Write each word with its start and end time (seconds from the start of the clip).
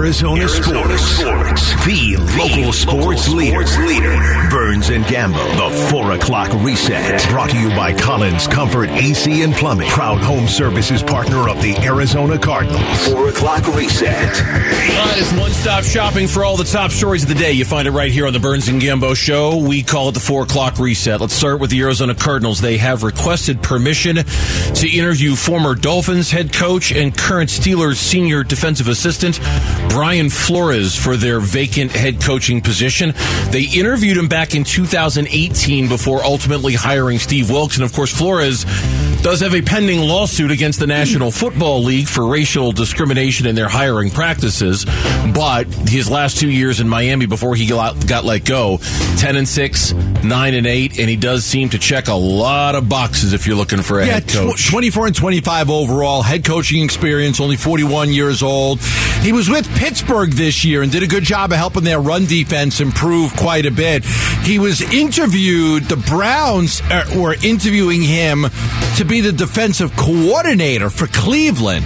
Arizona, 0.00 0.40
Arizona 0.40 0.96
sports. 0.96 1.62
sports. 1.62 1.84
The, 1.84 2.16
the 2.16 2.38
local, 2.38 2.72
sports, 2.72 3.28
local 3.28 3.36
leader. 3.36 3.66
sports 3.66 3.78
leader. 3.86 4.48
Burns 4.48 4.88
and 4.88 5.04
Gambo. 5.04 5.34
The 5.58 5.90
4 5.90 6.12
o'clock 6.12 6.50
reset. 6.64 7.28
Brought 7.28 7.50
to 7.50 7.60
you 7.60 7.68
by 7.76 7.92
Collins 7.92 8.46
Comfort 8.46 8.88
AC 8.88 9.42
and 9.42 9.52
Plumbing. 9.52 9.90
Proud 9.90 10.22
home 10.22 10.48
services 10.48 11.02
partner 11.02 11.50
of 11.50 11.60
the 11.60 11.76
Arizona 11.84 12.38
Cardinals. 12.38 13.08
4 13.08 13.28
o'clock 13.28 13.66
reset. 13.76 14.30
Uh, 14.42 15.14
it's 15.18 15.32
one 15.38 15.50
stop 15.50 15.84
shopping 15.84 16.26
for 16.26 16.44
all 16.44 16.56
the 16.56 16.64
top 16.64 16.92
stories 16.92 17.24
of 17.24 17.28
the 17.28 17.34
day. 17.34 17.52
You 17.52 17.66
find 17.66 17.86
it 17.86 17.90
right 17.90 18.10
here 18.10 18.26
on 18.26 18.32
the 18.32 18.40
Burns 18.40 18.68
and 18.68 18.80
Gambo 18.80 19.14
show. 19.14 19.58
We 19.58 19.82
call 19.82 20.08
it 20.08 20.12
the 20.12 20.20
4 20.20 20.44
o'clock 20.44 20.78
reset. 20.78 21.20
Let's 21.20 21.34
start 21.34 21.60
with 21.60 21.68
the 21.68 21.80
Arizona 21.82 22.14
Cardinals. 22.14 22.62
They 22.62 22.78
have 22.78 23.02
requested 23.02 23.62
permission 23.62 24.16
to 24.16 24.88
interview 24.90 25.36
former 25.36 25.74
Dolphins 25.74 26.30
head 26.30 26.54
coach 26.54 26.90
and 26.90 27.14
current 27.14 27.50
Steelers 27.50 27.96
senior 27.96 28.42
defensive 28.44 28.88
assistant 28.88 29.38
Brian 29.90 30.30
Flores 30.30 30.94
for 30.94 31.16
their 31.16 31.40
vacant 31.40 31.90
head 31.90 32.22
coaching 32.22 32.60
position. 32.60 33.12
They 33.50 33.64
interviewed 33.74 34.16
him 34.16 34.28
back 34.28 34.54
in 34.54 34.62
2018 34.62 35.88
before 35.88 36.24
ultimately 36.24 36.74
hiring 36.74 37.18
Steve 37.18 37.50
Wilks. 37.50 37.76
And 37.76 37.84
of 37.84 37.92
course, 37.92 38.16
Flores 38.16 38.64
does 39.22 39.40
have 39.40 39.54
a 39.54 39.60
pending 39.60 40.00
lawsuit 40.00 40.50
against 40.50 40.78
the 40.80 40.86
National 40.86 41.30
Football 41.30 41.82
League 41.82 42.08
for 42.08 42.26
racial 42.26 42.72
discrimination 42.72 43.46
in 43.46 43.54
their 43.54 43.68
hiring 43.68 44.10
practices. 44.10 44.86
But 45.34 45.64
his 45.88 46.10
last 46.10 46.38
two 46.38 46.50
years 46.50 46.80
in 46.80 46.88
Miami 46.88 47.26
before 47.26 47.54
he 47.54 47.66
got, 47.66 48.06
got 48.06 48.24
let 48.24 48.44
go, 48.46 48.78
10 49.18 49.36
and 49.36 49.46
6, 49.46 49.92
9 49.92 50.54
and 50.54 50.66
8, 50.66 50.98
and 50.98 51.08
he 51.08 51.16
does 51.16 51.44
seem 51.44 51.68
to 51.70 51.78
check 51.78 52.08
a 52.08 52.14
lot 52.14 52.74
of 52.74 52.88
boxes 52.88 53.34
if 53.34 53.46
you're 53.46 53.56
looking 53.56 53.82
for 53.82 54.00
a 54.00 54.06
yeah, 54.06 54.14
head 54.14 54.28
coach. 54.28 54.66
Tw- 54.66 54.70
24 54.70 55.08
and 55.08 55.16
25 55.16 55.70
overall, 55.70 56.22
head 56.22 56.44
coaching 56.44 56.82
experience, 56.82 57.40
only 57.40 57.56
41 57.56 58.10
years 58.10 58.42
old. 58.42 58.80
He 59.20 59.32
was 59.32 59.50
with 59.50 59.68
Pittsburgh 59.76 60.30
this 60.30 60.64
year 60.64 60.82
and 60.82 60.90
did 60.90 61.02
a 61.02 61.06
good 61.06 61.24
job 61.24 61.52
of 61.52 61.58
helping 61.58 61.84
their 61.84 62.00
run 62.00 62.24
defense 62.24 62.80
improve 62.80 63.36
quite 63.36 63.66
a 63.66 63.70
bit. 63.70 64.04
He 64.44 64.58
was 64.58 64.80
interviewed, 64.94 65.84
the 65.84 65.96
Browns 65.96 66.80
uh, 66.90 67.04
were 67.16 67.36
interviewing 67.44 68.00
him 68.02 68.46
to 68.96 69.04
be 69.10 69.20
the 69.20 69.32
defensive 69.32 69.96
coordinator 69.96 70.88
for 70.88 71.08
Cleveland. 71.08 71.84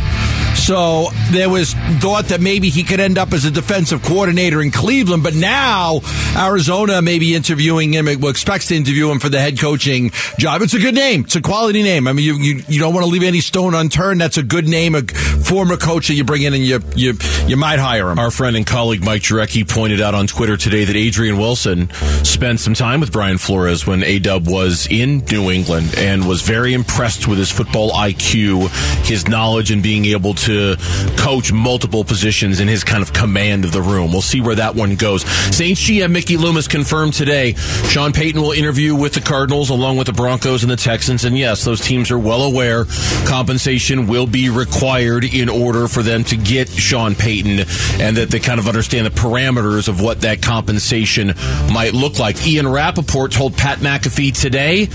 So 0.54 1.08
there 1.30 1.50
was 1.50 1.74
thought 2.00 2.26
that 2.26 2.40
maybe 2.40 2.70
he 2.70 2.84
could 2.84 3.00
end 3.00 3.18
up 3.18 3.32
as 3.32 3.44
a 3.44 3.50
defensive 3.50 4.02
coordinator 4.02 4.62
in 4.62 4.70
Cleveland, 4.70 5.22
but 5.22 5.34
now 5.34 6.00
Arizona 6.36 7.02
may 7.02 7.18
be 7.18 7.34
interviewing 7.34 7.92
him, 7.92 8.08
expects 8.08 8.68
to 8.68 8.76
interview 8.76 9.10
him 9.10 9.18
for 9.18 9.28
the 9.28 9.40
head 9.40 9.58
coaching 9.58 10.10
job. 10.38 10.62
It's 10.62 10.74
a 10.74 10.78
good 10.78 10.94
name. 10.94 11.22
It's 11.24 11.36
a 11.36 11.42
quality 11.42 11.82
name. 11.82 12.08
I 12.08 12.12
mean, 12.12 12.24
you, 12.24 12.36
you, 12.36 12.62
you 12.68 12.80
don't 12.80 12.94
want 12.94 13.04
to 13.04 13.10
leave 13.10 13.22
any 13.22 13.40
stone 13.40 13.74
unturned. 13.74 14.20
That's 14.20 14.38
a 14.38 14.42
good 14.42 14.66
name, 14.66 14.94
a 14.94 15.02
former 15.02 15.76
coach 15.76 16.08
that 16.08 16.14
you 16.14 16.24
bring 16.24 16.42
in 16.42 16.54
and 16.54 16.62
you, 16.62 16.80
you, 16.96 17.14
you 17.46 17.56
might 17.56 17.78
hire 17.78 18.10
him. 18.10 18.18
Our 18.18 18.30
friend 18.30 18.56
and 18.56 18.66
colleague 18.66 19.04
Mike 19.04 19.22
Jurecki 19.22 19.68
pointed 19.68 20.00
out 20.00 20.14
on 20.14 20.26
Twitter 20.26 20.56
today 20.56 20.84
that 20.84 20.96
Adrian 20.96 21.36
Wilson 21.36 21.90
spent 22.24 22.60
some 22.60 22.74
time 22.74 23.00
with 23.00 23.12
Brian 23.12 23.38
Flores 23.38 23.86
when 23.86 24.02
A-Dub 24.02 24.48
was 24.48 24.86
in 24.90 25.18
New 25.30 25.50
England 25.50 25.94
and 25.98 26.26
was 26.26 26.42
very 26.42 26.72
impressed 26.72 27.28
with 27.28 27.38
his 27.38 27.50
football 27.50 27.90
IQ, 27.90 28.68
his 29.06 29.28
knowledge 29.28 29.70
and 29.70 29.82
being 29.82 30.04
able 30.06 30.32
to 30.34 30.43
to 30.44 30.76
coach 31.16 31.52
multiple 31.52 32.04
positions 32.04 32.60
in 32.60 32.68
his 32.68 32.84
kind 32.84 33.02
of 33.02 33.12
command 33.12 33.64
of 33.64 33.72
the 33.72 33.82
room. 33.82 34.12
We'll 34.12 34.22
see 34.22 34.40
where 34.40 34.54
that 34.56 34.74
one 34.74 34.96
goes. 34.96 35.22
Saints 35.54 35.80
GM 35.80 36.10
Mickey 36.10 36.36
Loomis 36.36 36.68
confirmed 36.68 37.14
today 37.14 37.52
Sean 37.88 38.12
Payton 38.12 38.40
will 38.40 38.52
interview 38.52 38.94
with 38.94 39.14
the 39.14 39.20
Cardinals 39.20 39.70
along 39.70 39.96
with 39.96 40.06
the 40.06 40.12
Broncos 40.12 40.62
and 40.62 40.70
the 40.70 40.76
Texans. 40.76 41.24
And 41.24 41.36
yes, 41.36 41.64
those 41.64 41.80
teams 41.80 42.10
are 42.10 42.18
well 42.18 42.42
aware 42.42 42.84
compensation 43.26 44.06
will 44.06 44.26
be 44.26 44.50
required 44.50 45.24
in 45.24 45.48
order 45.48 45.88
for 45.88 46.02
them 46.02 46.24
to 46.24 46.36
get 46.36 46.68
Sean 46.68 47.14
Payton 47.14 47.60
and 48.00 48.16
that 48.16 48.30
they 48.30 48.40
kind 48.40 48.60
of 48.60 48.68
understand 48.68 49.06
the 49.06 49.10
parameters 49.10 49.88
of 49.88 50.00
what 50.00 50.20
that 50.22 50.42
compensation 50.42 51.34
might 51.72 51.94
look 51.94 52.18
like. 52.18 52.46
Ian 52.46 52.68
Rapoport 52.68 53.32
told 53.32 53.56
Pat 53.56 53.78
McAfee 53.78 54.38
today 54.38 54.88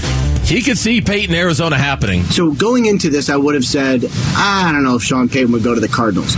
he 0.43 0.61
could 0.61 0.77
see 0.77 1.01
Payton, 1.01 1.35
Arizona 1.35 1.77
happening. 1.77 2.23
So 2.23 2.51
going 2.51 2.85
into 2.85 3.09
this, 3.09 3.29
I 3.29 3.37
would 3.37 3.55
have 3.55 3.65
said, 3.65 4.05
I 4.35 4.71
don't 4.71 4.83
know 4.83 4.95
if 4.95 5.03
Sean 5.03 5.29
Payton 5.29 5.51
would 5.51 5.63
go 5.63 5.75
to 5.75 5.81
the 5.81 5.87
Cardinals. 5.87 6.35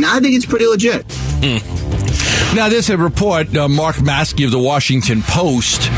Now 0.00 0.14
I 0.14 0.20
think 0.20 0.34
it's 0.34 0.46
pretty 0.46 0.66
legit. 0.66 1.06
Mm. 1.40 2.54
Now, 2.54 2.68
there's 2.68 2.88
a 2.88 2.96
report, 2.96 3.56
uh, 3.56 3.68
Mark 3.68 3.96
Maske 3.96 4.44
of 4.44 4.52
the 4.52 4.60
Washington 4.60 5.22
Post 5.22 5.90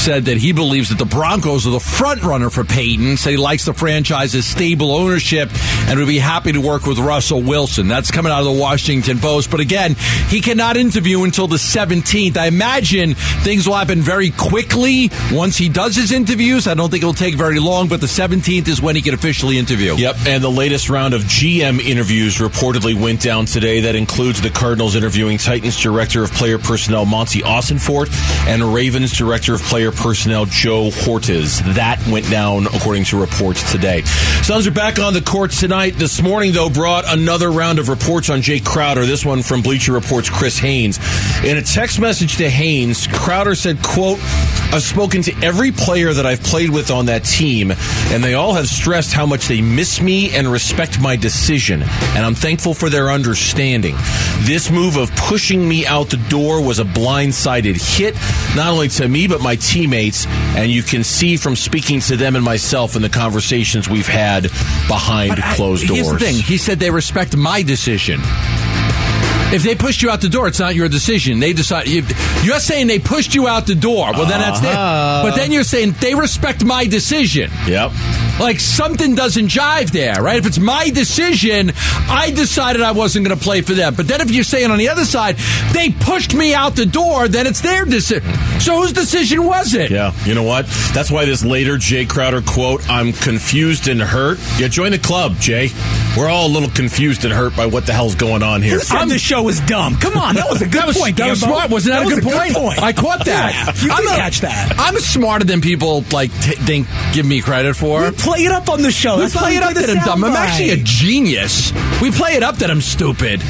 said 0.00 0.24
that 0.24 0.38
he 0.38 0.52
believes 0.52 0.88
that 0.88 0.96
the 0.96 1.04
Broncos 1.04 1.66
are 1.66 1.70
the 1.70 1.78
front 1.78 2.22
runner 2.22 2.48
for 2.48 2.64
Payton. 2.64 3.18
Said 3.18 3.30
he 3.30 3.36
likes 3.36 3.66
the 3.66 3.74
franchise's 3.74 4.46
stable 4.46 4.92
ownership 4.92 5.50
and 5.88 5.98
would 5.98 6.08
be 6.08 6.18
happy 6.18 6.52
to 6.52 6.60
work 6.60 6.86
with 6.86 6.98
Russell 6.98 7.42
Wilson. 7.42 7.86
That's 7.86 8.10
coming 8.10 8.32
out 8.32 8.38
of 8.38 8.46
the 8.46 8.58
Washington 8.58 9.18
Post. 9.18 9.50
But 9.50 9.60
again, 9.60 9.96
he 10.28 10.40
cannot 10.40 10.78
interview 10.78 11.22
until 11.24 11.46
the 11.46 11.56
17th. 11.56 12.38
I 12.38 12.46
imagine 12.46 13.14
things 13.14 13.66
will 13.66 13.74
happen 13.74 14.00
very 14.00 14.30
quickly 14.30 15.10
once 15.32 15.58
he 15.58 15.68
does 15.68 15.96
his 15.96 16.12
interviews. 16.12 16.66
I 16.66 16.72
don't 16.72 16.90
think 16.90 17.02
it'll 17.02 17.12
take 17.12 17.34
very 17.34 17.60
long, 17.60 17.88
but 17.88 18.00
the 18.00 18.06
17th 18.06 18.68
is 18.68 18.80
when 18.80 18.96
he 18.96 19.02
can 19.02 19.12
officially 19.12 19.58
interview. 19.58 19.96
Yep, 19.96 20.16
and 20.26 20.42
the 20.42 20.50
latest 20.50 20.88
round 20.88 21.12
of 21.12 21.22
GM 21.22 21.78
interviews 21.78 22.38
reportedly 22.38 22.98
went 22.98 23.20
down 23.20 23.44
today. 23.44 23.80
That 23.80 23.96
includes 23.96 24.40
the 24.40 24.50
Cardinals 24.50 24.96
interviewing 24.96 25.36
Titans 25.36 25.78
Director 25.78 26.22
of 26.22 26.32
Player 26.32 26.58
Personnel 26.58 27.04
Monti 27.04 27.40
Ossenfort 27.42 28.08
and 28.46 28.62
Ravens 28.62 29.12
Director 29.12 29.54
of 29.54 29.60
Player 29.60 29.89
personnel 29.92 30.46
Joe 30.46 30.90
Hortiz. 30.90 31.62
That 31.74 32.04
went 32.08 32.28
down 32.30 32.66
according 32.66 33.04
to 33.04 33.20
reports 33.20 33.70
today. 33.72 34.02
Suns 34.42 34.66
are 34.66 34.72
back 34.72 34.98
on 34.98 35.14
the 35.14 35.22
courts 35.22 35.60
tonight. 35.60 35.96
This 35.96 36.22
morning, 36.22 36.52
though, 36.52 36.70
brought 36.70 37.04
another 37.06 37.50
round 37.50 37.78
of 37.78 37.88
reports 37.88 38.30
on 38.30 38.40
Jae 38.40 38.64
Crowder. 38.64 39.06
This 39.06 39.24
one 39.24 39.42
from 39.42 39.62
Bleacher 39.62 39.92
Report's 39.92 40.30
Chris 40.30 40.58
Haynes. 40.58 40.98
In 41.44 41.56
a 41.56 41.62
text 41.62 42.00
message 42.00 42.36
to 42.36 42.48
Haynes, 42.48 43.06
Crowder 43.06 43.54
said, 43.54 43.82
quote, 43.82 44.18
I've 44.72 44.82
spoken 44.82 45.22
to 45.22 45.34
every 45.42 45.72
player 45.72 46.12
that 46.12 46.24
I've 46.24 46.42
played 46.44 46.70
with 46.70 46.92
on 46.92 47.06
that 47.06 47.24
team, 47.24 47.72
and 47.72 48.22
they 48.22 48.34
all 48.34 48.54
have 48.54 48.68
stressed 48.68 49.12
how 49.12 49.26
much 49.26 49.48
they 49.48 49.60
miss 49.60 50.00
me 50.00 50.30
and 50.36 50.46
respect 50.46 51.00
my 51.00 51.16
decision, 51.16 51.82
and 51.82 52.24
I'm 52.24 52.36
thankful 52.36 52.74
for 52.74 52.88
their 52.88 53.10
understanding. 53.10 53.96
This 54.42 54.70
move 54.70 54.96
of 54.96 55.10
pushing 55.16 55.68
me 55.68 55.86
out 55.86 56.10
the 56.10 56.18
door 56.28 56.64
was 56.64 56.78
a 56.78 56.84
blindsided 56.84 57.80
hit, 57.96 58.14
not 58.54 58.68
only 58.72 58.86
to 58.88 59.08
me, 59.08 59.26
but 59.26 59.40
my 59.40 59.56
teammates, 59.80 60.26
and 60.26 60.70
you 60.70 60.82
can 60.82 61.02
see 61.02 61.36
from 61.36 61.56
speaking 61.56 62.00
to 62.00 62.16
them 62.16 62.36
and 62.36 62.44
myself 62.44 62.96
in 62.96 63.02
the 63.02 63.08
conversations 63.08 63.88
we've 63.88 64.06
had 64.06 64.42
behind 64.88 65.30
but 65.30 65.42
closed 65.56 65.84
I, 65.84 65.86
doors. 65.86 66.00
Here's 66.00 66.12
the 66.12 66.18
thing. 66.18 66.34
He 66.34 66.58
said 66.58 66.78
they 66.78 66.90
respect 66.90 67.36
my 67.36 67.62
decision. 67.62 68.20
If 69.52 69.62
they 69.64 69.74
pushed 69.74 70.02
you 70.02 70.10
out 70.10 70.20
the 70.20 70.28
door, 70.28 70.46
it's 70.46 70.60
not 70.60 70.74
your 70.74 70.88
decision. 70.88 71.40
They 71.40 71.52
decide. 71.52 71.88
You're 71.88 72.60
saying 72.60 72.86
they 72.86 73.00
pushed 73.00 73.34
you 73.34 73.48
out 73.48 73.66
the 73.66 73.74
door. 73.74 74.12
Well, 74.12 74.26
then 74.26 74.38
that's 74.38 74.60
uh-huh. 74.60 75.22
But 75.24 75.34
then 75.34 75.50
you're 75.50 75.64
saying 75.64 75.96
they 76.00 76.14
respect 76.14 76.64
my 76.64 76.86
decision. 76.86 77.50
Yep. 77.66 77.90
Like 78.40 78.58
something 78.58 79.14
doesn't 79.14 79.48
jive 79.48 79.90
there, 79.90 80.22
right? 80.22 80.38
If 80.38 80.46
it's 80.46 80.58
my 80.58 80.88
decision, 80.88 81.72
I 82.08 82.32
decided 82.34 82.80
I 82.80 82.92
wasn't 82.92 83.26
going 83.26 83.38
to 83.38 83.44
play 83.44 83.60
for 83.60 83.74
them. 83.74 83.94
But 83.94 84.08
then 84.08 84.22
if 84.22 84.30
you're 84.30 84.44
saying 84.44 84.70
on 84.70 84.78
the 84.78 84.88
other 84.88 85.04
side, 85.04 85.36
they 85.72 85.90
pushed 85.90 86.34
me 86.34 86.54
out 86.54 86.74
the 86.74 86.86
door, 86.86 87.28
then 87.28 87.46
it's 87.46 87.60
their 87.60 87.84
decision. 87.84 88.32
So 88.60 88.80
whose 88.80 88.92
decision 88.94 89.44
was 89.44 89.74
it? 89.74 89.90
Yeah, 89.90 90.14
you 90.24 90.34
know 90.34 90.42
what? 90.42 90.66
That's 90.94 91.10
why 91.10 91.26
this 91.26 91.44
later 91.44 91.74
Jae 91.76 92.08
Crowder 92.08 92.40
quote, 92.40 92.88
I'm 92.88 93.12
confused 93.12 93.88
and 93.88 94.00
hurt. 94.00 94.38
Yeah, 94.58 94.68
join 94.68 94.92
the 94.92 94.98
club, 94.98 95.32
Jae. 95.32 95.70
We're 96.16 96.28
all 96.28 96.46
a 96.46 96.52
little 96.52 96.70
confused 96.70 97.24
and 97.24 97.32
hurt 97.32 97.54
by 97.56 97.66
what 97.66 97.86
the 97.86 97.92
hell's 97.92 98.14
going 98.14 98.42
on 98.42 98.62
here. 98.62 98.78
Who 98.80 99.06
the 99.08 99.18
show 99.18 99.42
was 99.42 99.60
dumb? 99.60 99.96
Come 99.96 100.16
on, 100.16 100.34
that 100.36 100.46
was 100.48 100.62
a 100.62 100.64
good 100.64 100.80
that 100.80 100.86
was, 100.86 100.96
point. 100.98 101.16
That 101.18 101.30
was 101.30 101.40
smart. 101.40 101.70
Wasn't 101.70 101.94
that, 101.94 102.08
that 102.08 102.12
a, 102.12 102.20
good, 102.20 102.24
point? 102.24 102.54
good, 102.54 102.56
point? 102.56 102.82
I 102.82 102.92
caught 102.92 103.24
that. 103.26 103.76
Yeah, 103.76 103.84
you 103.84 103.92
I'm 103.92 104.02
did 104.02 104.12
a, 104.12 104.16
catch 104.16 104.40
that. 104.40 104.74
I'm 104.78 104.96
smarter 104.98 105.44
than 105.44 105.60
people 105.60 106.04
like 106.12 106.30
t- 106.40 106.52
think 106.52 106.86
give 107.12 107.26
me 107.26 107.40
credit 107.42 107.76
for. 107.76 108.10
We 108.30 108.36
play 108.36 108.44
it 108.46 108.52
up 108.52 108.68
on 108.68 108.82
the 108.82 108.92
show. 108.92 109.16
We 109.16 109.22
That's 109.22 109.36
play 109.36 109.56
it 109.56 109.62
up 109.62 109.74
that 109.74 109.90
I'm 109.90 110.04
dumb. 110.04 110.22
I'm 110.22 110.36
actually 110.36 110.70
a 110.70 110.76
genius. 110.76 111.72
We 112.00 112.12
play 112.12 112.34
it 112.34 112.44
up 112.44 112.56
that 112.56 112.70
I'm 112.70 112.80
stupid. 112.80 113.42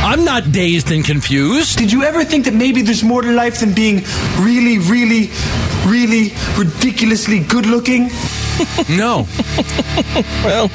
I'm 0.00 0.24
not 0.24 0.52
dazed 0.52 0.90
and 0.90 1.04
confused. 1.04 1.76
Did 1.76 1.92
you 1.92 2.02
ever 2.02 2.24
think 2.24 2.46
that 2.46 2.54
maybe 2.54 2.80
there's 2.80 3.04
more 3.04 3.20
to 3.20 3.30
life 3.30 3.60
than 3.60 3.74
being 3.74 4.04
really, 4.38 4.78
really, 4.78 5.30
really 5.84 6.32
ridiculously 6.56 7.40
good 7.40 7.66
looking? 7.66 8.08
no. 8.90 9.26
well, 10.44 10.66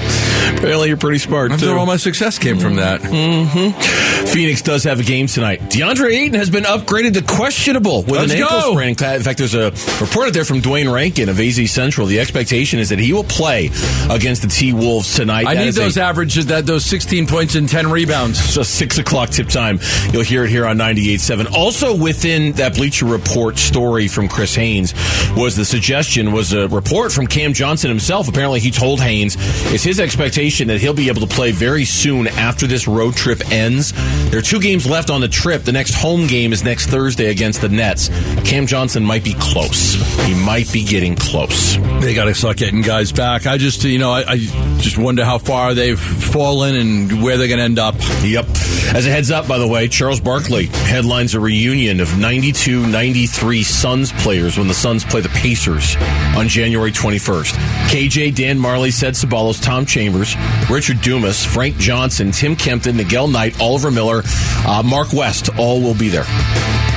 apparently 0.56 0.88
you're 0.88 0.98
pretty 0.98 1.20
smart. 1.20 1.52
I'm 1.52 1.60
too. 1.60 1.72
all 1.72 1.86
my 1.86 1.98
success 1.98 2.40
came 2.40 2.60
from 2.60 2.76
that. 2.78 3.02
Mm-hmm. 3.02 4.26
Phoenix 4.28 4.62
does 4.62 4.84
have 4.86 5.00
a 5.00 5.04
game 5.04 5.28
tonight. 5.28 5.60
DeAndre 5.62 6.12
Ayton 6.12 6.36
has 6.36 6.50
been 6.50 6.64
upgraded 6.64 7.14
to 7.14 7.22
questionable 7.22 8.04
with 8.04 8.12
Let's 8.12 8.34
an 8.34 8.40
ankle 8.40 8.60
go. 8.60 8.72
sprain. 8.74 8.90
In 8.90 8.96
fact, 8.96 9.38
there's 9.38 9.56
a 9.56 9.72
report 10.00 10.28
out 10.28 10.34
there 10.34 10.46
from 10.46 10.62
Duane 10.62 10.90
Rankin 10.90 11.30
of 11.30 11.40
AZ 11.40 11.70
Central. 11.72 12.08
The 12.08 12.20
expectation 12.20 12.80
is 12.80 12.90
that 12.90 13.00
he 13.00 13.12
will 13.14 13.24
play 13.24 13.70
against 14.10 14.42
the 14.42 14.48
T 14.48 14.74
Wolves 14.74 15.16
tonight. 15.16 15.46
I 15.48 15.56
that 15.56 15.66
need 15.66 15.74
those 15.74 15.98
a, 15.98 16.04
averages, 16.04 16.48
that 16.48 16.66
those 16.66 16.86
16 16.86 17.28
points 17.28 17.56
and 17.56 17.68
10 17.68 17.92
rebounds. 17.92 18.40
So 18.40 18.64
six 18.64 18.98
o'clock 18.98 19.30
tip 19.30 19.50
time. 19.50 19.80
You'll 20.12 20.24
hear 20.24 20.46
it 20.46 20.50
here 20.50 20.66
on 20.66 20.78
98.7. 20.78 21.52
Also 21.54 21.96
within 21.96 22.54
that 22.54 22.76
Bleacher 22.76 23.06
Report 23.06 23.58
story 23.58 24.08
from 24.08 24.28
Chris 24.28 24.56
Haynes 24.56 24.94
was 25.36 25.56
the 25.56 25.66
suggestion 25.66 26.32
was 26.32 26.54
a 26.54 26.68
report 26.70 27.12
from 27.12 27.28
Cam 27.28 27.54
Johnson 27.54 27.73
himself. 27.82 28.28
Apparently, 28.28 28.60
he 28.60 28.72
told 28.72 29.02
Haynes 29.02 29.36
it's 29.74 29.84
his 29.84 30.00
expectation 30.00 30.68
that 30.68 30.80
he'll 30.80 30.94
be 30.94 31.10
able 31.10 31.22
to 31.22 31.28
play 31.28 31.52
very 31.52 31.86
soon 31.86 32.28
after 32.28 32.68
this 32.68 32.88
road 32.88 33.16
trip 33.16 33.52
ends. 33.52 33.94
There 34.30 34.40
are 34.40 34.44
two 34.44 34.60
games 34.60 34.88
left 34.88 35.10
on 35.10 35.22
the 35.22 35.28
trip. 35.28 35.64
The 35.64 35.72
next 35.72 35.94
home 35.96 36.28
game 36.28 36.54
is 36.54 36.64
next 36.64 36.88
Thursday 36.88 37.30
against 37.30 37.62
the 37.62 37.70
Nets. 37.70 38.10
Cam 38.46 38.68
Johnson 38.68 39.04
might 39.04 39.24
be 39.24 39.34
close. 39.40 39.96
He 40.26 40.34
might 40.34 40.72
be 40.72 40.84
getting 40.84 41.16
close. 41.16 41.78
They 42.02 42.14
got 42.14 42.26
to 42.26 42.34
start 42.34 42.58
getting 42.58 42.82
guys 42.82 43.12
back. 43.12 43.48
I 43.48 43.58
just, 43.58 43.84
you 43.84 44.00
know, 44.00 44.12
I, 44.12 44.24
I 44.28 44.38
just 44.38 44.98
wonder 44.98 45.26
how 45.26 45.38
far 45.38 45.74
they've 45.74 46.00
fallen 46.00 46.76
and 46.76 47.24
where 47.24 47.38
they're 47.38 47.48
going 47.48 47.60
to 47.60 47.64
end 47.64 47.80
up. 47.80 47.96
Yep. 48.24 48.46
As 48.94 49.06
a 49.06 49.10
heads 49.10 49.32
up, 49.32 49.48
by 49.48 49.58
the 49.58 49.68
way, 49.68 49.88
Charles 49.88 50.20
Barkley 50.20 50.68
headlines 50.68 51.34
a 51.34 51.40
reunion 51.40 52.00
of 52.00 52.18
92 52.18 52.86
93 52.88 53.64
Suns 53.64 54.12
players 54.12 54.58
when 54.58 54.68
the 54.68 54.74
Suns 54.74 55.04
play 55.04 55.22
the 55.22 55.30
Pacers 55.30 55.96
on 56.36 56.48
January 56.48 56.92
21st. 56.92 57.54
KJ, 57.90 58.36
Dan 58.36 58.58
Majerle, 58.58 58.92
Ced 58.92 59.14
Ceballos, 59.14 59.62
Tom 59.62 59.86
Chambers, 59.86 60.36
Richard 60.70 61.02
Dumas, 61.02 61.46
Frank 61.46 61.78
Johnson, 61.78 62.32
Tim 62.32 62.56
Kempton, 62.56 62.96
Miguel 62.96 63.28
Knight, 63.28 63.60
Oliver 63.62 63.92
Miller, 63.92 64.24
uh, 64.66 64.82
Mark 64.84 65.14
West, 65.14 65.50
all 65.60 65.82
will 65.82 65.94
be 65.94 66.10
there. 66.10 66.26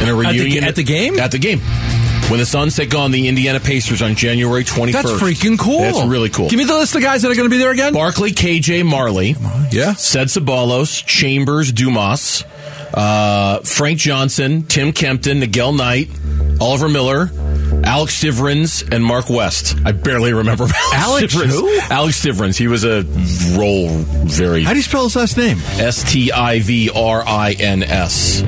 In 0.00 0.08
a 0.08 0.14
reunion 0.14 0.64
at 0.64 0.76
the 0.76 0.82
game? 0.84 1.18
At 1.18 1.32
the 1.32 1.38
game. 1.38 1.60
When 2.30 2.40
the 2.40 2.46
Suns 2.46 2.74
take 2.74 2.92
on 2.94 3.12
the 3.12 3.28
Indiana 3.28 3.60
Pacers 3.60 4.02
on 4.02 4.16
January 4.16 4.64
21st. 4.64 4.92
That's 4.92 5.10
freaking 5.12 5.58
cool. 5.58 5.78
That's 5.78 6.02
really 6.06 6.28
cool. 6.28 6.48
Give 6.48 6.58
me 6.58 6.64
the 6.64 6.74
list 6.74 6.96
of 6.96 7.02
guys 7.02 7.22
that 7.22 7.30
are 7.30 7.36
going 7.36 7.48
to 7.48 7.54
be 7.54 7.58
there 7.58 7.70
again. 7.70 7.92
Barkley, 7.92 8.32
KJ, 8.32 8.82
Majerle. 8.82 9.72
Yeah. 9.72 9.92
Ced 9.92 10.26
Ceballos, 10.26 11.06
Chambers, 11.06 11.70
Dumas, 11.70 12.42
uh, 12.92 13.60
Frank 13.60 13.98
Johnson, 13.98 14.64
Tim 14.64 14.92
Kempton, 14.92 15.38
Miguel 15.38 15.72
Knight, 15.72 16.08
Oliver 16.60 16.88
Miller, 16.88 17.30
Alex 17.86 18.20
Stivrins, 18.22 18.92
and 18.92 19.04
Mark 19.04 19.30
West. 19.30 19.76
I 19.84 19.92
barely 19.92 20.32
remember 20.32 20.64
Alex 20.92 21.34
Stivrins. 21.34 21.50
who? 21.50 21.78
Alex 21.94 22.24
Stivrins. 22.24 22.56
He 22.58 22.66
was 22.68 22.84
a 22.84 23.02
role 23.58 23.88
very 24.26 24.64
How 24.64 24.70
do 24.72 24.76
you 24.76 24.82
spell 24.82 25.04
his 25.04 25.16
last 25.16 25.36
name? 25.36 25.58
S 25.78 26.10
T 26.10 26.32
I 26.32 26.60
V 26.60 26.90
R 26.94 27.22
I 27.26 27.52
N 27.52 27.82
S. 27.84 28.42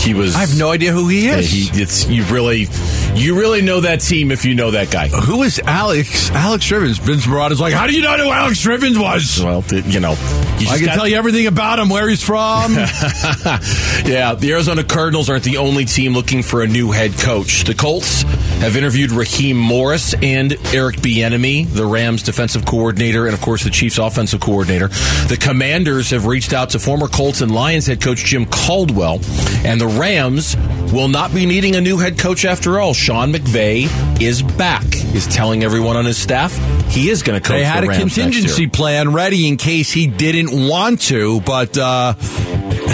He 0.00 0.14
was. 0.14 0.34
I 0.34 0.40
have 0.40 0.58
no 0.58 0.70
idea 0.70 0.92
who 0.92 1.08
he 1.08 1.28
is. 1.28 1.50
he, 1.50 1.80
it's 1.82 2.06
you 2.08 2.24
really, 2.24 2.66
you 3.14 3.38
really 3.38 3.60
know 3.62 3.80
that 3.80 4.00
team 4.00 4.30
if 4.32 4.44
you 4.44 4.54
know 4.54 4.70
that 4.72 4.90
guy. 4.90 5.08
who 5.08 5.42
is 5.42 5.60
Alex? 5.66 6.30
Alex 6.30 6.64
Strivens. 6.68 6.98
Vince 7.00 7.26
Marotta's 7.26 7.60
like, 7.60 7.74
how 7.74 7.86
do 7.86 7.94
you 7.94 8.02
not 8.02 8.18
know 8.18 8.24
who 8.26 8.30
Alex 8.32 8.64
Strivens 8.64 8.98
was? 9.00 9.42
Well, 9.44 9.62
you 9.86 10.00
know, 10.00 10.12
you 10.58 10.68
I 10.68 10.76
can 10.78 10.86
got- 10.86 10.94
tell 10.94 11.06
you 11.08 11.16
everything 11.16 11.46
about 11.46 11.78
him, 11.78 11.88
where 11.90 12.08
he's 12.08 12.22
from. 12.22 12.74
yeah, 12.74 14.34
the 14.34 14.50
Arizona 14.52 14.84
Cardinals 14.84 15.28
aren't 15.30 15.44
the 15.44 15.58
only 15.58 15.84
team 15.84 16.14
looking 16.14 16.42
for 16.42 16.62
a 16.62 16.66
new 16.66 16.90
head 16.90 17.12
coach. 17.18 17.64
The 17.64 17.74
Colts 17.74 18.22
have 18.62 18.76
interviewed 18.76 19.10
Raheem 19.12 19.56
Morris 19.56 20.14
and 20.14 20.52
Eric 20.74 20.96
Bieniemy, 20.96 21.66
the 21.68 21.84
Rams 21.86 22.22
defensive 22.22 22.64
coordinator, 22.64 23.26
and 23.26 23.34
of 23.34 23.40
course 23.40 23.64
the 23.64 23.70
Chiefs 23.70 23.98
offensive 23.98 24.40
coordinator. 24.40 24.88
The 25.28 25.38
Commanders 25.40 26.10
have 26.10 26.26
reached 26.26 26.52
out 26.52 26.70
to 26.70 26.78
former 26.78 27.08
Colts 27.08 27.40
and 27.40 27.52
Lions 27.52 27.86
head 27.86 28.00
coach 28.00 28.24
Jim 28.24 28.46
Caldwell, 28.46 29.20
and 29.64 29.80
the 29.80 29.86
Rams 29.98 30.56
will 30.92 31.08
not 31.08 31.32
be 31.32 31.46
needing 31.46 31.76
a 31.76 31.80
new 31.80 31.98
head 31.98 32.18
coach 32.18 32.44
after 32.44 32.78
all. 32.80 32.94
Sean 32.94 33.32
McVay 33.32 34.20
is 34.20 34.42
back. 34.42 34.84
Is 35.14 35.26
telling 35.26 35.64
everyone 35.64 35.96
on 35.96 36.04
his 36.04 36.18
staff 36.18 36.56
he 36.90 37.08
is 37.08 37.22
going 37.22 37.40
to 37.40 37.46
coach. 37.46 37.58
they 37.58 37.64
had 37.64 37.84
the 37.84 37.90
a 37.90 37.94
contingency 37.94 38.66
plan 38.66 39.12
ready 39.12 39.46
in 39.46 39.56
case 39.56 39.90
he 39.92 40.06
didn't 40.06 40.68
want 40.68 41.00
to, 41.02 41.40
but 41.42 41.78
uh, 41.78 42.14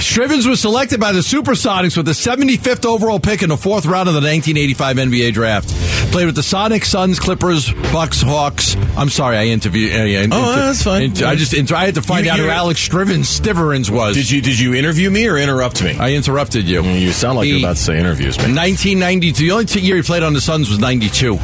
Strivens 0.01 0.47
was 0.47 0.61
selected 0.61 1.01
by 1.01 1.13
the 1.13 1.21
Supersonics 1.21 1.97
with 1.97 2.07
the 2.07 2.13
75th 2.13 2.85
overall 2.85 3.19
pick 3.19 3.43
in 3.43 3.49
the 3.49 3.57
fourth 3.57 3.87
round 3.87 4.09
of 4.09 4.15
the 4.15 4.21
1985 4.21 4.97
NBA 4.97 5.33
draft. 5.33 5.69
Played 6.13 6.27
with 6.27 6.35
the 6.35 6.43
Sonics, 6.43 6.85
Suns, 6.87 7.19
Clippers, 7.19 7.73
Bucks, 7.93 8.21
Hawks. 8.21 8.77
I'm 8.97 9.09
sorry, 9.09 9.37
I 9.39 9.45
interviewed. 9.47 9.93
Uh, 9.99 10.05
yeah, 10.05 10.27
Oh, 10.31 10.55
that's 10.55 10.83
fine. 10.83 11.03
inter- 11.03 11.27
I 11.27 11.35
just 11.35 11.55
inter- 11.55 11.75
I 11.77 11.87
had 11.87 11.95
to 11.95 12.03
find 12.03 12.27
You- 12.27 12.33
out 12.33 12.39
who 12.39 12.49
Alex 12.49 12.87
Strivens 12.87 13.25
Stiverins 13.27 13.91
was. 13.91 14.15
Did 14.17 14.31
you 14.31 14.41
did 14.43 14.59
you 14.59 14.75
interview 14.75 15.11
me 15.11 15.27
or 15.29 15.39
interrupt 15.39 15.83
me? 15.83 15.97
I 15.99 16.13
interrupted 16.13 16.67
you. 16.69 16.83
you 16.83 17.13
sound 17.13 17.39
like 17.39 17.47
He- 17.47 17.53
you're 17.53 17.61
about 17.61 17.77
to 17.77 17.83
say 17.83 17.99
interviews, 17.99 18.37
man. 18.39 18.55
1992. 18.55 19.45
The 19.47 19.51
only 19.53 19.81
year 19.81 19.97
he 19.97 20.03
played 20.03 20.23
on 20.23 20.35
the 20.35 20.41
Suns 20.41 20.69
was 20.69 20.79
92. 20.79 21.39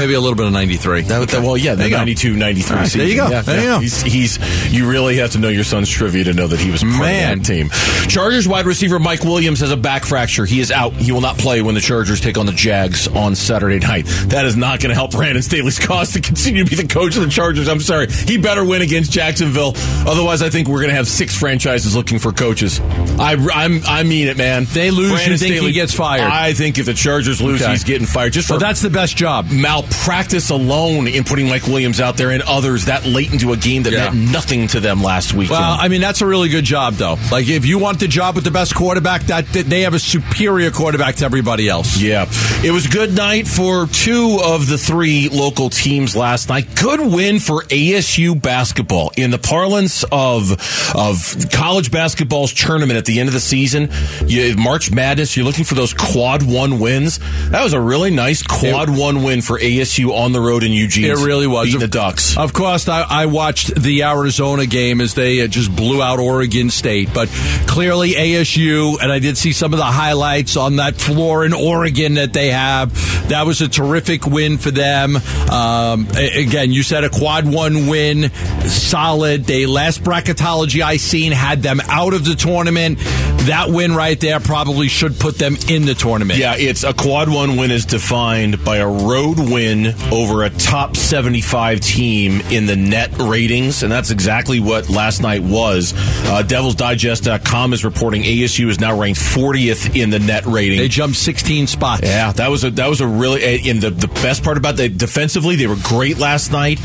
Maybe 0.00 0.14
a 0.14 0.20
little 0.20 0.34
bit 0.36 0.46
of 0.46 0.52
93. 0.52 1.02
That, 1.02 1.28
that- 1.28 1.42
well, 1.42 1.56
yeah, 1.58 1.74
the 1.74 1.88
92, 1.90 2.34
93 2.34 2.70
All 2.74 2.80
right, 2.80 2.84
season. 2.86 2.98
there 3.00 3.08
you 3.08 3.16
go. 3.16 3.28
Yeah, 3.28 3.42
There 3.42 3.56
yeah. 3.56 3.62
you 3.62 3.68
go. 3.68 3.80
He's, 3.80 4.00
he's, 4.02 4.72
you 4.72 4.88
really 4.88 5.16
have 5.18 5.32
to 5.32 5.38
know 5.38 5.48
your 5.50 5.62
Suns 5.64 5.90
trivia 5.90 6.24
to 6.24 6.32
know 6.32 6.46
that 6.46 6.58
he 6.58 6.70
was 6.70 6.82
part 6.82 6.94
Man. 7.00 7.38
of 7.40 7.44
that 7.46 7.52
team. 7.52 7.68
Chargers 8.08 8.48
wide 8.48 8.64
receiver 8.66 8.98
Mike 8.98 9.22
Williams 9.24 9.60
has 9.60 9.70
a 9.70 9.76
back 9.76 10.04
fracture. 10.06 10.46
He 10.46 10.60
is 10.60 10.70
out. 10.70 10.94
He 10.94 11.12
will 11.12 11.20
not 11.20 11.36
play 11.38 11.60
when 11.62 11.74
the 11.74 11.80
Chargers 11.82 12.20
take 12.20 12.38
on 12.38 12.46
the 12.46 12.52
Jags 12.52 13.08
on 13.08 13.34
Saturday 13.34 13.78
night. 13.78 14.06
That 14.28 14.46
is 14.46 14.56
not 14.56 14.80
going 14.80 14.88
to 14.88 14.94
help 14.94 15.10
Brandon 15.12 15.42
Staley's 15.42 15.78
cause 15.86 16.14
to 16.14 16.20
continue 16.20 16.64
to 16.64 16.70
be 16.70 16.76
the 16.80 16.88
coach 16.88 17.16
of 17.16 17.22
the 17.22 17.28
Chargers. 17.28 17.68
I'm 17.68 17.80
sorry. 17.80 18.10
He 18.10 18.38
better 18.38 18.64
win 18.64 18.80
against 18.82 19.12
Jacksonville. 19.12 19.74
Otherwise, 20.08 20.40
I 20.40 20.48
think 20.48 20.66
we're 20.68 20.78
going 20.78 20.88
to 20.90 20.96
have 20.96 21.08
six 21.08 21.36
franchises 21.36 21.94
looking 21.94 22.18
for 22.18 22.32
coaches. 22.32 22.80
I, 22.80 23.34
I'm, 23.52 23.82
I 23.86 24.02
mean 24.02 24.28
it, 24.28 24.38
man. 24.38 24.64
They 24.64 24.90
lose, 24.90 25.26
you 25.26 25.36
think 25.36 25.56
he 25.56 25.72
gets 25.72 25.92
fired? 25.92 26.22
I 26.22 26.54
think 26.54 26.78
if 26.78 26.86
the 26.86 26.94
Chargers 26.94 27.42
lose, 27.42 27.60
Okay. 27.60 27.70
he's 27.72 27.84
getting 27.84 28.06
fired. 28.06 28.32
Just 28.32 28.48
for 28.48 28.54
Well, 28.54 28.60
that's 28.60 28.80
the 28.80 28.88
best 28.90 29.16
job. 29.16 29.46
Malpractice 29.90 30.50
alone 30.50 31.06
in 31.08 31.24
putting 31.24 31.48
Mike 31.48 31.66
Williams 31.66 32.00
out 32.00 32.16
there 32.16 32.30
and 32.30 32.42
others 32.42 32.86
that 32.86 33.04
late 33.06 33.32
into 33.32 33.52
a 33.52 33.56
game 33.56 33.82
that 33.84 33.92
Yeah. 33.92 34.10
meant 34.10 34.30
nothing 34.30 34.66
to 34.68 34.80
them 34.80 35.02
last 35.02 35.34
week. 35.34 35.50
Well, 35.50 35.76
I 35.78 35.88
mean, 35.88 36.00
that's 36.00 36.20
a 36.20 36.26
really 36.26 36.48
good 36.48 36.64
job, 36.64 36.94
though. 36.94 37.18
Like, 37.30 37.48
if 37.48 37.66
you 37.66 37.78
want 37.78 38.00
the 38.00 38.08
job 38.08 38.34
with 38.34 38.44
the 38.44 38.50
best 38.50 38.74
quarterback, 38.74 39.26
that, 39.26 39.46
they 39.52 39.82
have 39.82 39.94
a 39.94 39.98
superior 39.98 40.70
quarterback 40.70 41.16
to 41.16 41.24
everybody 41.24 41.68
else. 41.68 42.00
yeah, 42.00 42.26
it 42.64 42.70
was 42.70 42.86
a 42.86 42.88
good 42.88 43.14
night 43.14 43.46
for 43.48 43.86
two 43.88 44.38
of 44.42 44.68
the 44.68 44.78
three 44.78 45.28
local 45.28 45.70
teams 45.70 46.16
last 46.16 46.48
night. 46.48 46.74
Good 46.74 47.00
win 47.00 47.38
for 47.38 47.64
ASU 47.64 48.34
basketball 48.40 49.12
in 49.16 49.30
the 49.30 49.38
parlance 49.38 50.04
of 50.10 50.50
of 50.94 51.36
college 51.52 51.90
basketball's 51.90 52.52
tournament 52.52 52.96
at 52.96 53.04
the 53.04 53.20
end 53.20 53.28
of 53.28 53.32
the 53.32 53.40
season. 53.40 53.90
You, 54.26 54.56
March 54.56 54.90
Madness, 54.90 55.36
you're 55.36 55.44
looking 55.46 55.64
for 55.64 55.74
those 55.74 55.92
quad 55.94 56.42
one 56.42 56.78
wins. 56.78 57.18
That 57.50 57.62
was 57.62 57.72
a 57.72 57.80
really 57.80 58.10
nice 58.10 58.42
quad 58.42 58.90
one 58.90 59.22
win 59.22 59.42
for 59.42 59.58
ASU 59.58 59.79
on 60.12 60.32
the 60.32 60.40
road 60.40 60.62
in 60.62 60.72
Eugene. 60.72 61.04
It 61.04 61.16
really 61.16 61.46
was. 61.46 61.66
beating 61.66 61.80
the 61.80 61.88
Ducks. 61.88 62.36
Of 62.36 62.52
course, 62.52 62.88
I, 62.88 63.02
I 63.02 63.26
watched 63.26 63.74
the 63.74 64.02
Arizona 64.02 64.66
game 64.66 65.00
as 65.00 65.14
they 65.14 65.42
uh, 65.42 65.46
just 65.46 65.74
blew 65.74 66.02
out 66.02 66.18
Oregon 66.18 66.70
State, 66.70 67.12
but 67.14 67.28
clearly 67.66 68.12
ASU, 68.12 69.00
and 69.00 69.10
I 69.10 69.18
did 69.18 69.36
see 69.36 69.52
some 69.52 69.72
of 69.72 69.78
the 69.78 69.84
highlights 69.84 70.56
on 70.56 70.76
that 70.76 70.96
floor 70.96 71.44
in 71.44 71.52
Oregon 71.52 72.14
that 72.14 72.32
they 72.32 72.50
have. 72.50 72.92
That 73.28 73.46
was 73.46 73.60
a 73.60 73.68
terrific 73.68 74.26
win 74.26 74.58
for 74.58 74.70
them. 74.70 75.16
Um, 75.50 76.08
again, 76.10 76.72
you 76.72 76.82
said 76.82 77.04
a 77.04 77.10
quad 77.10 77.52
one 77.52 77.86
win, 77.86 78.30
solid. 78.64 79.44
They 79.44 79.66
last 79.66 80.02
bracketology 80.02 80.82
I 80.82 80.96
seen 80.96 81.32
had 81.32 81.62
them 81.62 81.80
out 81.88 82.14
of 82.14 82.24
the 82.24 82.34
tournament. 82.34 82.98
That 83.46 83.66
win 83.70 83.94
right 83.94 84.18
there 84.20 84.40
probably 84.40 84.88
should 84.88 85.18
put 85.18 85.38
them 85.38 85.56
in 85.68 85.86
the 85.86 85.94
tournament. 85.94 86.38
Yeah, 86.38 86.56
it's 86.56 86.84
a 86.84 86.92
quad 86.92 87.28
one 87.28 87.56
win 87.56 87.70
is 87.70 87.86
defined 87.86 88.64
by 88.64 88.78
a 88.78 88.88
road 88.88 89.38
win 89.38 89.69
over 90.12 90.42
a 90.44 90.50
top 90.50 90.96
75 90.96 91.80
team 91.80 92.40
in 92.50 92.66
the 92.66 92.76
net 92.76 93.10
ratings, 93.18 93.82
and 93.82 93.90
that's 93.90 94.10
exactly 94.10 94.60
what 94.60 94.88
last 94.88 95.22
night 95.22 95.42
was. 95.42 95.92
Uh, 95.94 96.42
DevilsDigest.com 96.46 97.72
is 97.72 97.84
reporting 97.84 98.22
ASU 98.22 98.68
is 98.68 98.80
now 98.80 98.98
ranked 98.98 99.20
40th 99.20 100.00
in 100.00 100.10
the 100.10 100.18
net 100.18 100.46
rating. 100.46 100.78
They 100.78 100.88
jumped 100.88 101.16
16 101.16 101.66
spots. 101.66 102.02
Yeah, 102.04 102.32
that 102.32 102.48
was 102.48 102.64
a 102.64 102.70
that 102.70 102.88
was 102.88 103.00
a 103.00 103.06
really 103.06 103.68
and 103.70 103.80
the 103.80 103.90
the 103.90 104.08
best 104.08 104.42
part 104.42 104.56
about 104.56 104.76
that 104.76 104.98
defensively 104.98 105.56
they 105.56 105.66
were 105.66 105.76
great 105.82 106.18
last 106.18 106.52
night. 106.52 106.78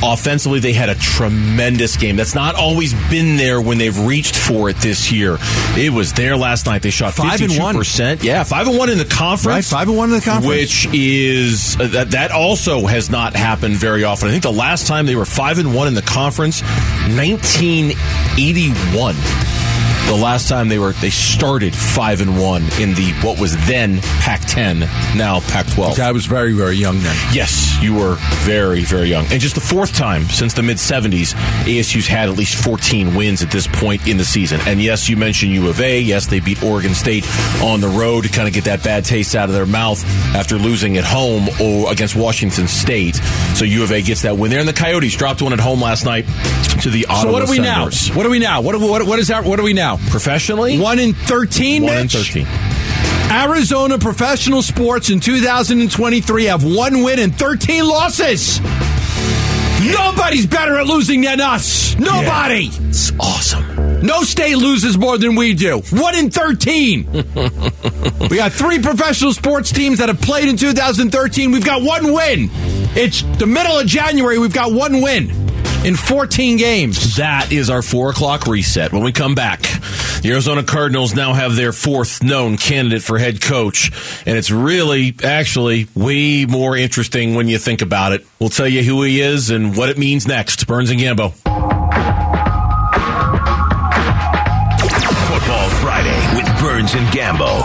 Offensively, 0.00 0.60
they 0.60 0.72
had 0.72 0.88
a 0.88 0.94
tremendous 0.94 1.96
game. 1.96 2.14
That's 2.14 2.34
not 2.34 2.54
always 2.54 2.94
been 3.10 3.36
there 3.36 3.60
when 3.60 3.78
they've 3.78 3.98
reached 4.06 4.36
for 4.36 4.70
it 4.70 4.76
this 4.76 5.10
year. 5.10 5.38
It 5.76 5.92
was 5.92 6.12
there 6.12 6.36
last 6.36 6.66
night. 6.66 6.82
They 6.82 6.90
shot 6.90 7.14
five 7.14 7.40
and 7.40 7.58
one. 7.58 7.82
Yeah, 8.22 8.44
five 8.44 8.68
and 8.68 8.78
one 8.78 8.90
in 8.90 8.98
the 8.98 9.04
conference. 9.04 9.46
Right, 9.46 9.64
five 9.64 9.88
and 9.88 9.96
one 9.96 10.10
in 10.10 10.14
the 10.16 10.24
conference. 10.24 10.46
which 10.46 10.94
is 10.94 11.76
uh, 11.80 11.88
that 11.88 12.12
that 12.12 12.27
also 12.30 12.86
has 12.86 13.10
not 13.10 13.34
happened 13.34 13.76
very 13.76 14.04
often. 14.04 14.28
I 14.28 14.30
think 14.30 14.42
the 14.42 14.52
last 14.52 14.86
time 14.86 15.06
they 15.06 15.16
were 15.16 15.24
five 15.24 15.58
and 15.58 15.74
one 15.74 15.88
in 15.88 15.94
the 15.94 16.02
conference, 16.02 16.62
nineteen 17.08 17.92
eighty-one. 18.38 19.16
The 20.08 20.16
last 20.16 20.48
time 20.48 20.68
they 20.68 20.78
were 20.78 20.92
they 20.92 21.10
started 21.10 21.74
five 21.76 22.22
and 22.22 22.40
one 22.40 22.62
in 22.80 22.94
the 22.94 23.12
what 23.22 23.38
was 23.38 23.54
then 23.66 24.00
Pac-10, 24.20 24.80
now 25.16 25.40
Pac-12. 25.40 25.98
I 25.98 26.12
was 26.12 26.24
very, 26.24 26.54
very 26.54 26.76
young 26.76 26.98
then. 27.00 27.14
Yes, 27.30 27.76
you 27.82 27.94
were 27.94 28.16
very, 28.40 28.84
very 28.84 29.08
young. 29.08 29.26
And 29.30 29.38
just 29.38 29.54
the 29.54 29.60
fourth 29.60 29.94
time 29.94 30.24
since 30.24 30.54
the 30.54 30.62
mid 30.62 30.78
70s, 30.78 31.34
ASU's 31.66 32.06
had 32.06 32.30
at 32.30 32.38
least 32.38 32.62
14 32.64 33.14
wins 33.14 33.42
at 33.42 33.50
this 33.50 33.66
point 33.66 34.08
in 34.08 34.16
the 34.16 34.24
season. 34.24 34.60
And 34.66 34.80
yes, 34.80 35.10
you 35.10 35.16
mentioned 35.18 35.52
U 35.52 35.68
of 35.68 35.78
A. 35.80 36.00
Yes, 36.00 36.26
they 36.26 36.40
beat 36.40 36.62
Oregon 36.62 36.94
State 36.94 37.26
on 37.62 37.82
the 37.82 37.88
road 37.88 38.24
to 38.24 38.30
kind 38.30 38.48
of 38.48 38.54
get 38.54 38.64
that 38.64 38.82
bad 38.82 39.04
taste 39.04 39.34
out 39.36 39.50
of 39.50 39.54
their 39.54 39.66
mouth 39.66 40.02
after 40.34 40.56
losing 40.56 40.96
at 40.96 41.04
home 41.04 41.48
or 41.60 41.92
against 41.92 42.16
Washington 42.16 42.66
State. 42.66 43.16
So 43.56 43.66
U 43.66 43.82
of 43.82 43.92
A 43.92 44.00
gets 44.00 44.22
that 44.22 44.38
win 44.38 44.50
there. 44.50 44.60
And 44.60 44.68
the 44.68 44.72
Coyotes 44.72 45.14
dropped 45.16 45.42
one 45.42 45.52
at 45.52 45.60
home 45.60 45.82
last 45.82 46.06
night 46.06 46.24
to 46.80 46.88
the 46.88 47.04
Ottawa 47.06 47.22
So 47.22 47.32
what 47.32 47.42
are 47.42 47.50
we 47.50 47.56
Senators. 47.56 48.08
now? 48.08 48.16
What 48.16 48.24
are 48.24 48.30
we 48.30 48.38
now? 48.38 48.60
What, 48.62 48.80
what, 48.80 49.06
what 49.06 49.18
is 49.18 49.28
that? 49.28 49.44
What 49.44 49.60
are 49.60 49.64
we 49.64 49.74
now? 49.74 49.97
Professionally? 50.10 50.78
One 50.78 50.98
in 50.98 51.14
13, 51.14 51.82
One 51.82 51.98
in 51.98 52.08
13. 52.08 52.46
Arizona 53.30 53.98
professional 53.98 54.62
sports 54.62 55.10
in 55.10 55.20
2023 55.20 56.44
have 56.44 56.64
one 56.64 57.02
win 57.02 57.18
and 57.18 57.34
13 57.34 57.86
losses. 57.86 58.58
Nobody's 59.92 60.46
better 60.46 60.78
at 60.78 60.86
losing 60.86 61.20
than 61.20 61.40
us. 61.40 61.96
Nobody. 61.98 62.68
It's 62.88 63.12
awesome. 63.20 64.00
No 64.02 64.22
state 64.22 64.56
loses 64.56 64.96
more 64.96 65.18
than 65.18 65.34
we 65.34 65.54
do. 65.54 65.82
One 65.90 66.16
in 66.16 66.30
13. 66.30 67.12
we 68.30 68.36
got 68.36 68.52
three 68.52 68.80
professional 68.80 69.32
sports 69.32 69.70
teams 69.70 69.98
that 69.98 70.08
have 70.08 70.20
played 70.20 70.48
in 70.48 70.56
2013. 70.56 71.52
We've 71.52 71.64
got 71.64 71.82
one 71.82 72.12
win. 72.12 72.48
It's 72.96 73.22
the 73.38 73.46
middle 73.46 73.78
of 73.78 73.86
January. 73.86 74.38
We've 74.38 74.52
got 74.52 74.72
one 74.72 75.00
win 75.00 75.37
in 75.84 75.96
14 75.96 76.56
games. 76.56 77.16
That 77.16 77.52
is 77.52 77.70
our 77.70 77.82
four 77.82 78.10
o'clock 78.10 78.46
reset. 78.46 78.92
When 78.92 79.02
we 79.02 79.12
come 79.12 79.34
back, 79.34 79.62
the 80.22 80.30
Arizona 80.32 80.62
Cardinals 80.62 81.14
now 81.14 81.32
have 81.32 81.56
their 81.56 81.72
fourth 81.72 82.22
known 82.22 82.56
candidate 82.56 83.02
for 83.02 83.18
head 83.18 83.40
coach, 83.40 83.90
and 84.26 84.36
it's 84.36 84.50
really, 84.50 85.14
actually, 85.22 85.86
way 85.94 86.44
more 86.46 86.76
interesting 86.76 87.34
when 87.34 87.48
you 87.48 87.58
think 87.58 87.82
about 87.82 88.12
it. 88.12 88.26
We'll 88.38 88.50
tell 88.50 88.68
you 88.68 88.82
who 88.82 89.02
he 89.02 89.20
is 89.20 89.50
and 89.50 89.76
what 89.76 89.88
it 89.88 89.98
means 89.98 90.26
next. 90.26 90.66
Burns 90.66 90.90
and 90.90 91.00
Gambo. 91.00 91.32
Football 95.28 95.70
Friday 95.80 96.36
with 96.36 96.60
Burns 96.60 96.94
and 96.94 97.06
Gambo. 97.08 97.62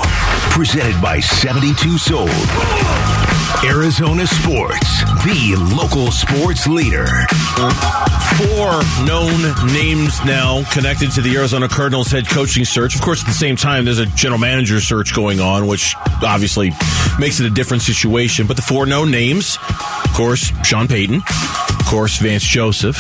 Presented 0.52 1.02
by 1.02 1.20
72 1.20 1.98
Sold. 1.98 3.13
Arizona 3.64 4.28
Sports, 4.28 5.04
the 5.24 5.56
local 5.78 6.12
sports 6.12 6.68
leader. 6.68 7.06
Four 8.38 8.82
known 9.06 9.42
names 9.74 10.24
now 10.26 10.64
connected 10.72 11.12
to 11.12 11.22
the 11.22 11.36
Arizona 11.38 11.70
Cardinals 11.70 12.12
head 12.12 12.28
coaching 12.28 12.66
search. 12.66 12.96
Of 12.96 13.02
course, 13.02 13.22
at 13.22 13.28
the 13.28 13.34
same 13.34 13.56
time, 13.56 13.86
there's 13.86 14.00
a 14.00 14.06
general 14.08 14.40
manager 14.40 14.82
search 14.82 15.14
going 15.14 15.40
on, 15.40 15.68
which 15.68 15.96
obviously 16.24 16.72
makes 17.20 17.40
it 17.40 17.46
a 17.46 17.50
different 17.50 17.84
situation. 17.84 18.48
But 18.48 18.56
the 18.56 18.64
four 18.64 18.86
known 18.86 19.12
names, 19.12 19.58
of 20.04 20.14
course, 20.14 20.52
Sean 20.66 20.88
Payton, 20.88 21.22
of 21.84 21.90
course, 21.90 22.18
Vance 22.18 22.44
Joseph, 22.44 22.96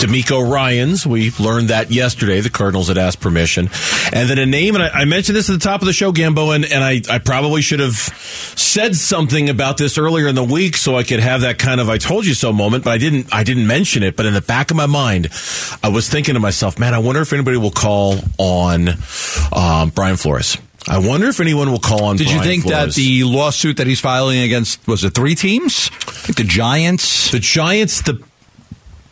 DeMeco 0.00 0.50
Ryans. 0.50 1.06
We 1.06 1.30
learned 1.38 1.68
that 1.68 1.90
yesterday. 1.90 2.40
The 2.40 2.48
Cardinals 2.48 2.88
had 2.88 2.96
asked 2.96 3.20
permission. 3.20 3.68
And 4.14 4.30
then 4.30 4.38
a 4.38 4.46
name, 4.46 4.74
and 4.74 4.82
I, 4.82 4.88
I 4.88 5.04
mentioned 5.04 5.36
this 5.36 5.50
at 5.50 5.52
the 5.52 5.58
top 5.58 5.82
of 5.82 5.86
the 5.86 5.92
show, 5.92 6.10
Gambo, 6.10 6.54
and, 6.54 6.64
and 6.64 6.82
I, 6.82 7.02
I 7.10 7.18
probably 7.18 7.60
should 7.60 7.80
have 7.80 7.94
said 7.94 8.96
something 8.96 9.50
about 9.50 9.76
this 9.76 9.98
earlier 9.98 10.26
in 10.26 10.34
the 10.34 10.44
week 10.44 10.76
so 10.76 10.96
I 10.96 11.02
could 11.02 11.20
have 11.20 11.42
that 11.42 11.58
kind 11.58 11.82
of 11.82 11.90
I 11.90 11.98
told 11.98 12.24
you 12.24 12.32
so 12.32 12.50
moment, 12.50 12.84
but 12.84 12.92
I 12.92 12.98
didn't 12.98 13.32
I 13.32 13.44
didn't 13.44 13.66
mention 13.66 14.02
it. 14.02 14.16
But 14.16 14.24
in 14.24 14.32
the 14.32 14.40
back 14.40 14.70
of 14.70 14.76
my 14.76 14.86
mind, 14.86 15.28
I 15.82 15.88
was 15.88 16.08
thinking 16.08 16.32
to 16.32 16.40
myself, 16.40 16.78
man, 16.78 16.94
I 16.94 17.00
wonder 17.00 17.20
if 17.20 17.32
anybody 17.32 17.58
will 17.58 17.70
call 17.70 18.16
on 18.38 18.88
um, 19.52 19.90
Brian 19.90 20.16
Flores. 20.16 20.56
I 20.88 20.98
wonder 20.98 21.28
if 21.28 21.40
anyone 21.40 21.70
will 21.70 21.78
call 21.78 22.04
on. 22.04 22.16
Did 22.16 22.26
Brian 22.26 22.38
you 22.38 22.44
think 22.44 22.62
Flores. 22.64 22.94
that 22.94 23.00
the 23.00 23.24
lawsuit 23.24 23.78
that 23.78 23.86
he's 23.86 24.00
filing 24.00 24.40
against 24.40 24.86
was 24.86 25.02
it 25.04 25.14
three 25.14 25.34
teams? 25.34 25.90
The 26.26 26.44
Giants, 26.44 27.30
the 27.30 27.38
Giants, 27.38 28.02
the 28.02 28.22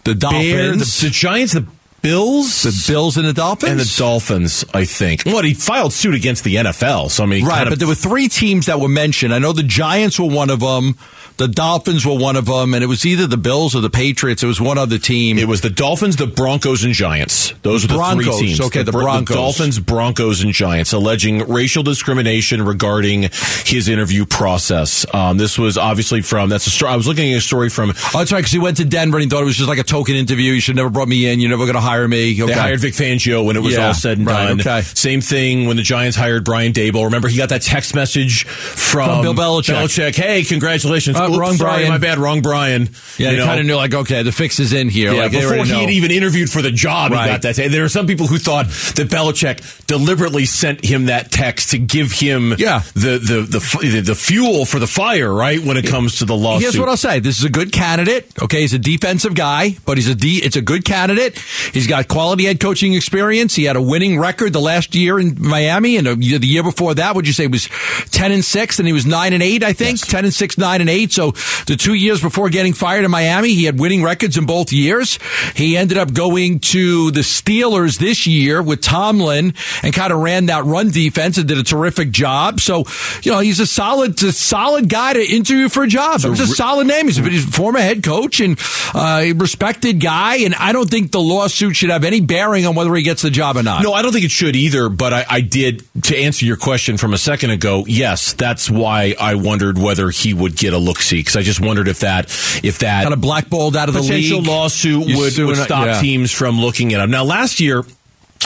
the 0.05 0.15
Bears, 0.15 0.21
Dolphins, 0.21 1.01
the, 1.01 1.07
the 1.07 1.11
Giants, 1.13 1.53
the 1.55 1.67
Bills, 2.03 2.63
the 2.63 2.93
Bills, 2.93 3.17
and 3.17 3.27
the 3.27 3.33
Dolphins, 3.33 3.71
and 3.71 3.81
the 3.81 3.95
Dolphins, 3.97 4.65
I 4.75 4.85
think. 4.85 5.23
What 5.23 5.45
he 5.45 5.55
filed 5.55 5.93
suit 5.93 6.15
against 6.15 6.45
the 6.45 6.57
NFL, 6.57 7.11
so 7.11 7.23
I 7.23 7.27
mean, 7.27 7.45
right? 7.45 7.55
kind 7.59 7.63
of- 7.69 7.71
but 7.71 7.79
there 7.79 7.89
were 7.89 7.95
three 7.95 8.29
teams 8.29 8.67
that 8.67 8.81
were 8.81 8.89
mentioned. 8.89 9.33
I 9.33 9.39
know 9.39 9.53
the 9.53 9.63
Giants 9.63 10.19
were 10.19 10.27
one 10.29 10.51
of 10.51 10.61
them. 10.61 10.97
The 11.39 11.49
Dolphins 11.49 12.05
were 12.05 12.15
one 12.17 12.37
of 12.37 12.45
them, 12.45 12.75
and 12.75 12.85
it 12.85 12.89
was 12.89 13.07
either 13.07 13.27
the 13.27 13.39
Bills 13.39 13.75
or 13.75 13.81
the 13.81 13.89
Patriots. 13.89 14.43
It 14.43 14.47
was 14.47 14.61
one 14.61 14.77
other 14.77 14.99
team. 14.99 15.39
It 15.39 15.49
was 15.49 15.63
the 15.63 15.71
Dolphins, 15.71 16.17
the 16.17 16.27
Broncos, 16.27 16.85
and 16.85 16.93
Giants. 16.93 17.55
Those 17.63 17.85
are 17.85 17.89
the 17.89 17.95
Broncos, 17.95 18.39
three 18.39 18.47
teams. 18.49 18.61
okay, 18.61 18.83
the 18.83 18.93
Bro- 18.93 19.03
Broncos. 19.05 19.35
Dolphins, 19.37 19.79
Broncos, 19.79 20.43
and 20.43 20.53
Giants, 20.53 20.93
alleging 20.93 21.39
racial 21.49 21.83
discrimination 21.83 22.63
regarding 22.63 23.31
his 23.65 23.89
interview 23.89 24.27
process. 24.27 25.07
Um, 25.15 25.39
this 25.39 25.59
was 25.59 25.79
obviously 25.79 26.21
from 26.21 26.51
that's 26.51 26.67
a 26.67 26.71
story. 26.71 26.93
I 26.93 26.97
was 26.97 27.07
looking 27.09 27.33
at 27.33 27.39
a 27.39 27.41
story 27.41 27.71
from. 27.71 27.91
Oh, 27.91 28.19
that's 28.19 28.31
right, 28.31 28.39
because 28.41 28.53
he 28.53 28.59
went 28.59 28.77
to 28.77 28.85
Denver 28.85 29.17
and 29.17 29.25
he 29.25 29.31
thought 29.31 29.43
it 29.43 29.47
was 29.47 29.57
just 29.57 29.71
like 29.71 29.79
a 29.79 29.85
token 29.85 30.15
interview. 30.17 30.53
You 30.53 30.61
should 30.61 30.77
never 30.77 30.91
brought 30.91 31.09
me 31.09 31.27
in. 31.27 31.41
You're 31.41 31.51
never 31.51 31.65
going 31.65 31.75
to 31.77 31.81
hire 31.81 31.92
me. 32.09 32.35
Okay. 32.43 32.53
They 32.53 32.59
hired 32.59 32.81
Vic 32.81 32.95
Fangio 32.95 33.45
when 33.45 33.57
it 33.57 33.61
was 33.63 33.75
Yeah, 33.75 33.89
all 33.89 33.95
said 33.95 34.19
and 34.19 34.27
right, 34.27 34.49
done. 34.49 34.61
okay. 34.61 34.83
Same 34.83 35.21
thing 35.21 35.67
when 35.67 35.77
the 35.77 35.83
Giants 35.83 36.17
hired 36.17 36.45
Brian 36.45 36.73
Daboll. 36.73 37.05
Remember, 37.05 37.29
he 37.29 37.37
got 37.37 37.51
that 37.51 37.63
text 37.63 37.95
message 37.95 38.45
from, 38.45 39.09
From 39.09 39.23
Bill 39.23 39.35
Belichick. 39.35 39.75
Belichick. 39.75 40.15
Hey, 40.17 40.43
congratulations! 40.45 41.17
Uh, 41.19 41.29
Oops, 41.29 41.37
wrong 41.39 41.55
sorry, 41.55 41.71
Brian. 41.83 41.89
my 41.89 41.99
bad. 41.99 42.19
Wrong 42.19 42.43
Brian. 42.43 42.89
Yeah, 43.19 43.31
You 43.31 43.37
they 43.39 43.45
kind 43.45 43.61
of 43.61 43.67
knew 43.67 43.77
like, 43.77 43.95
okay, 43.95 44.23
the 44.23 44.33
fix 44.33 44.59
is 44.61 44.73
in 44.73 44.89
here. 44.89 45.13
Yeah, 45.13 45.23
like, 45.23 45.33
before 45.33 45.65
he 45.65 45.71
had 45.73 45.91
even 45.91 46.11
interviewed 46.11 46.51
for 46.51 46.63
the 46.63 46.71
job, 46.71 47.13
Right. 47.13 47.25
he 47.27 47.31
got 47.33 47.43
that. 47.43 47.57
There 47.71 47.85
are 47.85 47.89
some 47.89 48.07
people 48.07 48.27
who 48.27 48.39
thought 48.39 48.67
that 48.67 49.09
Belichick 49.09 49.87
deliberately 49.87 50.45
sent 50.47 50.85
him 50.85 51.07
that 51.07 51.31
text 51.31 51.71
to 51.71 51.79
give 51.79 52.13
him 52.13 52.55
Yeah. 52.59 52.83
the, 52.95 53.19
the, 53.19 53.47
the, 53.49 53.79
the, 53.91 54.01
the 54.01 54.15
fuel 54.15 54.65
for 54.65 54.79
the 54.79 54.87
fire, 54.87 55.33
right? 55.33 55.61
When 55.63 55.77
it 55.77 55.87
comes 55.87 56.19
to 56.19 56.25
the 56.25 56.37
lawsuit. 56.37 56.63
Here's 56.63 56.79
what 56.79 56.89
I'll 56.89 56.97
say. 56.97 57.21
This 57.21 57.39
is 57.39 57.45
a 57.45 57.51
good 57.51 57.73
candidate. 57.73 58.31
Okay, 58.43 58.61
he's 58.63 58.73
a 58.75 58.79
defensive 58.79 59.35
guy, 59.35 59.77
but 59.85 59.99
he's 59.99 60.09
a 60.09 60.15
D, 60.15 60.41
it's 60.43 60.57
a 60.57 60.63
good 60.63 60.85
candidate. 60.85 61.39
He's 61.73 61.82
got 61.87 62.09
quality 62.09 62.45
head 62.45 62.61
coaching 62.61 62.95
experience. 62.95 63.55
He 63.55 63.65
had 63.65 63.77
a 63.77 63.83
winning 63.83 64.19
record 64.19 64.53
the 64.53 64.61
last 64.61 64.95
year 64.95 65.19
in 65.19 65.37
Miami, 65.41 65.97
and 65.97 66.07
the 66.07 66.15
the 66.15 66.47
year 66.47 66.63
before 66.63 66.95
that, 66.95 67.15
would 67.15 67.27
you 67.27 67.33
say 67.33 67.47
was 67.47 67.69
ten 68.11 68.33
and 68.33 68.45
six, 68.45 68.79
and 68.79 68.87
he 68.87 68.93
was 68.93 69.07
nine 69.07 69.33
and 69.33 69.43
eight, 69.43 69.63
I 69.63 69.73
think, 69.73 70.01
ten 70.01 70.25
and 70.25 70.35
six, 70.35 70.59
nine 70.59 70.81
and 70.81 70.91
eight. 70.91 71.13
So 71.13 71.33
the 71.67 71.77
two 71.77 71.95
years 71.95 72.21
before 72.21 72.49
getting 72.49 72.73
fired 72.73 73.05
in 73.05 73.11
Miami, 73.11 73.55
he 73.55 73.65
had 73.65 73.79
winning 73.79 74.03
records 74.03 74.37
in 74.37 74.47
both 74.47 74.73
years. 74.73 75.19
He 75.55 75.77
ended 75.77 75.99
up 75.99 76.13
going 76.13 76.61
to 76.61 77.11
the 77.11 77.21
Steelers 77.21 77.99
this 77.99 78.27
year 78.27 78.63
with 78.63 78.81
Tomlin 78.81 79.55
and 79.83 79.95
kind 79.95 80.13
of 80.13 80.21
ran 80.21 80.47
that 80.47 80.65
run 80.65 80.91
defense 80.91 81.39
and 81.39 81.49
did 81.49 81.59
a 81.59 81.63
terrific 81.63 82.11
job. 82.11 82.61
So 82.61 82.85
you 83.23 83.33
know 83.33 83.41
he's 83.41 83.61
a 83.61 83.67
solid, 83.67 84.23
a 84.23 84.33
solid 84.33 84.89
guy 84.89 85.15
to 85.15 85.21
interview 85.21 85.69
for 85.69 85.83
a 85.83 85.89
job. 85.89 86.21
It 86.25 86.29
was 86.29 86.41
a 86.41 86.47
solid 86.47 86.87
name. 86.87 87.07
He's 87.07 87.19
a, 87.19 87.23
he's 87.23 87.49
a 87.49 87.53
former 87.53 87.81
head 87.81 88.03
coach 88.03 88.41
and 88.41 88.59
uh, 88.95 89.21
a 89.23 89.33
respected 89.33 90.01
guy. 90.01 90.37
And 90.37 90.55
I 90.55 90.73
don't 90.73 90.89
think 90.91 91.13
the 91.13 91.21
lawsuit 91.21 91.72
should 91.77 91.91
have 91.91 92.05
any 92.05 92.21
bearing 92.21 92.67
on 92.67 92.75
whether 92.75 92.95
he 92.95 93.03
gets 93.03 93.23
the 93.23 93.31
job 93.31 93.57
or 93.57 93.63
not. 93.63 93.83
No, 93.83 93.93
I 93.93 94.03
don't 94.03 94.13
think 94.13 94.25
it 94.25 94.31
should 94.31 94.57
either, 94.57 94.89
but 94.89 95.13
I, 95.13 95.27
I 95.29 95.41
did, 95.41 95.85
to 96.05 96.17
answer 96.17 96.45
your 96.45 96.57
question 96.57 96.97
from 96.97 97.13
a 97.13 97.19
second 97.19 97.51
ago, 97.51 97.85
yes, 97.87 98.33
that's 98.33 98.71
why 98.71 99.15
I 99.21 99.35
wondered 99.35 99.79
whether 99.79 100.11
he 100.11 100.35
would 100.35 100.57
get 100.57 100.73
a 100.73 100.79
look-see, 100.79 101.21
because 101.21 101.37
I 101.37 101.43
just 101.43 101.61
wondered 101.61 101.89
if 101.89 102.01
that, 102.01 102.27
if 102.63 102.79
that 102.81 103.03
kind 103.03 103.15
of 103.15 103.21
blackballed 103.21 103.77
out 103.77 103.89
of 103.89 103.95
the 103.95 104.01
potential 104.01 104.39
league. 104.39 104.49
lawsuit 104.49 105.07
would, 105.07 105.39
would 105.39 105.57
stop 105.57 105.87
yeah. 105.87 106.01
teams 106.01 106.31
from 106.31 106.61
looking 106.61 106.95
at 106.95 107.01
him. 107.01 107.11
Now, 107.11 107.25
last 107.25 107.61
year, 107.61 107.85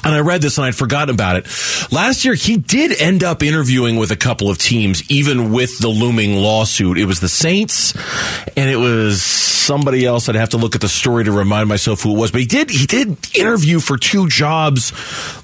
and 0.04 0.14
I 0.14 0.20
read 0.20 0.42
this 0.42 0.58
and 0.58 0.66
I'd 0.66 0.74
forgotten 0.74 1.14
about 1.14 1.36
it. 1.36 1.46
Last 1.92 2.24
year, 2.24 2.34
he 2.34 2.56
did 2.56 3.00
end 3.00 3.24
up 3.24 3.42
interviewing 3.42 3.96
with 3.96 4.10
a 4.10 4.16
couple 4.16 4.50
of 4.50 4.58
teams, 4.58 5.08
even 5.10 5.52
with 5.52 5.78
the 5.78 5.88
looming 5.88 6.36
lawsuit. 6.36 6.98
It 6.98 7.06
was 7.06 7.20
the 7.20 7.28
Saints, 7.28 7.94
and 8.56 8.70
it 8.70 8.76
was 8.76 9.22
somebody 9.22 10.06
else. 10.06 10.28
I'd 10.28 10.36
have 10.36 10.50
to 10.50 10.56
look 10.56 10.74
at 10.74 10.80
the 10.80 10.88
story 10.88 11.24
to 11.24 11.32
remind 11.32 11.68
myself 11.68 12.02
who 12.02 12.14
it 12.14 12.18
was. 12.18 12.30
But 12.30 12.40
he 12.40 12.46
did 12.46 12.70
he 12.70 12.86
did 12.86 13.16
interview 13.36 13.80
for 13.80 13.96
two 13.96 14.28
jobs 14.28 14.92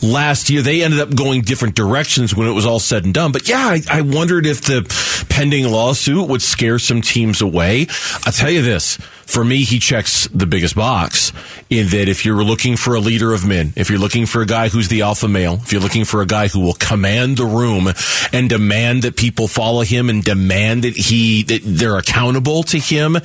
last 0.03 0.49
year. 0.49 0.63
They 0.63 0.83
ended 0.83 1.01
up 1.01 1.15
going 1.15 1.43
different 1.43 1.75
directions 1.75 2.35
when 2.35 2.47
it 2.47 2.53
was 2.53 2.65
all 2.65 2.79
said 2.79 3.05
and 3.05 3.13
done. 3.13 3.33
But 3.33 3.49
yeah, 3.49 3.67
I, 3.67 3.83
I 3.91 4.01
wondered 4.03 4.47
if 4.47 4.63
the 4.63 4.87
pending 5.29 5.67
lawsuit 5.71 6.29
would 6.29 6.43
scare 6.43 6.79
some 6.79 7.03
teams 7.03 7.41
away. 7.43 7.87
I'll 8.25 8.33
tell 8.33 8.51
you 8.51 8.63
this. 8.63 8.99
For 9.27 9.45
me, 9.45 9.65
he 9.65 9.79
checks 9.79 10.29
the 10.29 10.47
biggest 10.47 10.75
box 10.75 11.33
in 11.71 11.89
that 11.89 12.09
if 12.09 12.25
you're 12.25 12.45
looking 12.45 12.77
for 12.77 12.95
a 12.95 13.01
leader 13.01 13.33
of 13.33 13.47
men, 13.47 13.73
if 13.77 13.89
you're 13.89 13.99
looking 13.99 14.27
for 14.27 14.43
a 14.43 14.47
guy 14.47 14.69
who's 14.69 14.89
the 14.89 15.03
alpha 15.03 15.29
male, 15.29 15.55
if 15.63 15.73
you're 15.73 15.81
looking 15.81 16.05
for 16.05 16.23
a 16.23 16.27
guy 16.27 16.49
who 16.49 16.61
will 16.61 16.75
command 16.75 17.37
the 17.37 17.45
room 17.45 17.89
and 18.33 18.49
demand 18.49 19.03
that 19.03 19.17
people 19.17 19.49
follow 19.49 19.83
him 19.83 20.11
and 20.11 20.23
demand 20.23 20.85
that 20.85 20.97
he, 20.97 21.43
that 21.45 21.63
they're 21.65 21.97
accountable 21.97 22.63
to 22.65 22.79
him, 22.79 23.17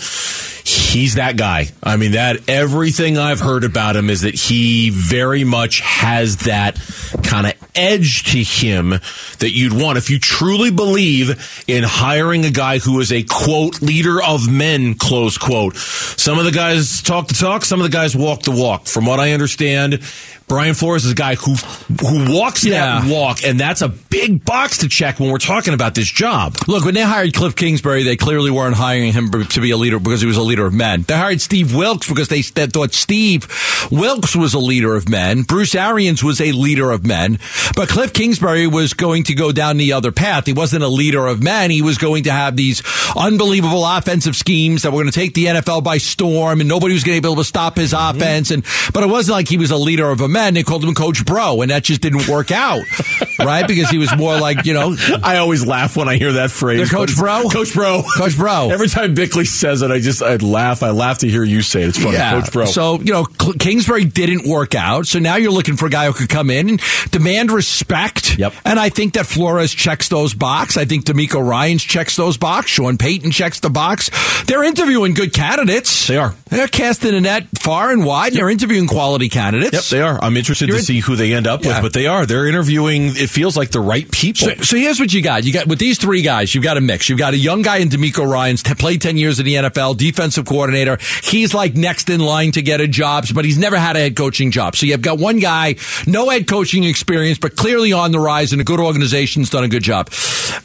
he's 0.63 1.15
that 1.15 1.35
guy. 1.37 1.67
I 1.81 1.97
mean, 1.97 2.11
that 2.13 2.49
everything 2.49 3.17
I've 3.17 3.39
heard 3.39 3.63
about 3.63 3.95
him 3.95 4.09
is 4.09 4.21
that 4.21 4.35
he 4.35 4.89
very 4.89 5.43
much 5.43 5.81
has 5.81 6.37
that 6.37 6.79
kind 7.23 7.47
of 7.47 7.53
edge 7.77 8.23
to 8.31 8.39
him 8.43 8.89
that 8.89 9.51
you'd 9.51 9.73
want. 9.73 9.97
If 9.97 10.09
you 10.09 10.19
truly 10.19 10.71
believe 10.71 11.63
in 11.67 11.83
hiring 11.83 12.43
a 12.45 12.51
guy 12.51 12.79
who 12.79 12.99
is 12.99 13.11
a 13.11 13.23
quote 13.23 13.81
leader 13.81 14.21
of 14.21 14.51
men, 14.51 14.95
close 14.95 15.37
quote. 15.37 15.77
Some 15.77 16.39
of 16.39 16.45
the 16.45 16.51
guys 16.51 17.01
talk 17.01 17.27
the 17.27 17.35
talk, 17.35 17.63
some 17.63 17.79
of 17.79 17.89
the 17.89 17.95
guys 17.95 18.15
walk 18.15 18.41
the 18.41 18.51
walk. 18.51 18.87
From 18.87 19.05
what 19.05 19.19
I 19.19 19.31
understand, 19.31 20.01
Brian 20.47 20.75
Flores 20.75 21.03
is 21.03 21.11
a 21.11 21.15
guy 21.15 21.35
who 21.35 21.55
who 22.01 22.33
walks 22.33 22.63
that 22.63 23.03
walk, 23.05 23.43
and 23.43 23.59
that's 23.59 23.81
a 23.81 23.89
big 23.89 24.45
box 24.45 24.77
to 24.77 24.87
check 24.87 25.19
when 25.19 25.29
we're 25.29 25.39
talking 25.39 25.73
about 25.73 25.93
this 25.93 26.09
job. 26.09 26.55
Look, 26.67 26.85
when 26.85 26.93
they 26.93 27.03
hired 27.03 27.33
Cliff 27.33 27.53
Kingsbury, 27.53 28.03
they 28.03 28.15
clearly 28.15 28.49
weren't 28.49 28.75
hiring 28.75 29.11
him 29.11 29.29
to 29.29 29.61
be 29.61 29.71
a 29.71 29.77
leader 29.77 29.99
because 29.99 30.21
he 30.21 30.27
was 30.27 30.37
a 30.37 30.41
leader 30.41 30.65
of 30.65 30.73
men. 30.73 31.01
They 31.01 31.17
hired 31.17 31.41
Steve 31.41 31.75
Wilks 31.75 32.07
because 32.07 32.29
they, 32.29 32.41
they 32.41 32.67
thought 32.67 32.93
Steve 32.93 33.47
Wilks 33.91 34.37
was 34.37 34.53
a 34.53 34.59
leader 34.59 34.95
of 34.95 35.09
men. 35.09 35.43
Bruce 35.43 35.75
Arians 35.75 36.23
was 36.23 36.39
a 36.39 36.53
leader 36.53 36.91
of 36.91 37.05
men. 37.05 37.39
But 37.75 37.89
Cliff 37.89 38.13
Kingsbury 38.13 38.67
was 38.67 38.93
going 38.93 39.23
to 39.23 39.35
go 39.35 39.51
down 39.51 39.75
the 39.75 39.93
other 39.93 40.13
path. 40.13 40.45
He 40.45 40.53
wasn't 40.53 40.83
a 40.83 40.87
leader 40.87 41.27
of 41.27 41.43
men. 41.43 41.71
He 41.71 41.81
was 41.81 41.97
going 41.97 42.23
to 42.23 42.31
have 42.31 42.55
these 42.55 42.81
unbelievable 43.17 43.85
offensive 43.85 44.35
schemes 44.35 44.83
that 44.83 44.91
were 44.91 45.01
going 45.01 45.11
to 45.11 45.19
take 45.19 45.33
the 45.33 45.45
NFL 45.45 45.83
by 45.83 45.97
storm 45.97 46.61
and 46.61 46.69
nobody 46.69 46.93
was 46.93 47.03
going 47.03 47.17
to 47.17 47.21
be 47.21 47.27
able 47.27 47.41
to 47.41 47.47
stop 47.47 47.75
his 47.75 47.93
mm-hmm. 47.93 48.17
offense. 48.17 48.51
And, 48.51 48.63
but 48.93 49.03
it 49.03 49.07
wasn't 49.07 49.35
like 49.35 49.49
he 49.49 49.57
was 49.57 49.71
a 49.71 49.77
leader 49.77 50.09
of 50.09 50.21
a 50.21 50.27
men, 50.37 50.53
they 50.53 50.63
called 50.63 50.83
him 50.83 50.93
Coach 50.93 51.25
Bro, 51.25 51.61
and 51.61 51.71
that 51.71 51.83
just 51.83 52.01
didn't 52.01 52.27
work 52.27 52.51
out, 52.51 52.81
right? 53.39 53.67
Because 53.67 53.89
he 53.89 53.97
was 53.97 54.15
more 54.15 54.39
like 54.39 54.65
you 54.65 54.73
know. 54.73 54.95
I 55.23 55.37
always 55.37 55.65
laugh 55.65 55.97
when 55.97 56.07
I 56.07 56.17
hear 56.17 56.33
that 56.33 56.51
phrase. 56.51 56.91
Coach 56.91 57.15
Bro, 57.15 57.49
Coach 57.49 57.73
Bro, 57.73 58.03
Coach 58.15 58.37
Bro. 58.37 58.69
Every 58.71 58.87
time 58.87 59.15
Bickley 59.15 59.45
says 59.45 59.81
it, 59.81 59.89
I 59.89 59.99
just 59.99 60.21
I 60.21 60.35
laugh. 60.35 60.83
I 60.83 60.91
laugh 60.91 61.19
to 61.19 61.29
hear 61.29 61.43
you 61.43 61.61
say 61.63 61.81
it. 61.81 61.89
It's 61.89 61.97
funny, 61.97 62.13
yeah. 62.13 62.39
Coach 62.39 62.53
Bro. 62.53 62.65
So 62.65 62.99
you 62.99 63.13
know, 63.13 63.25
Kingsbury 63.25 64.05
didn't 64.05 64.47
work 64.47 64.75
out. 64.75 65.07
So 65.07 65.17
now 65.19 65.37
you're 65.37 65.51
looking 65.51 65.75
for 65.75 65.87
a 65.87 65.89
guy 65.89 66.05
who 66.05 66.13
could 66.13 66.29
come 66.29 66.49
in 66.51 66.69
and 66.69 66.81
demand 67.09 67.51
respect. 67.51 68.37
Yep. 68.37 68.53
And 68.63 68.79
I 68.79 68.89
think 68.89 69.13
that 69.13 69.25
Flores 69.25 69.73
checks 69.73 70.09
those 70.09 70.35
box. 70.35 70.77
I 70.77 70.85
think 70.85 71.05
DeMeco 71.05 71.45
Ryans 71.45 71.83
checks 71.83 72.15
those 72.15 72.37
box. 72.37 72.69
Sean 72.69 72.97
Payton 72.97 73.31
checks 73.31 73.59
the 73.59 73.69
box. 73.69 74.11
They're 74.45 74.63
interviewing 74.63 75.15
good 75.15 75.33
candidates. 75.33 76.07
They 76.07 76.17
are. 76.17 76.35
They're 76.49 76.67
casting 76.67 77.15
a 77.15 77.21
net 77.21 77.47
far 77.57 77.91
and 77.91 78.05
wide. 78.05 78.33
Yep. 78.33 78.39
They're 78.39 78.49
interviewing 78.49 78.87
quality 78.87 79.29
candidates. 79.29 79.73
Yep, 79.73 79.83
they 79.85 80.01
are. 80.01 80.23
I'm 80.27 80.35
interested 80.35 80.67
You're 80.67 80.77
to 80.79 80.83
see 80.83 80.99
who 80.99 81.15
they 81.15 81.33
end 81.33 81.47
up 81.47 81.63
yeah. 81.63 81.75
with, 81.75 81.81
but 81.81 81.93
they 81.93 82.05
are. 82.05 82.25
They're 82.25 82.47
interviewing. 82.47 83.15
It 83.15 83.29
feels 83.29 83.55
like 83.55 83.71
the 83.71 83.79
right 83.79 84.09
people. 84.11 84.47
So, 84.47 84.55
so, 84.61 84.75
here's 84.75 84.99
what 84.99 85.13
you 85.13 85.21
got. 85.21 85.45
You 85.45 85.53
got 85.53 85.67
with 85.67 85.79
these 85.79 85.97
three 85.97 86.21
guys. 86.21 86.53
You've 86.53 86.65
got 86.65 86.75
a 86.75 86.81
mix. 86.81 87.07
You've 87.07 87.17
got 87.17 87.33
a 87.33 87.37
young 87.37 87.61
guy 87.61 87.77
in 87.77 87.87
DeMeco 87.87 88.29
Ryans, 88.29 88.61
t- 88.61 88.73
played 88.73 89.01
ten 89.01 89.15
years 89.15 89.39
in 89.39 89.45
the 89.45 89.55
NFL, 89.55 89.95
defensive 89.95 90.45
coordinator. 90.45 90.97
He's 91.23 91.53
like 91.53 91.75
next 91.75 92.09
in 92.09 92.19
line 92.19 92.51
to 92.51 92.61
get 92.61 92.81
a 92.81 92.87
job, 92.87 93.25
but 93.33 93.45
he's 93.45 93.57
never 93.57 93.77
had 93.77 93.95
a 93.95 93.99
head 93.99 94.17
coaching 94.17 94.51
job. 94.51 94.75
So 94.75 94.85
you've 94.85 95.01
got 95.01 95.17
one 95.17 95.39
guy, 95.39 95.75
no 96.05 96.29
head 96.29 96.47
coaching 96.47 96.83
experience, 96.83 97.39
but 97.39 97.55
clearly 97.55 97.93
on 97.93 98.11
the 98.11 98.19
rise 98.19 98.51
in 98.51 98.59
a 98.59 98.65
good 98.65 98.81
organization's 98.81 99.49
done 99.49 99.63
a 99.63 99.69
good 99.69 99.83
job. 99.83 100.09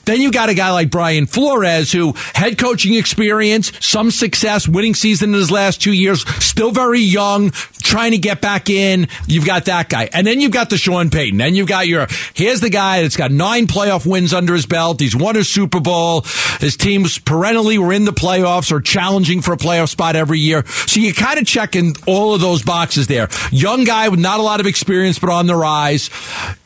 Then 0.04 0.20
you 0.20 0.32
got 0.32 0.48
a 0.48 0.54
guy 0.54 0.72
like 0.72 0.90
Brian 0.90 1.26
Flores, 1.26 1.92
who 1.92 2.14
head 2.34 2.58
coaching 2.58 2.94
experience, 2.94 3.72
some 3.80 4.10
success, 4.10 4.66
winning 4.66 4.94
season 4.94 5.30
in 5.30 5.34
his 5.34 5.50
last 5.50 5.80
two 5.80 5.92
years, 5.92 6.28
still 6.42 6.72
very 6.72 7.00
young, 7.00 7.50
trying 7.82 8.12
to 8.12 8.18
get 8.18 8.40
back 8.40 8.70
in. 8.70 9.06
You've 9.26 9.46
got 9.46 9.51
that 9.66 9.88
guy. 9.88 10.08
And 10.12 10.26
then 10.26 10.40
you've 10.40 10.52
got 10.52 10.70
the 10.70 10.78
Sean 10.78 11.10
Payton. 11.10 11.38
Then 11.38 11.54
you've 11.54 11.68
got 11.68 11.86
your, 11.86 12.06
here's 12.34 12.60
the 12.60 12.70
guy 12.70 13.02
that's 13.02 13.16
got 13.16 13.30
nine 13.30 13.66
playoff 13.66 14.06
wins 14.06 14.34
under 14.34 14.54
his 14.54 14.66
belt. 14.66 15.00
He's 15.00 15.16
won 15.16 15.36
a 15.36 15.44
Super 15.44 15.80
Bowl. 15.80 16.22
His 16.60 16.76
teams 16.76 17.18
perennially 17.18 17.78
were 17.78 17.92
in 17.92 18.04
the 18.04 18.12
playoffs 18.12 18.72
or 18.72 18.80
challenging 18.80 19.42
for 19.42 19.52
a 19.52 19.56
playoff 19.56 19.88
spot 19.88 20.16
every 20.16 20.38
year. 20.38 20.64
So 20.66 21.00
you 21.00 21.14
kind 21.14 21.38
of 21.38 21.46
checking 21.46 21.94
all 22.06 22.34
of 22.34 22.40
those 22.40 22.62
boxes 22.62 23.06
there. 23.06 23.28
Young 23.50 23.84
guy 23.84 24.08
with 24.08 24.20
not 24.20 24.40
a 24.40 24.42
lot 24.42 24.60
of 24.60 24.66
experience, 24.66 25.18
but 25.18 25.30
on 25.30 25.46
the 25.46 25.56
rise. 25.56 26.10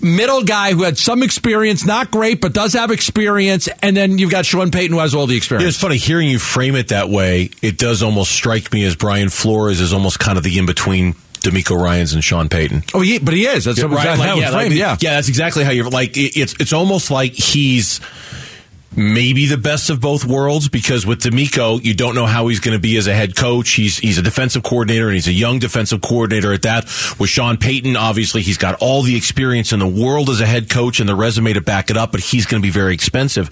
Middle 0.01 0.43
guy 0.43 0.73
who 0.73 0.83
had 0.83 0.99
some 0.99 1.23
experience, 1.23 1.85
not 1.85 2.11
great, 2.11 2.41
but 2.41 2.53
does 2.53 2.73
have 2.75 2.91
experience. 2.91 3.69
And 3.83 3.97
then 3.97 4.19
you've 4.19 4.31
got 4.31 4.47
Sean 4.47 4.71
Payton 4.71 4.95
who 4.95 5.01
has 5.01 5.15
all 5.15 5.27
the 5.27 5.37
experience. 5.37 5.63
Yeah, 5.63 5.69
it's 5.69 5.81
funny 5.81 5.97
hearing 5.97 6.29
you 6.29 6.39
frame 6.39 6.77
it 6.77 6.89
that 6.89 7.09
way. 7.09 7.51
It 7.63 7.79
does 7.79 8.03
almost 8.03 8.33
strike 8.33 8.73
me 8.73 8.85
as 8.85 8.97
Brian 8.97 9.29
Flores 9.29 9.81
is 9.81 9.93
almost 9.93 10.19
kind 10.19 10.39
of 10.39 10.45
the 10.45 10.59
in 10.59 10.67
between 10.67 11.15
DeMeco 11.47 11.81
Ryans 11.81 12.13
and 12.13 12.25
Sean 12.25 12.49
Payton. 12.49 12.85
Oh, 12.95 13.03
yeah, 13.03 13.19
but 13.23 13.35
he 13.35 13.47
is. 13.47 13.65
That's 13.65 13.79
yeah, 13.79 13.85
right, 13.85 14.19
like, 14.19 14.37
yeah, 14.39 14.51
like, 14.51 14.73
yeah, 14.73 14.97
yeah. 15.01 15.15
That's 15.15 15.29
exactly 15.29 15.65
how 15.65 15.71
you're 15.71 15.89
like. 15.89 16.17
It, 16.17 16.37
it's 16.37 16.55
it's 16.59 16.73
almost 16.73 17.11
like 17.11 17.35
he's 17.35 18.01
maybe 18.97 19.47
the 19.47 19.59
best 19.59 19.91
of 19.91 20.01
both 20.01 20.25
worlds 20.25 20.69
because 20.69 21.07
with 21.07 21.21
DeMeco, 21.21 21.85
you 21.85 21.95
don't 21.95 22.15
know 22.15 22.27
how 22.27 22.49
he's 22.49 22.61
going 22.61 22.77
to 22.77 22.81
be 22.81 22.97
as 22.97 23.07
a 23.07 23.15
head 23.15 23.37
coach. 23.37 23.73
He's 23.73 23.99
he's 23.99 24.19
a 24.19 24.23
defensive 24.23 24.63
coordinator 24.63 25.07
and 25.07 25.15
he's 25.15 25.29
a 25.29 25.33
young 25.33 25.59
defensive 25.59 26.01
coordinator 26.01 26.53
at 26.53 26.63
that. 26.63 26.85
With 27.19 27.29
Sean 27.29 27.59
Payton, 27.59 27.97
obviously 27.97 28.43
he's 28.43 28.57
got 28.57 28.77
all 28.81 29.03
the 29.03 29.17
experience 29.17 29.73
in 29.73 29.81
the 29.81 29.87
world 29.87 30.31
as 30.31 30.41
a 30.41 30.47
head 30.47 30.71
coach 30.71 30.99
and 30.99 31.09
the 31.09 31.15
resume 31.15 31.53
to 31.53 31.61
back 31.61 31.91
it 31.91 31.97
up, 31.97 32.13
but 32.13 32.21
he's 32.21 32.47
going 32.47 32.63
to 32.63 32.67
be 32.67 32.73
very 32.73 32.95
expensive. 32.95 33.49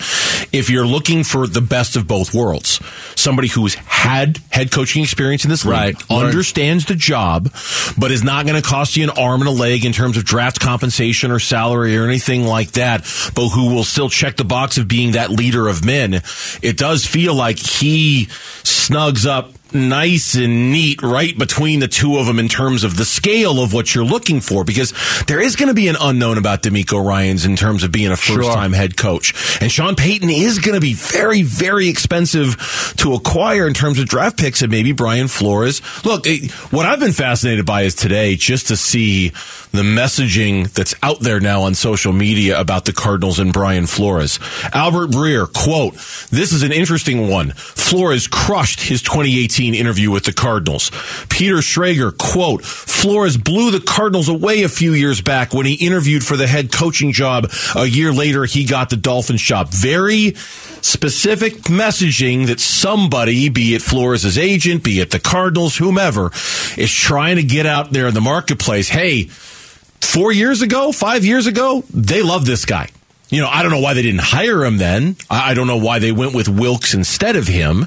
If 0.52 0.70
you're 0.70 0.86
looking 0.86 1.24
for 1.24 1.46
the 1.46 1.60
best 1.60 1.96
of 1.96 2.06
both 2.06 2.32
worlds, 2.32 2.80
somebody 3.14 3.48
who's 3.48 3.74
had 3.74 4.38
head 4.50 4.70
coaching 4.70 5.02
experience 5.02 5.44
in 5.44 5.50
this 5.50 5.64
league, 5.64 5.74
right. 5.74 6.10
understands 6.10 6.86
the 6.86 6.94
job, 6.94 7.50
but 7.98 8.10
is 8.10 8.24
not 8.24 8.46
going 8.46 8.60
to 8.60 8.66
cost 8.66 8.96
you 8.96 9.04
an 9.04 9.10
arm 9.10 9.42
and 9.42 9.48
a 9.48 9.52
leg 9.52 9.84
in 9.84 9.92
terms 9.92 10.16
of 10.16 10.24
draft 10.24 10.60
compensation 10.60 11.30
or 11.30 11.38
salary 11.38 11.96
or 11.96 12.04
anything 12.04 12.44
like 12.44 12.72
that, 12.72 13.02
but 13.34 13.48
who 13.48 13.74
will 13.74 13.84
still 13.84 14.08
check 14.08 14.36
the 14.36 14.44
box 14.44 14.78
of 14.78 14.88
being 14.88 15.12
that 15.12 15.30
leader 15.34 15.68
of 15.68 15.84
men, 15.84 16.14
it 16.62 16.76
does 16.76 17.06
feel 17.06 17.34
like 17.34 17.58
he 17.58 18.26
snugs 18.62 19.26
up 19.26 19.52
nice 19.75 20.37
and 20.37 20.71
neat 20.71 21.02
right 21.02 21.37
between 21.37 21.81
the 21.81 21.88
two 21.88 22.16
of 22.19 22.26
them 22.26 22.38
in 22.38 22.49
terms 22.49 22.85
of 22.85 22.97
the 22.97 23.04
scale 23.04 23.61
of 23.61 23.73
what 23.73 23.95
you're 23.95 24.04
looking 24.04 24.40
for 24.40 24.64
because 24.64 24.95
there 25.26 25.40
is 25.40 25.57
going 25.57 25.69
to 25.69 25.75
be 25.75 25.88
an 25.88 25.97
unknown 26.00 26.38
about 26.38 26.62
DeMeco 26.62 27.04
Ryans 27.04 27.45
in 27.45 27.57
terms 27.57 27.83
of 27.83 27.90
being 27.90 28.12
a 28.12 28.16
first 28.16 28.49
time 28.50 28.71
sure. 28.71 28.78
head 28.78 28.97
coach. 28.97 29.35
And 29.61 29.71
Sean 29.71 29.97
Payton 29.97 30.31
is 30.31 30.61
going 30.61 30.75
to 30.75 30.81
be 30.81 30.95
very, 30.95 31.43
very 31.43 31.89
expensive 31.89 32.95
to 32.99 33.15
acquire 33.15 33.67
in 33.67 33.75
terms 33.75 33.99
of 33.99 34.06
draft 34.06 34.39
picks 34.39 34.63
and 34.63 34.71
maybe 34.71 34.93
Brian 34.93 35.28
Flores. 35.28 35.82
Look, 36.04 36.26
eh, 36.26 36.49
what 36.71 36.87
I've 36.87 37.00
been 37.00 37.13
fascinated 37.13 37.67
by 37.67 37.82
is 37.82 37.95
today 37.95 38.37
just 38.37 38.69
to 38.69 38.76
see 38.76 39.30
the 39.73 39.82
messaging 39.82 40.71
that's 40.73 40.95
out 41.02 41.21
there 41.21 41.41
now 41.41 41.63
on 41.63 41.75
social 41.75 42.13
media 42.13 42.60
about 42.60 42.84
the 42.84 42.93
Cardinals 42.93 43.39
and 43.39 43.52
Brian 43.52 43.87
Flores. 43.87 44.39
Albert 44.73 45.08
Breer, 45.08 45.52
quote, 45.52 45.95
this 46.30 46.52
is 46.52 46.63
an 46.63 46.71
interesting 46.71 47.28
one. 47.28 47.50
Flores 47.52 48.28
crushed 48.28 48.80
his 48.80 49.02
2018 49.02 49.63
interview 49.72 50.10
with 50.10 50.24
the 50.24 50.32
Cardinals. 50.32 50.90
Peter 51.30 51.58
Schrager, 51.58 52.16
quote, 52.16 52.64
Flores 52.64 53.36
blew 53.36 53.70
the 53.70 53.80
Cardinals 53.80 54.28
away 54.28 54.64
a 54.64 54.68
few 54.68 54.92
years 54.92 55.20
back 55.20 55.54
when 55.54 55.64
he 55.64 55.74
interviewed 55.74 56.24
for 56.24 56.36
the 56.36 56.48
head 56.48 56.72
coaching 56.72 57.12
job. 57.12 57.50
A 57.76 57.86
year 57.86 58.12
later, 58.12 58.44
he 58.44 58.64
got 58.64 58.90
the 58.90 58.96
Dolphins 58.96 59.42
job. 59.42 59.68
Very 59.68 60.34
specific 60.34 61.54
messaging 61.64 62.46
that 62.48 62.58
somebody, 62.58 63.48
be 63.48 63.74
it 63.74 63.82
Flores' 63.82 64.36
agent, 64.36 64.82
be 64.82 65.00
it 65.00 65.10
the 65.10 65.20
Cardinals, 65.20 65.76
whomever, 65.76 66.32
is 66.76 66.92
trying 66.92 67.36
to 67.36 67.42
get 67.44 67.66
out 67.66 67.92
there 67.92 68.08
in 68.08 68.14
the 68.14 68.20
marketplace. 68.20 68.88
Hey, 68.88 69.24
four 69.24 70.32
years 70.32 70.62
ago, 70.62 70.90
five 70.90 71.24
years 71.24 71.46
ago, 71.46 71.84
they 71.92 72.22
loved 72.22 72.46
this 72.46 72.64
guy. 72.64 72.90
You 73.30 73.41
know, 73.41 73.49
I 73.49 73.63
don't 73.63 73.73
know 73.73 73.80
why 73.80 73.95
they 73.95 74.02
didn't 74.02 74.21
hire 74.21 74.65
him 74.65 74.76
then. 74.78 75.17
I 75.30 75.54
don't 75.54 75.67
know 75.67 75.78
why 75.78 75.99
they 75.99 76.13
went 76.13 76.34
with 76.34 76.49
Wilks 76.49 76.95
instead 76.95 77.37
of 77.37 77.49
him. 77.49 77.87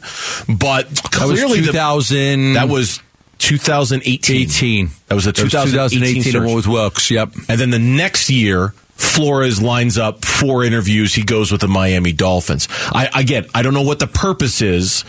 But 0.49 0.87
clearly, 1.11 1.61
that 1.61 1.95
was 1.95 2.09
2000. 2.09 2.17
The, 2.17 2.53
that 2.53 2.69
was 2.69 3.01
2018. 3.37 4.41
18. 4.41 4.89
That 5.07 5.15
was 5.15 5.25
the 5.25 5.33
2018, 5.33 6.23
2018 6.23 6.45
one 6.45 6.55
with 6.55 6.67
Wilks. 6.67 7.11
Yep. 7.11 7.33
And 7.49 7.59
then 7.59 7.69
the 7.69 7.79
next 7.79 8.29
year, 8.29 8.73
Flores 8.97 9.61
lines 9.61 9.99
up 9.99 10.25
four 10.25 10.63
interviews. 10.63 11.13
He 11.13 11.23
goes 11.23 11.51
with 11.51 11.61
the 11.61 11.67
Miami 11.67 12.11
Dolphins. 12.11 12.67
I, 12.71 13.07
again, 13.13 13.45
I 13.53 13.61
don't 13.61 13.75
know 13.75 13.83
what 13.83 13.99
the 13.99 14.07
purpose 14.07 14.59
is, 14.63 15.05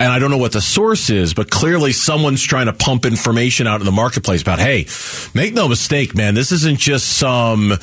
and 0.00 0.10
I 0.10 0.18
don't 0.18 0.32
know 0.32 0.38
what 0.38 0.52
the 0.52 0.60
source 0.60 1.08
is, 1.08 1.34
but 1.34 1.48
clearly 1.48 1.92
someone's 1.92 2.42
trying 2.42 2.66
to 2.66 2.72
pump 2.72 3.06
information 3.06 3.68
out 3.68 3.78
in 3.78 3.86
the 3.86 3.92
marketplace 3.92 4.42
about, 4.42 4.58
hey, 4.58 4.86
make 5.34 5.54
no 5.54 5.68
mistake, 5.68 6.16
man, 6.16 6.34
this 6.34 6.50
isn't 6.50 6.80
just 6.80 7.16
some 7.16 7.74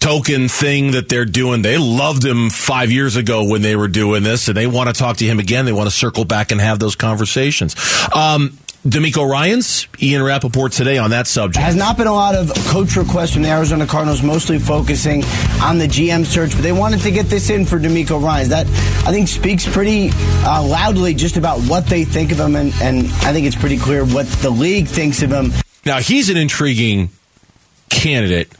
token 0.00 0.48
thing 0.48 0.92
that 0.92 1.10
they're 1.10 1.26
doing. 1.26 1.60
They 1.60 1.76
loved 1.76 2.24
him 2.24 2.48
five 2.48 2.90
years 2.90 3.16
ago 3.16 3.44
when 3.44 3.60
they 3.60 3.76
were 3.76 3.88
doing 3.88 4.22
this, 4.22 4.48
and 4.48 4.56
they 4.56 4.66
want 4.66 4.88
to 4.88 4.94
talk 4.94 5.18
to 5.18 5.26
him 5.26 5.38
again. 5.38 5.66
They 5.66 5.72
want 5.72 5.90
to 5.90 5.94
circle 5.94 6.24
back 6.24 6.52
and 6.52 6.60
have 6.60 6.78
those 6.78 6.96
conversations. 6.96 7.76
Um, 8.14 8.58
DeMeco 8.84 9.28
Ryans, 9.30 9.86
Ian 10.02 10.24
Rapoport 10.24 10.72
today 10.72 10.98
on 10.98 11.10
that 11.10 11.28
subject. 11.28 11.64
Has 11.64 11.76
not 11.76 11.96
been 11.96 12.08
a 12.08 12.12
lot 12.12 12.34
of 12.34 12.52
coach 12.66 12.96
requests 12.96 13.32
from 13.32 13.42
the 13.42 13.48
Arizona 13.48 13.86
Cardinals, 13.86 14.24
mostly 14.24 14.58
focusing 14.58 15.22
on 15.62 15.78
the 15.78 15.86
GM 15.86 16.26
search, 16.26 16.50
but 16.50 16.62
they 16.62 16.72
wanted 16.72 16.98
to 17.02 17.12
get 17.12 17.26
this 17.26 17.48
in 17.48 17.64
for 17.64 17.78
DeMeco 17.78 18.20
Ryans. 18.20 18.48
That, 18.48 18.66
I 19.06 19.12
think, 19.12 19.28
speaks 19.28 19.72
pretty 19.72 20.10
uh, 20.44 20.66
loudly 20.66 21.14
just 21.14 21.36
about 21.36 21.60
what 21.60 21.86
they 21.86 22.02
think 22.02 22.32
of 22.32 22.40
him, 22.40 22.56
and, 22.56 22.72
and 22.82 23.06
I 23.22 23.32
think 23.32 23.46
it's 23.46 23.54
pretty 23.54 23.78
clear 23.78 24.04
what 24.04 24.26
the 24.26 24.50
league 24.50 24.88
thinks 24.88 25.22
of 25.22 25.30
him. 25.30 25.52
Now, 25.86 26.00
he's 26.00 26.28
an 26.28 26.36
intriguing 26.36 27.10
candidate 27.88 28.50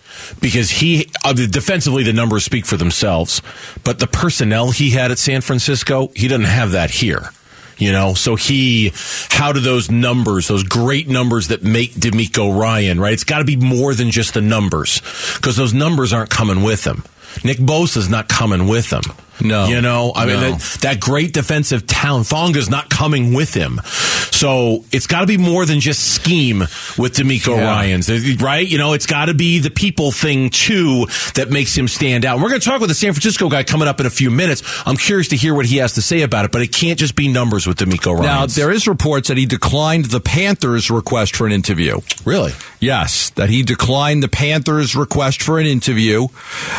because 0.41 0.71
he 0.71 1.11
uh, 1.25 1.33
defensively 1.33 2.05
the 2.05 2.13
numbers 2.13 2.45
speak 2.45 2.65
for 2.65 2.77
themselves, 2.77 3.43
but 3.83 3.99
the 3.99 4.07
personnel 4.07 4.71
he 4.71 4.91
had 4.91 5.11
at 5.11 5.19
San 5.19 5.41
Francisco, 5.41 6.13
he 6.15 6.29
doesn't 6.29 6.45
have 6.45 6.73
that 6.73 6.93
here. 6.93 7.31
You 7.79 7.93
know, 7.93 8.15
so 8.15 8.37
he, 8.37 8.93
how 9.31 9.53
do 9.53 9.61
those 9.61 9.91
numbers, 9.91 10.49
those 10.49 10.63
great 10.63 11.09
numbers 11.09 11.49
that 11.49 11.63
make 11.63 11.93
DeMeco 11.95 12.57
Ryan, 12.59 13.01
right? 13.01 13.13
It's 13.13 13.25
got 13.25 13.39
to 13.39 13.45
be 13.45 13.57
more 13.57 13.95
than 13.95 14.11
just 14.11 14.35
the 14.35 14.41
numbers 14.41 15.01
because 15.37 15.57
those 15.57 15.75
numbers 15.75 16.13
aren't 16.13 16.31
coming 16.31 16.63
with 16.63 16.87
him. 16.87 17.03
Nick 17.45 17.59
Bosa's 17.59 18.09
not 18.09 18.29
coming 18.29 18.69
with 18.69 18.93
him. 18.93 19.03
No. 19.43 19.67
You 19.67 19.81
know, 19.81 20.13
I 20.15 20.27
no. 20.27 20.33
mean, 20.33 20.41
that, 20.41 20.79
that, 20.83 21.01
great 21.01 21.33
defensive 21.33 21.87
talent, 21.87 22.27
Thonga's 22.27 22.71
not 22.71 22.89
coming 22.89 23.35
with 23.35 23.55
him. 23.55 23.81
So 23.85 24.85
it's 24.93 25.07
got 25.07 25.21
to 25.21 25.27
be 25.27 25.37
more 25.37 25.67
than 25.67 25.81
just 25.81 26.15
scheme 26.15 26.61
with 26.61 27.15
DeMeco 27.15 27.57
yeah. 27.57 27.71
Ryans, 27.71 28.41
right? 28.41 28.67
You 28.67 28.79
know, 28.79 28.93
it's 28.93 29.07
got 29.07 29.27
to 29.27 29.35
be 29.35 29.59
the 29.59 29.71
people 29.71 30.11
thing 30.11 30.51
too 30.51 31.07
that 31.35 31.51
makes 31.51 31.77
him 31.77 31.87
stand 31.89 32.25
out. 32.25 32.41
We're 32.41 32.49
going 32.49 32.61
to 32.61 32.67
talk 32.67 32.81
with 32.81 32.89
the 32.89 32.95
San 32.95 33.13
Francisco 33.13 33.49
guy 33.49 33.63
coming 33.63 33.89
up 33.89 34.01
in 34.01 34.07
a 34.07 34.11
few 34.11 34.31
minutes. 34.31 34.63
I'm 34.87 34.97
curious 34.97 35.29
to 35.29 35.37
hear 35.37 35.55
what 35.55 35.67
he 35.67 35.77
has 35.79 35.95
to 35.95 36.03
say 36.03 36.23
about 36.23 36.45
it, 36.45 36.53
but 36.53 36.63
it 36.63 36.73
can't 36.73 36.99
just 36.99 37.15
be 37.15 37.29
numbers 37.29 37.67
with 37.67 37.79
DeMeco 37.79 38.19
Ryans. 38.19 38.57
Now, 38.57 38.63
there 38.63 38.73
is 38.73 38.89
reports 38.89 39.29
that 39.29 39.37
he 39.37 39.47
declined 39.47 40.07
the 40.07 40.21
Panthers' 40.21 40.91
request 40.91 41.37
for 41.37 41.47
an 41.47 41.53
interview. 41.53 42.01
Really? 42.25 42.53
Yes, 42.81 43.31
that 43.31 43.49
he 43.49 43.63
declined 43.63 44.23
the 44.23 44.29
Panthers' 44.29 44.97
request 44.97 45.43
for 45.43 45.59
an 45.59 45.67
interview. 45.67 46.27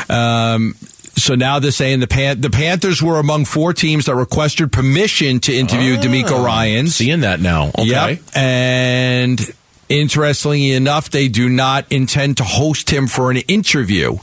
Um, 0.10 0.76
so 1.16 1.36
now 1.36 1.60
they're 1.60 1.72
saying 1.72 2.00
the 2.00 2.08
Pan- 2.08 2.42
the 2.42 2.50
Panthers 2.50 3.02
were 3.02 3.20
among 3.20 3.46
four 3.46 3.74
teams 3.74 4.06
that 4.06 4.16
requested 4.16 4.72
permission 4.72 5.40
to 5.42 5.54
interview 5.54 5.96
oh, 5.98 6.02
DeMeco 6.02 6.44
Ryans. 6.44 6.96
Seeing 6.96 7.22
that 7.22 7.40
now. 7.40 7.68
Okay. 7.70 7.86
Yep. 7.86 8.20
And 8.36 9.54
interestingly 9.90 10.72
enough, 10.72 11.10
they 11.10 11.28
do 11.28 11.50
not 11.50 11.92
intend 11.92 12.38
to 12.38 12.44
host 12.44 12.90
him 12.90 13.08
for 13.08 13.30
an 13.32 13.38
interview. 13.38 14.18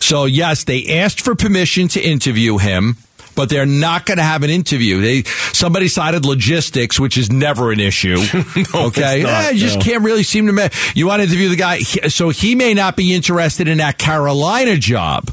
So, 0.00 0.26
yes, 0.26 0.64
they 0.64 1.00
asked 1.00 1.22
for 1.22 1.34
permission 1.34 1.88
to 1.88 2.00
interview 2.00 2.58
him 2.58 2.96
but 3.36 3.50
they're 3.50 3.66
not 3.66 4.06
going 4.06 4.16
to 4.16 4.24
have 4.24 4.42
an 4.42 4.50
interview. 4.50 5.00
They 5.00 5.22
somebody 5.52 5.86
cited 5.88 6.24
logistics, 6.24 6.98
which 6.98 7.16
is 7.16 7.30
never 7.30 7.70
an 7.70 7.78
issue. 7.78 8.16
no, 8.74 8.86
okay, 8.86 9.22
not, 9.22 9.44
eh, 9.44 9.50
you 9.50 9.60
just 9.60 9.80
can't 9.80 10.02
really 10.02 10.22
seem 10.24 10.46
to. 10.46 10.52
Ma- 10.52 10.68
you 10.94 11.06
want 11.06 11.20
to 11.20 11.28
interview 11.28 11.50
the 11.50 11.56
guy, 11.56 11.78
so 11.80 12.30
he 12.30 12.54
may 12.54 12.74
not 12.74 12.96
be 12.96 13.14
interested 13.14 13.68
in 13.68 13.78
that 13.78 13.98
Carolina 13.98 14.76
job, 14.76 15.30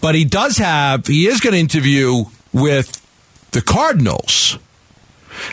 but 0.00 0.14
he 0.14 0.24
does 0.24 0.58
have. 0.58 1.06
He 1.06 1.26
is 1.26 1.40
going 1.40 1.54
to 1.54 1.58
interview 1.58 2.24
with 2.52 3.00
the 3.52 3.62
Cardinals. 3.62 4.58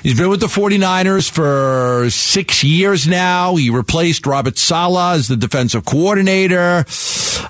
He's 0.04 0.18
been 0.18 0.30
with 0.30 0.40
the 0.40 0.48
49ers 0.48 1.30
for 1.30 2.10
six 2.10 2.64
years 2.64 3.08
now. 3.08 3.56
He 3.56 3.70
replaced 3.70 4.26
Robert 4.26 4.58
Saleh 4.58 5.16
as 5.16 5.28
the 5.28 5.38
defensive 5.38 5.86
coordinator. 5.86 6.86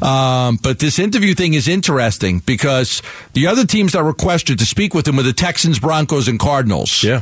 Um, 0.01 0.58
but 0.62 0.80
this 0.80 0.99
interview 0.99 1.34
thing 1.34 1.53
is 1.53 1.67
interesting 1.67 2.39
because 2.39 3.01
the 3.34 3.47
other 3.47 3.65
teams 3.65 3.93
that 3.93 4.03
requested 4.03 4.60
to 4.60 4.65
speak 4.65 4.93
with 4.93 5.08
him 5.08 5.15
were 5.15 5.23
the 5.23 5.34
Texans, 5.34 5.80
Broncos, 5.80 6.27
and 6.27 6.39
Cardinals. 6.39 7.03
Yeah. 7.03 7.21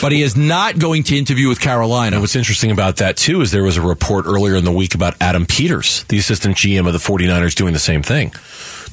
But 0.00 0.12
he 0.12 0.22
is 0.22 0.36
not 0.36 0.78
going 0.78 1.04
to 1.04 1.16
interview 1.16 1.48
with 1.48 1.60
Carolina. 1.60 2.16
And 2.16 2.22
what's 2.22 2.36
interesting 2.36 2.70
about 2.70 2.96
that, 2.96 3.16
too, 3.16 3.42
is 3.42 3.52
there 3.52 3.62
was 3.62 3.76
a 3.76 3.82
report 3.82 4.26
earlier 4.26 4.56
in 4.56 4.64
the 4.64 4.72
week 4.72 4.94
about 4.94 5.14
Adam 5.20 5.46
Peters, 5.46 6.04
the 6.04 6.18
assistant 6.18 6.56
GM 6.56 6.86
of 6.86 6.92
the 6.92 6.98
49ers, 6.98 7.54
doing 7.54 7.72
the 7.72 7.78
same 7.78 8.02
thing. 8.02 8.32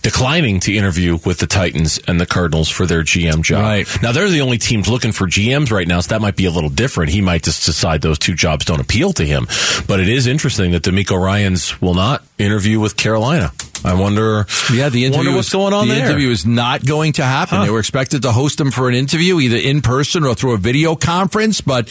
Declining 0.04 0.60
to 0.62 0.76
interview 0.76 1.18
with 1.26 1.39
the 1.39 1.48
Titans 1.48 1.98
and 2.08 2.20
the 2.20 2.26
Cardinals 2.26 2.70
for 2.70 2.86
their 2.86 3.04
GM 3.04 3.42
job. 3.42 3.62
Right. 3.62 3.88
Now, 4.02 4.12
they're 4.12 4.28
the 4.30 4.42
only 4.42 4.58
teams 4.58 4.89
looking 4.89 5.13
for 5.13 5.28
GMs 5.28 5.72
right 5.72 5.88
now, 5.88 6.02
so 6.02 6.10
that 6.10 6.22
might 6.22 6.36
be 6.36 6.46
a 6.46 6.52
little 6.52 6.70
different. 6.70 7.12
He 7.12 7.22
might 7.22 7.44
just 7.44 7.66
decide 7.66 8.02
those 8.02 8.20
two 8.20 8.36
jobs 8.36 8.66
don't 8.66 8.82
appeal 8.82 9.13
to 9.13 9.26
him. 9.26 9.48
But 9.88 10.02
it 10.02 10.10
is 10.10 10.28
interesting 10.28 10.72
that 10.72 10.84
DeMeco 10.84 11.18
Ryans 11.18 11.82
will 11.82 11.94
not 11.94 12.22
interview 12.38 12.80
with 12.82 12.98
Carolina. 12.98 13.52
I 13.84 13.93
wonder. 13.96 14.46
Yeah, 14.74 14.89
the 14.89 15.06
interview. 15.06 15.17
Wonder 15.26 15.36
what's 15.36 15.48
is- 15.48 15.54
going 15.54 15.74
on 15.74 15.88
the 15.88 15.96
there. 15.96 16.06
interview 16.06 16.30
is 16.30 16.46
not 16.46 16.86
going 16.86 17.13
to 17.13 17.24
happen. 17.24 17.62
They 17.62 17.69
were 17.69 17.80
expected 17.80 18.22
to 18.24 18.32
host 18.32 18.60
him 18.60 18.72
for 18.72 18.89
an 18.89 18.96
interview, 18.96 19.39
either 19.39 19.58
in 19.58 19.82
person 19.82 20.24
or 20.24 20.36
through 20.36 20.54
a 20.54 20.58
video 20.58 20.96
conference, 20.96 21.62
but 21.62 21.88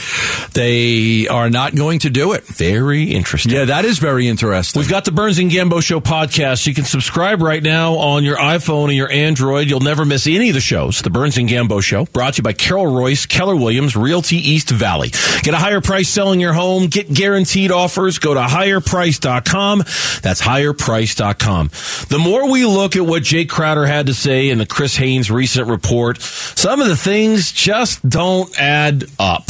they 0.55 1.27
are 1.29 1.51
not 1.51 1.75
going 1.75 2.01
to 2.01 2.11
do 2.11 2.33
it. 2.33 2.45
Very 2.45 3.05
interesting. 3.05 3.53
Yeah, 3.53 3.67
that 3.67 3.85
is 3.85 3.99
very 3.99 4.29
interesting. 4.29 4.81
We've 4.81 4.89
got 4.91 5.05
the 5.05 5.13
Burns 5.13 5.39
and 5.39 5.51
Gambo 5.51 5.83
Show 5.83 6.01
podcast. 6.01 6.67
You 6.67 6.75
can 6.75 6.85
subscribe 6.85 7.43
right 7.43 7.63
now 7.63 7.95
on 7.95 8.25
your 8.25 8.37
iPhone 8.37 8.85
and 8.85 8.95
your 8.97 9.11
Android. 9.11 9.69
You'll 9.69 9.81
never 9.81 10.05
miss 10.05 10.27
any 10.27 10.49
of 10.49 10.55
the 10.55 10.61
shows. 10.61 11.03
The 11.03 11.11
Burns 11.11 11.37
and 11.39 11.49
Gambo 11.49 11.83
Show, 11.83 12.07
brought 12.07 12.35
to 12.35 12.39
you 12.39 12.43
by 12.43 12.53
Carol 12.53 12.87
Royse, 12.87 13.29
Keller 13.29 13.57
Williams, 13.57 13.97
Realty 13.97 14.37
East 14.37 14.71
Valley. 14.71 15.11
Get 15.43 15.55
a 15.55 15.59
higher 15.59 15.81
price 15.81 16.09
selling 16.09 16.41
your 16.41 16.53
home. 16.53 16.87
Get 16.87 17.13
guaranteed 17.13 17.71
offers. 17.71 18.19
Go 18.19 18.35
to 18.35 18.41
higherprice.com. 18.41 19.79
That's 20.23 20.41
higherprice.com. 20.43 21.71
The 22.09 22.19
more 22.19 22.51
we 22.51 22.65
look 22.65 22.97
at 22.97 23.05
what 23.05 23.23
Jae 23.23 23.49
Crowder 23.49 23.87
had 23.87 24.07
to 24.07 24.15
say 24.15 24.51
in 24.51 24.59
the 24.59 24.67
Chris 24.67 24.97
Haynes 24.97 25.31
recent 25.31 25.69
report, 25.69 26.21
some 26.21 26.81
of 26.81 26.89
the 26.89 26.97
things 26.97 27.53
just 27.53 28.07
don't 28.09 28.59
add 28.59 29.05
up. 29.19 29.49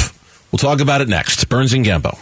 We'll 0.51 0.59
talk 0.59 0.81
about 0.81 1.01
it 1.01 1.09
next. 1.09 1.49
Burns 1.49 1.73
and 1.73 1.85
Gambo. 1.85 2.12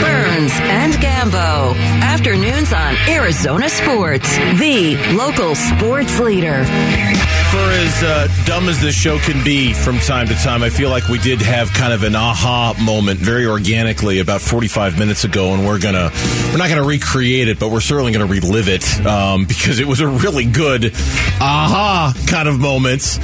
Burns 0.00 0.52
and 0.52 0.94
Gambo. 0.94 1.97
Afternoons 2.18 2.72
on 2.72 2.96
Arizona 3.08 3.68
Sports, 3.68 4.28
the 4.58 4.96
local 5.16 5.54
sports 5.54 6.18
leader. 6.18 6.64
For 6.64 7.70
as 7.70 8.02
uh, 8.02 8.28
dumb 8.44 8.68
as 8.68 8.80
this 8.80 8.96
show 8.96 9.18
can 9.20 9.42
be 9.44 9.72
from 9.72 10.00
time 10.00 10.26
to 10.26 10.34
time, 10.34 10.64
I 10.64 10.68
feel 10.68 10.90
like 10.90 11.06
we 11.08 11.18
did 11.18 11.40
have 11.40 11.72
kind 11.72 11.92
of 11.92 12.02
an 12.02 12.16
aha 12.16 12.74
moment 12.82 13.20
very 13.20 13.46
organically 13.46 14.18
about 14.18 14.40
45 14.40 14.98
minutes 14.98 15.22
ago, 15.22 15.54
and 15.54 15.64
we're 15.64 15.78
gonna 15.78 16.10
we're 16.50 16.58
not 16.58 16.68
gonna 16.68 16.82
recreate 16.82 17.46
it, 17.46 17.60
but 17.60 17.70
we're 17.70 17.80
certainly 17.80 18.10
gonna 18.10 18.26
relive 18.26 18.68
it 18.68 19.06
um, 19.06 19.44
because 19.48 19.78
it 19.78 19.86
was 19.86 20.00
a 20.00 20.08
really 20.08 20.44
good 20.44 20.92
aha 21.40 22.12
kind 22.26 22.48
of 22.48 22.58
moment. 22.58 23.20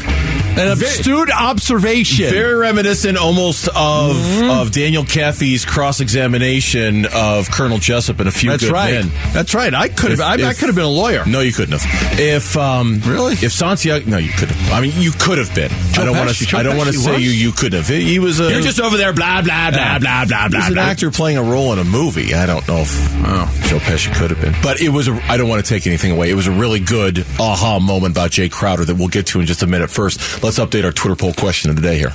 An 0.57 0.69
astute 0.69 1.33
observation. 1.33 2.31
Very 2.31 2.55
reminiscent, 2.55 3.19
almost 3.19 3.67
of 3.67 4.15
Mm-hmm. 4.15 4.51
of 4.51 4.71
Daniel 4.71 5.03
Kaffee's 5.03 5.65
cross 5.65 6.01
examination 6.01 7.07
of 7.13 7.51
Colonel 7.51 7.79
Jessep 7.79 8.21
and 8.21 8.29
a 8.29 8.33
few 8.33 8.51
That's 8.51 8.63
good 8.65 8.73
right. 8.73 8.84
Men. 8.91 9.11
That's 9.33 9.55
right. 9.55 9.73
I 9.73 9.89
could 9.89 10.11
have. 10.11 10.21
I, 10.21 10.35
I 10.35 10.55
could 10.55 10.67
have 10.67 10.75
been 10.75 10.85
a 10.85 10.89
lawyer. 10.89 11.25
No, 11.27 11.41
you 11.41 11.53
couldn't 11.53 11.79
have. 11.79 12.19
If 12.19 12.57
um, 12.57 13.01
Really? 13.05 13.35
if 13.35 13.53
Santiago, 13.53 14.09
no, 14.09 14.19
you 14.19 14.31
could 14.31 14.51
have. 14.51 14.73
I 14.73 14.81
mean, 14.81 14.93
you 14.97 15.13
could 15.13 15.39
have 15.39 15.55
been. 15.55 15.71
Joe 15.93 16.03
I 16.03 16.05
don't 16.05 16.17
want 16.17 16.31
to. 16.31 16.57
I 16.57 16.63
don't 16.63 16.77
want 16.77 16.91
to 16.91 16.97
say 16.97 17.13
was? 17.13 17.23
you. 17.23 17.31
You 17.31 17.53
could 17.53 17.73
have. 17.73 17.89
He 17.89 18.19
was 18.19 18.41
a. 18.41 18.51
You're 18.51 18.61
just 18.61 18.81
over 18.81 18.97
there, 18.97 19.13
blah 19.13 19.43
blah 19.43 19.71
blah 19.71 19.99
blah 19.99 20.25
blah 20.25 20.49
blah. 20.49 20.61
He's 20.61 20.69
an 20.69 20.75
blah. 20.75 20.83
actor 20.83 21.11
playing 21.11 21.39
a 21.39 21.43
role 21.43 21.73
in 21.73 21.79
a 21.79 21.85
movie. 21.85 22.35
I 22.35 22.47
don't 22.47 22.67
know 22.69 22.79
if 22.79 22.91
oh, 23.27 23.63
Joe 23.67 23.79
Pesci 23.79 24.15
could 24.15 24.31
have 24.31 24.41
been, 24.41 24.55
but 24.63 24.81
it 24.81 24.91
was. 24.91 25.09
A, 25.09 25.15
I 25.29 25.37
don't 25.37 25.49
want 25.49 25.65
to 25.65 25.69
take 25.69 25.87
anything 25.87 26.13
away. 26.13 26.31
It 26.31 26.35
was 26.35 26.47
a 26.47 26.53
really 26.53 26.81
good 26.81 27.25
aha 27.39 27.79
moment 27.79 28.15
about 28.15 28.31
Jae 28.31 28.51
Crowder 28.51 28.85
that 28.85 28.97
we'll 28.97 29.09
get 29.09 29.27
to 29.29 29.41
in 29.41 29.47
just 29.47 29.63
a 29.63 29.67
minute. 29.67 29.91
First, 29.91 30.43
let's 30.43 30.59
update 30.59 30.85
our 30.85 30.93
Twitter 30.93 31.17
poll 31.17 31.33
question 31.33 31.71
of 31.71 31.77
the 31.77 31.83
day 31.83 31.99
here. 31.99 32.13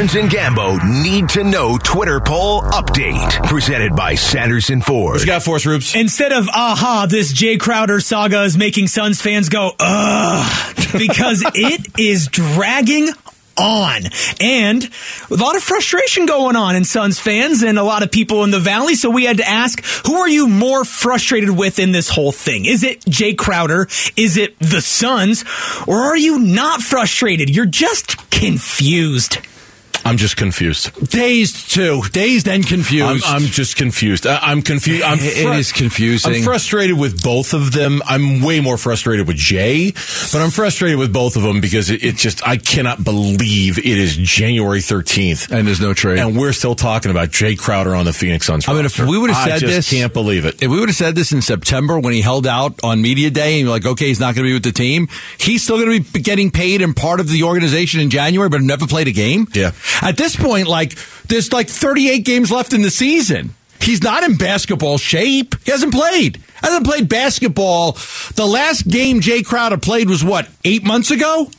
Burns 0.00 0.14
and 0.14 0.30
Gambo 0.30 1.02
need 1.02 1.28
to 1.28 1.44
know 1.44 1.76
Twitter 1.76 2.20
poll 2.20 2.62
update. 2.62 3.46
Presented 3.46 3.94
by 3.94 4.14
Sanderson 4.14 4.80
Ford. 4.80 5.16
What 5.16 5.20
you 5.20 5.26
got 5.26 5.42
for 5.42 5.56
us, 5.56 5.66
Rubes? 5.66 5.94
Instead 5.94 6.32
of 6.32 6.48
aha, 6.48 7.06
this 7.06 7.34
Jae 7.34 7.60
Crowder 7.60 8.00
saga 8.00 8.44
is 8.44 8.56
making 8.56 8.86
Suns 8.86 9.20
fans 9.20 9.50
go 9.50 9.72
ugh 9.78 10.76
because 10.96 11.44
it 11.54 11.98
is 11.98 12.28
dragging 12.28 13.10
on 13.58 14.04
and 14.40 14.88
a 15.30 15.34
lot 15.34 15.54
of 15.54 15.62
frustration 15.62 16.24
going 16.24 16.56
on 16.56 16.76
in 16.76 16.84
Suns 16.84 17.20
fans 17.20 17.62
and 17.62 17.78
a 17.78 17.82
lot 17.82 18.02
of 18.02 18.10
people 18.10 18.42
in 18.44 18.50
the 18.50 18.58
valley. 18.58 18.94
So 18.94 19.10
we 19.10 19.26
had 19.26 19.36
to 19.36 19.46
ask, 19.46 19.84
who 20.06 20.14
are 20.14 20.28
you 20.30 20.48
more 20.48 20.86
frustrated 20.86 21.50
with 21.50 21.78
in 21.78 21.92
this 21.92 22.08
whole 22.08 22.32
thing? 22.32 22.64
Is 22.64 22.84
it 22.84 23.02
Jae 23.02 23.36
Crowder? 23.36 23.86
Is 24.16 24.38
it 24.38 24.58
the 24.60 24.80
Suns? 24.80 25.44
Or 25.86 25.96
are 25.96 26.16
you 26.16 26.38
not 26.38 26.80
frustrated? 26.80 27.54
You're 27.54 27.66
just 27.66 28.30
confused. 28.30 29.40
I'm 30.10 30.16
just 30.16 30.36
confused. 30.36 30.90
Dazed 31.10 31.70
too. 31.70 32.02
Dazed 32.10 32.48
and 32.48 32.64
I'm, 32.64 32.68
confused. 32.68 33.24
I'm 33.26 33.42
just 33.42 33.76
confused. 33.76 34.26
I, 34.26 34.38
I'm 34.42 34.60
confused. 34.62 35.04
I'm 35.04 35.18
It- 35.18 35.36
it 35.46 35.58
is 35.58 35.70
confusing. 35.72 36.34
I'm 36.34 36.42
frustrated 36.42 36.98
with 36.98 37.22
both 37.22 37.54
of 37.54 37.70
them. 37.72 38.02
I'm 38.06 38.42
way 38.42 38.58
more 38.60 38.76
frustrated 38.76 39.28
with 39.28 39.36
Jae, 39.36 39.94
but 40.32 40.42
I'm 40.42 40.50
frustrated 40.50 40.98
with 40.98 41.12
both 41.12 41.36
of 41.36 41.42
them 41.42 41.60
because 41.60 41.90
it, 41.90 42.02
it 42.04 42.16
just 42.16 42.46
I 42.46 42.56
cannot 42.56 43.04
believe 43.04 43.78
it 43.78 43.84
is 43.86 44.16
January 44.16 44.80
13th 44.80 45.50
and 45.52 45.66
there's 45.66 45.80
no 45.80 45.94
trade. 45.94 46.18
and 46.18 46.36
we're 46.36 46.52
still 46.52 46.74
talking 46.74 47.10
about 47.12 47.28
Jae 47.30 47.56
Crowder 47.56 47.94
on 47.94 48.04
the 48.04 48.12
Phoenix 48.12 48.46
Suns. 48.46 48.68
I 48.68 48.74
mean, 48.74 48.84
if 48.84 48.98
we 48.98 49.16
would 49.16 49.30
have 49.30 49.46
I 49.46 49.50
said 49.52 49.60
just 49.60 49.72
this, 49.74 49.90
can't 49.90 50.12
believe 50.12 50.44
it. 50.44 50.62
If 50.62 50.70
we 50.70 50.80
would 50.80 50.88
have 50.88 50.96
said 50.96 51.14
this 51.14 51.30
in 51.32 51.40
September 51.40 51.98
when 52.00 52.12
he 52.12 52.20
held 52.20 52.46
out 52.46 52.82
on 52.82 53.00
media 53.00 53.30
day, 53.30 53.52
and 53.54 53.60
you're 53.62 53.70
like, 53.70 53.86
okay, 53.86 54.06
he's 54.08 54.18
not 54.20 54.34
going 54.34 54.44
to 54.44 54.48
be 54.50 54.54
with 54.54 54.64
the 54.64 54.72
team, 54.72 55.06
he's 55.38 55.62
still 55.62 55.78
going 55.78 56.02
to 56.02 56.12
be 56.12 56.20
getting 56.20 56.50
paid 56.50 56.82
and 56.82 56.96
part 56.96 57.20
of 57.20 57.28
the 57.28 57.44
organization 57.44 58.00
in 58.00 58.10
January, 58.10 58.48
but 58.48 58.60
never 58.62 58.86
played 58.86 59.06
a 59.08 59.12
game. 59.12 59.46
Yeah. 59.54 59.72
At 60.02 60.16
this 60.16 60.36
point, 60.36 60.66
like, 60.66 60.94
there's 61.28 61.52
like 61.52 61.68
38 61.68 62.24
games 62.24 62.50
left 62.50 62.72
in 62.72 62.82
the 62.82 62.90
season. 62.90 63.54
He's 63.82 64.02
not 64.02 64.22
in 64.24 64.36
basketball 64.36 64.98
shape. 64.98 65.54
He 65.64 65.70
hasn't 65.70 65.92
played. 65.94 66.42
Hasn't 66.62 66.84
played 66.86 67.08
basketball. 67.08 67.92
The 68.34 68.46
last 68.46 68.86
game 68.86 69.20
Jae 69.20 69.44
Crowder 69.44 69.78
played 69.78 70.08
was 70.10 70.22
what 70.22 70.48
eight 70.64 70.84
months 70.84 71.10
ago. 71.10 71.50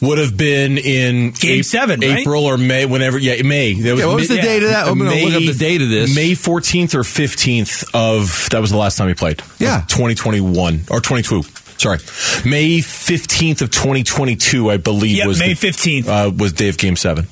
Would 0.00 0.18
have 0.18 0.36
been 0.36 0.78
in 0.78 1.32
Game 1.32 1.58
Ap- 1.58 1.64
seven, 1.64 1.98
right? 1.98 2.20
April 2.20 2.44
or 2.46 2.56
May, 2.56 2.86
whenever. 2.86 3.18
Yeah, 3.18 3.42
May. 3.42 3.74
That 3.74 3.96
Yeah, 3.98 4.06
what 4.06 4.14
was 4.14 4.28
the 4.28 4.36
date 4.36 4.62
of 4.62 4.68
that? 4.68 4.86
I'm 4.86 4.96
May- 4.98 5.24
look 5.24 5.34
up 5.34 5.42
the 5.42 5.58
date 5.58 5.82
of 5.82 5.88
this. 5.88 6.14
May 6.14 6.32
14th 6.36 6.94
or 6.94 7.02
15th 7.02 7.84
of 7.94 8.48
that 8.50 8.60
was 8.60 8.70
the 8.70 8.76
last 8.76 8.96
time 8.96 9.08
he 9.08 9.14
played. 9.14 9.42
Yeah. 9.58 9.82
2021 9.88 10.82
or 10.88 11.00
22. 11.00 11.42
Sorry, 11.78 11.98
May 12.44 12.78
15th 12.78 13.60
of 13.62 13.70
2022, 13.70 14.70
I 14.70 14.76
believe 14.76 15.16
Yep, 15.16 15.26
was 15.26 15.38
May 15.40 15.54
15th. 15.54 16.06
uh, 16.06 16.30
was 16.30 16.52
day 16.52 16.68
of 16.68 16.78
Game 16.78 16.94
Seven. 16.94 17.26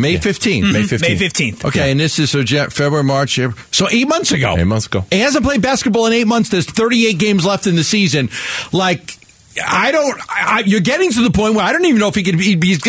May 0.00 0.16
15th. 0.16 0.62
Mm-hmm. 0.62 0.72
May 0.72 0.82
15th. 0.82 1.00
May 1.02 1.16
15th. 1.16 1.64
Okay, 1.66 1.90
and 1.90 2.00
this 2.00 2.18
is 2.18 2.34
uh, 2.34 2.38
so 2.38 2.42
Jan- 2.42 2.70
February, 2.70 3.04
March, 3.04 3.38
April. 3.38 3.58
so 3.70 3.86
eight 3.90 4.08
months 4.08 4.32
ago. 4.32 4.56
Eight 4.56 4.64
months 4.64 4.86
ago. 4.86 5.04
He 5.10 5.20
hasn't 5.20 5.44
played 5.44 5.62
basketball 5.62 6.06
in 6.06 6.12
eight 6.12 6.26
months. 6.26 6.48
There's 6.50 6.66
38 6.66 7.18
games 7.18 7.44
left 7.44 7.66
in 7.66 7.76
the 7.76 7.84
season. 7.84 8.30
Like. 8.72 9.16
I 9.66 9.90
don't. 9.90 10.20
I, 10.28 10.62
you're 10.66 10.80
getting 10.80 11.12
to 11.12 11.22
the 11.22 11.30
point 11.30 11.54
where 11.54 11.64
I 11.64 11.72
don't 11.72 11.84
even 11.84 11.98
know 11.98 12.08
if 12.08 12.14
he 12.14 12.22
could. 12.22 12.38
Be, 12.38 12.56
he's, 12.66 12.80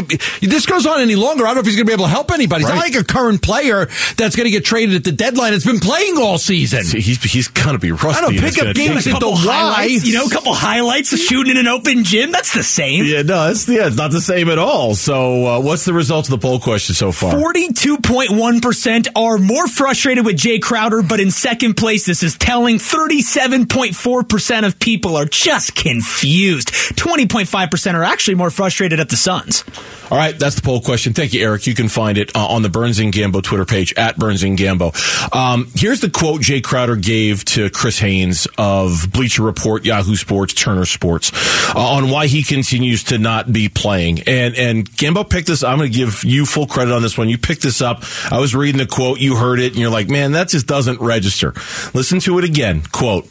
this 0.41 0.65
goes 0.65 0.85
on 0.85 1.01
any 1.01 1.15
longer. 1.15 1.45
I 1.45 1.47
don't 1.47 1.55
know 1.55 1.61
if 1.61 1.65
he's 1.67 1.75
going 1.75 1.85
to 1.85 1.89
be 1.89 1.93
able 1.93 2.05
to 2.05 2.11
help 2.11 2.31
anybody. 2.31 2.63
He's 2.63 2.69
not 2.69 2.77
like 2.77 2.95
a 2.95 3.03
current 3.03 3.41
player 3.41 3.87
that's 4.17 4.35
going 4.35 4.45
to 4.45 4.51
get 4.51 4.65
traded 4.65 4.95
at 4.95 5.03
the 5.03 5.11
deadline. 5.11 5.53
It's 5.53 5.65
been 5.65 5.79
playing 5.79 6.17
all 6.17 6.37
season. 6.37 6.83
He's 6.85 7.21
he's 7.23 7.47
gonna 7.47 7.79
be 7.79 7.91
rusty. 7.91 8.09
I 8.09 8.21
don't 8.21 8.33
and 8.33 8.39
pick 8.41 8.61
up 8.61 8.75
games 8.75 9.05
take- 9.05 9.15
at 9.15 9.19
the 9.19 9.31
highlights, 9.31 10.03
Y. 10.03 10.09
you 10.09 10.13
know, 10.13 10.25
a 10.25 10.29
couple 10.29 10.53
highlights 10.53 11.13
of 11.13 11.19
shooting 11.19 11.51
in 11.51 11.57
an 11.57 11.67
open 11.67 12.03
gym. 12.03 12.31
That's 12.31 12.53
the 12.53 12.63
same. 12.63 13.05
Yeah, 13.05 13.21
no, 13.21 13.49
it's 13.49 13.67
yeah, 13.67 13.87
it's 13.87 13.97
not 13.97 14.11
the 14.11 14.21
same 14.21 14.49
at 14.49 14.59
all. 14.59 14.95
So, 14.95 15.45
uh, 15.47 15.59
what's 15.59 15.85
the 15.85 15.93
results 15.93 16.29
of 16.29 16.39
the 16.39 16.45
poll 16.45 16.59
question 16.59 16.95
so 16.95 17.11
far? 17.11 17.33
42.1% 17.33 19.07
are 19.15 19.37
more 19.37 19.67
frustrated 19.67 20.25
with 20.25 20.37
Jae 20.37 20.61
Crowder, 20.61 21.01
but 21.01 21.19
in 21.19 21.31
second 21.31 21.75
place, 21.75 22.05
this 22.05 22.23
is 22.23 22.37
telling 22.37 22.77
37.4% 22.77 24.65
of 24.65 24.79
people 24.79 25.15
are 25.15 25.25
just 25.25 25.75
confused. 25.75 26.60
Confused. 26.65 26.97
20.5% 26.97 27.93
are 27.93 28.03
actually 28.03 28.35
more 28.35 28.49
frustrated 28.51 28.99
at 28.99 29.09
the 29.09 29.15
Suns. 29.17 29.63
All 30.11 30.17
right, 30.17 30.37
that's 30.37 30.55
the 30.55 30.61
poll 30.61 30.81
question. 30.81 31.13
Thank 31.13 31.33
you, 31.33 31.41
Eric. 31.41 31.67
You 31.67 31.73
can 31.73 31.87
find 31.87 32.17
it 32.17 32.35
uh, 32.35 32.45
on 32.45 32.63
the 32.63 32.69
Burns 32.69 32.99
and 32.99 33.13
Gambo 33.13 33.41
Twitter 33.41 33.63
page 33.65 33.93
at 33.95 34.17
Burns 34.17 34.43
and 34.43 34.57
Gambo. 34.57 34.93
Um, 35.33 35.71
here's 35.73 36.01
the 36.01 36.09
quote 36.09 36.41
Jae 36.41 36.61
Crowder 36.61 36.97
gave 36.97 37.45
to 37.45 37.69
Chris 37.69 37.99
Haynes 37.99 38.45
of 38.57 39.07
Bleacher 39.11 39.43
Report, 39.43 39.85
Yahoo 39.85 40.15
Sports, 40.17 40.53
Turner 40.53 40.85
Sports 40.85 41.31
uh, 41.73 41.79
on 41.79 42.09
why 42.09 42.27
he 42.27 42.43
continues 42.43 43.05
to 43.05 43.17
not 43.17 43.51
be 43.53 43.69
playing. 43.69 44.21
And 44.27 44.55
and 44.55 44.89
Gambo 44.91 45.29
picked 45.29 45.47
this. 45.47 45.63
I'm 45.63 45.77
going 45.77 45.91
to 45.91 45.97
give 45.97 46.25
you 46.25 46.45
full 46.45 46.67
credit 46.67 46.93
on 46.93 47.01
this 47.01 47.17
one. 47.17 47.29
You 47.29 47.37
picked 47.37 47.61
this 47.61 47.81
up. 47.81 48.03
I 48.29 48.39
was 48.39 48.53
reading 48.53 48.79
the 48.79 48.87
quote. 48.87 49.19
You 49.19 49.37
heard 49.37 49.59
it, 49.59 49.71
and 49.71 49.77
you're 49.77 49.89
like, 49.89 50.09
man, 50.09 50.33
that 50.33 50.49
just 50.49 50.67
doesn't 50.67 50.99
register. 50.99 51.53
Listen 51.93 52.19
to 52.21 52.37
it 52.37 52.43
again. 52.43 52.81
Quote: 52.91 53.27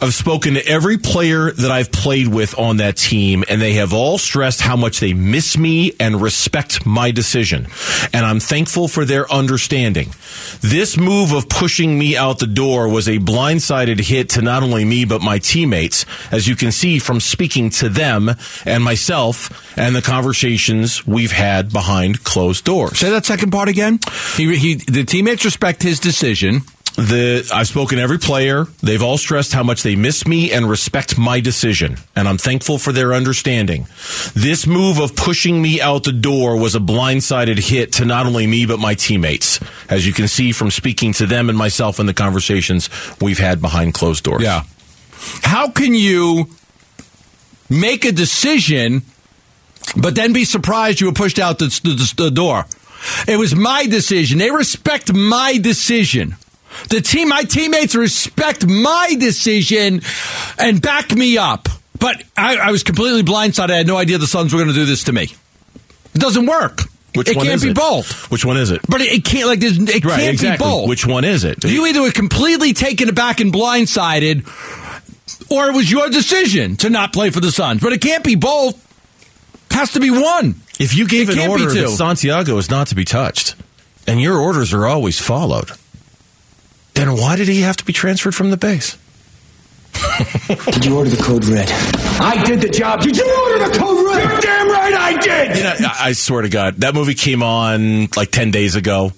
I've 0.00 0.14
spoken 0.14 0.54
to 0.54 0.66
every 0.66 0.96
player 0.96 1.50
that 1.50 1.70
I've 1.70 1.92
played 1.92 2.28
with 2.28 2.53
on 2.54 2.78
that 2.78 2.96
team, 2.96 3.44
and 3.48 3.60
they 3.60 3.74
have 3.74 3.92
all 3.92 4.18
stressed 4.18 4.60
how 4.60 4.76
much 4.76 5.00
they 5.00 5.12
miss 5.12 5.56
me 5.56 5.92
and 6.00 6.20
respect 6.20 6.86
my 6.86 7.10
decision. 7.10 7.66
And 8.12 8.24
I'm 8.24 8.40
thankful 8.40 8.88
for 8.88 9.04
their 9.04 9.30
understanding. 9.30 10.10
This 10.60 10.96
move 10.96 11.32
of 11.32 11.48
pushing 11.48 11.98
me 11.98 12.16
out 12.16 12.38
the 12.38 12.46
door 12.46 12.88
was 12.88 13.08
a 13.08 13.18
blindsided 13.18 14.00
hit 14.00 14.30
to 14.30 14.42
not 14.42 14.62
only 14.62 14.84
me, 14.84 15.04
but 15.04 15.22
my 15.22 15.38
teammates, 15.38 16.06
as 16.30 16.48
you 16.48 16.56
can 16.56 16.72
see 16.72 16.98
from 16.98 17.20
speaking 17.20 17.70
to 17.70 17.88
them 17.88 18.30
and 18.64 18.82
myself 18.82 19.76
and 19.78 19.94
the 19.94 20.02
conversations 20.02 21.06
we've 21.06 21.32
had 21.32 21.72
behind 21.72 22.24
closed 22.24 22.64
doors. 22.64 22.98
Say 22.98 23.10
that 23.10 23.26
second 23.26 23.50
part 23.50 23.68
again. 23.68 23.98
He, 24.36 24.56
he, 24.56 24.74
the 24.74 25.04
teammates 25.04 25.44
respect 25.44 25.82
his 25.82 26.00
decision. 26.00 26.62
The 26.96 27.50
I've 27.52 27.66
spoken 27.66 27.98
to 27.98 28.02
every 28.02 28.18
player. 28.18 28.66
They've 28.80 29.02
all 29.02 29.18
stressed 29.18 29.52
how 29.52 29.64
much 29.64 29.82
they 29.82 29.96
miss 29.96 30.28
me 30.28 30.52
and 30.52 30.70
respect 30.70 31.18
my 31.18 31.40
decision, 31.40 31.96
and 32.14 32.28
I'm 32.28 32.38
thankful 32.38 32.78
for 32.78 32.92
their 32.92 33.14
understanding. 33.14 33.88
This 34.34 34.64
move 34.64 35.00
of 35.00 35.16
pushing 35.16 35.60
me 35.60 35.80
out 35.80 36.04
the 36.04 36.12
door 36.12 36.56
was 36.56 36.76
a 36.76 36.78
blindsided 36.78 37.58
hit 37.58 37.94
to 37.94 38.04
not 38.04 38.26
only 38.26 38.46
me 38.46 38.64
but 38.64 38.78
my 38.78 38.94
teammates, 38.94 39.58
as 39.90 40.06
you 40.06 40.12
can 40.12 40.28
see 40.28 40.52
from 40.52 40.70
speaking 40.70 41.12
to 41.14 41.26
them 41.26 41.48
and 41.48 41.58
myself 41.58 41.98
in 41.98 42.06
the 42.06 42.14
conversations 42.14 42.88
we've 43.20 43.40
had 43.40 43.60
behind 43.60 43.92
closed 43.92 44.22
doors. 44.22 44.42
Yeah. 44.42 44.62
How 45.42 45.70
can 45.70 45.94
you 45.94 46.48
make 47.68 48.04
a 48.04 48.12
decision, 48.12 49.02
but 49.96 50.14
then 50.14 50.32
be 50.32 50.44
surprised 50.44 51.00
you 51.00 51.08
were 51.08 51.12
pushed 51.12 51.40
out 51.40 51.58
the, 51.58 51.66
the, 51.82 52.24
the 52.24 52.30
door? 52.30 52.66
It 53.26 53.36
was 53.36 53.52
my 53.52 53.86
decision. 53.86 54.38
They 54.38 54.52
respect 54.52 55.12
my 55.12 55.58
decision. 55.58 56.36
The 56.88 57.00
team, 57.00 57.28
my 57.28 57.42
teammates 57.44 57.94
respect 57.94 58.66
my 58.66 59.14
decision 59.18 60.02
and 60.58 60.80
back 60.82 61.12
me 61.14 61.38
up. 61.38 61.68
But 61.98 62.22
I, 62.36 62.56
I 62.56 62.70
was 62.70 62.82
completely 62.82 63.22
blindsided. 63.22 63.70
I 63.70 63.76
had 63.78 63.86
no 63.86 63.96
idea 63.96 64.18
the 64.18 64.26
Suns 64.26 64.52
were 64.52 64.58
going 64.58 64.68
to 64.68 64.74
do 64.74 64.84
this 64.84 65.04
to 65.04 65.12
me. 65.12 65.24
It 66.14 66.20
doesn't 66.20 66.46
work. 66.46 66.80
Which 67.14 67.28
it 67.30 67.36
one 67.36 67.46
can't 67.46 67.56
is 67.56 67.62
be 67.64 67.70
it? 67.70 67.76
both. 67.76 68.30
Which 68.30 68.44
one 68.44 68.56
is 68.56 68.70
it? 68.72 68.80
But 68.88 69.00
it, 69.00 69.12
it 69.12 69.24
can't 69.24 69.46
like 69.46 69.60
there's- 69.60 69.78
it 69.78 70.04
Right, 70.04 70.18
can't 70.20 70.32
exactly. 70.34 70.66
be 70.66 70.70
both. 70.70 70.88
Which 70.88 71.06
one 71.06 71.24
is 71.24 71.44
it? 71.44 71.62
You 71.64 71.86
either 71.86 72.02
were 72.02 72.10
completely 72.10 72.72
taken 72.72 73.08
aback 73.08 73.40
and 73.40 73.52
blindsided, 73.52 74.44
or 75.50 75.68
it 75.68 75.74
was 75.74 75.90
your 75.90 76.08
decision 76.10 76.76
to 76.78 76.90
not 76.90 77.12
play 77.12 77.30
for 77.30 77.40
the 77.40 77.52
Suns. 77.52 77.80
But 77.80 77.92
it 77.92 78.00
can't 78.00 78.24
be 78.24 78.34
both. 78.34 78.74
It 79.70 79.74
Has 79.74 79.92
to 79.92 80.00
be 80.00 80.10
one. 80.10 80.56
If 80.80 80.96
you 80.96 81.06
gave 81.06 81.28
an 81.28 81.38
order 81.38 81.70
that 81.72 81.88
Santiago 81.90 82.58
is 82.58 82.68
not 82.68 82.88
to 82.88 82.96
be 82.96 83.04
touched, 83.04 83.54
and 84.08 84.20
your 84.20 84.36
orders 84.38 84.72
are 84.74 84.86
always 84.86 85.20
followed, 85.20 85.70
then 87.10 87.16
why 87.18 87.36
did 87.36 87.48
he 87.48 87.60
have 87.60 87.76
to 87.76 87.84
be 87.84 87.92
transferred 87.92 88.34
from 88.34 88.50
the 88.50 88.56
base? 88.56 88.96
Did 90.48 90.84
you 90.84 90.96
order 90.96 91.08
the 91.08 91.22
code 91.22 91.44
red? 91.44 91.70
I 92.20 92.42
did 92.44 92.60
the 92.60 92.68
job. 92.68 93.00
Did 93.00 93.16
you 93.16 93.24
order 93.24 93.64
the 93.64 93.78
code 93.78 94.06
red? 94.06 94.28
You're 94.28 94.40
damn 94.40 94.68
right 94.68 94.92
I 94.92 95.16
did. 95.18 95.56
You 95.56 95.62
know, 95.62 95.74
I 95.80 96.08
I 96.08 96.12
swear 96.12 96.42
to 96.42 96.48
God, 96.48 96.76
that 96.78 96.94
movie 96.94 97.14
came 97.14 97.42
on 97.42 98.08
like 98.16 98.30
10 98.30 98.50
days 98.50 98.74
ago. 98.74 99.12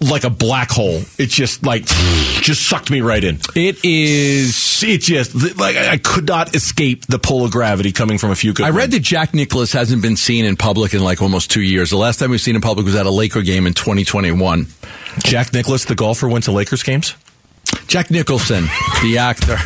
Like 0.00 0.22
a 0.22 0.30
black 0.30 0.70
hole. 0.70 1.02
It 1.18 1.28
just 1.28 1.64
like 1.64 1.84
just 1.84 2.68
sucked 2.68 2.88
me 2.90 3.00
right 3.00 3.22
in. 3.22 3.38
It 3.56 3.84
is. 3.84 4.82
It 4.84 5.00
just 5.00 5.58
like 5.58 5.76
I 5.76 5.98
could 5.98 6.28
not 6.28 6.54
escape 6.54 7.06
the 7.06 7.18
pull 7.18 7.44
of 7.44 7.50
gravity 7.50 7.90
coming 7.90 8.16
from 8.16 8.30
a 8.30 8.36
few 8.36 8.52
good. 8.52 8.64
I 8.64 8.70
read 8.70 8.90
men. 8.90 8.90
that 8.90 9.00
Jack 9.00 9.34
Nicholas 9.34 9.72
hasn't 9.72 10.00
been 10.02 10.16
seen 10.16 10.44
in 10.44 10.56
public 10.56 10.94
in 10.94 11.02
like 11.02 11.20
almost 11.20 11.50
two 11.50 11.62
years. 11.62 11.90
The 11.90 11.96
last 11.96 12.18
time 12.20 12.30
we've 12.30 12.40
seen 12.40 12.52
him 12.52 12.58
in 12.58 12.62
public 12.62 12.86
was 12.86 12.94
at 12.94 13.06
a 13.06 13.10
Laker 13.10 13.42
game 13.42 13.66
in 13.66 13.74
2021. 13.74 14.66
Jack 15.24 15.52
Nicklaus, 15.52 15.84
the 15.84 15.96
golfer, 15.96 16.28
went 16.28 16.44
to 16.44 16.52
Lakers 16.52 16.82
games. 16.84 17.14
Jack 17.88 18.10
Nicholson, 18.10 18.64
the 19.02 19.18
actor. 19.18 19.56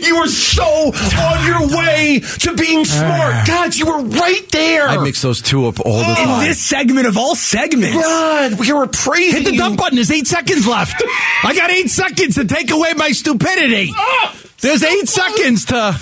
You 0.00 0.20
were 0.20 0.26
so 0.26 0.64
on 0.64 1.46
your 1.46 1.76
way 1.76 2.20
to 2.40 2.54
being 2.54 2.84
smart. 2.84 3.46
God, 3.46 3.74
you 3.74 3.86
were 3.86 4.02
right 4.02 4.48
there. 4.50 4.88
I 4.88 5.02
mix 5.02 5.22
those 5.22 5.40
two 5.42 5.66
up 5.66 5.80
all 5.80 5.98
the 5.98 6.04
time. 6.04 6.40
In 6.40 6.48
this 6.48 6.62
segment 6.62 7.06
of 7.06 7.16
all 7.16 7.34
segments. 7.34 7.96
God, 7.96 8.58
we 8.58 8.72
were 8.72 8.86
praising 8.86 9.42
Hit 9.42 9.50
the 9.52 9.56
dump 9.56 9.78
button. 9.78 9.96
There's 9.96 10.10
eight 10.10 10.26
seconds 10.26 10.66
left. 10.66 11.02
I 11.44 11.54
got 11.54 11.70
eight 11.70 11.90
seconds 11.90 12.36
to 12.36 12.44
take 12.44 12.70
away 12.70 12.92
my 12.94 13.10
stupidity. 13.10 13.90
Ah! 13.94 14.36
There's 14.60 14.82
eight 14.82 15.08
seconds 15.08 15.66
to 15.66 15.92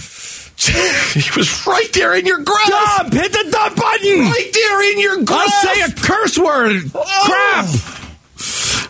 he 0.59 1.31
was 1.39 1.67
right 1.69 1.93
there 1.93 2.17
in 2.17 2.27
your 2.27 2.39
grasp. 2.39 2.69
dump. 2.69 3.13
Hit 3.13 3.31
the 3.33 3.49
dump 3.51 3.77
button. 3.77 4.19
Right 4.21 4.51
there 4.53 4.93
in 4.93 5.01
your 5.01 5.23
grasp! 5.25 5.55
I'll 5.55 5.75
say 5.75 5.81
a 5.83 5.95
curse 5.95 6.37
word. 6.37 6.83
Crap. 6.93 7.67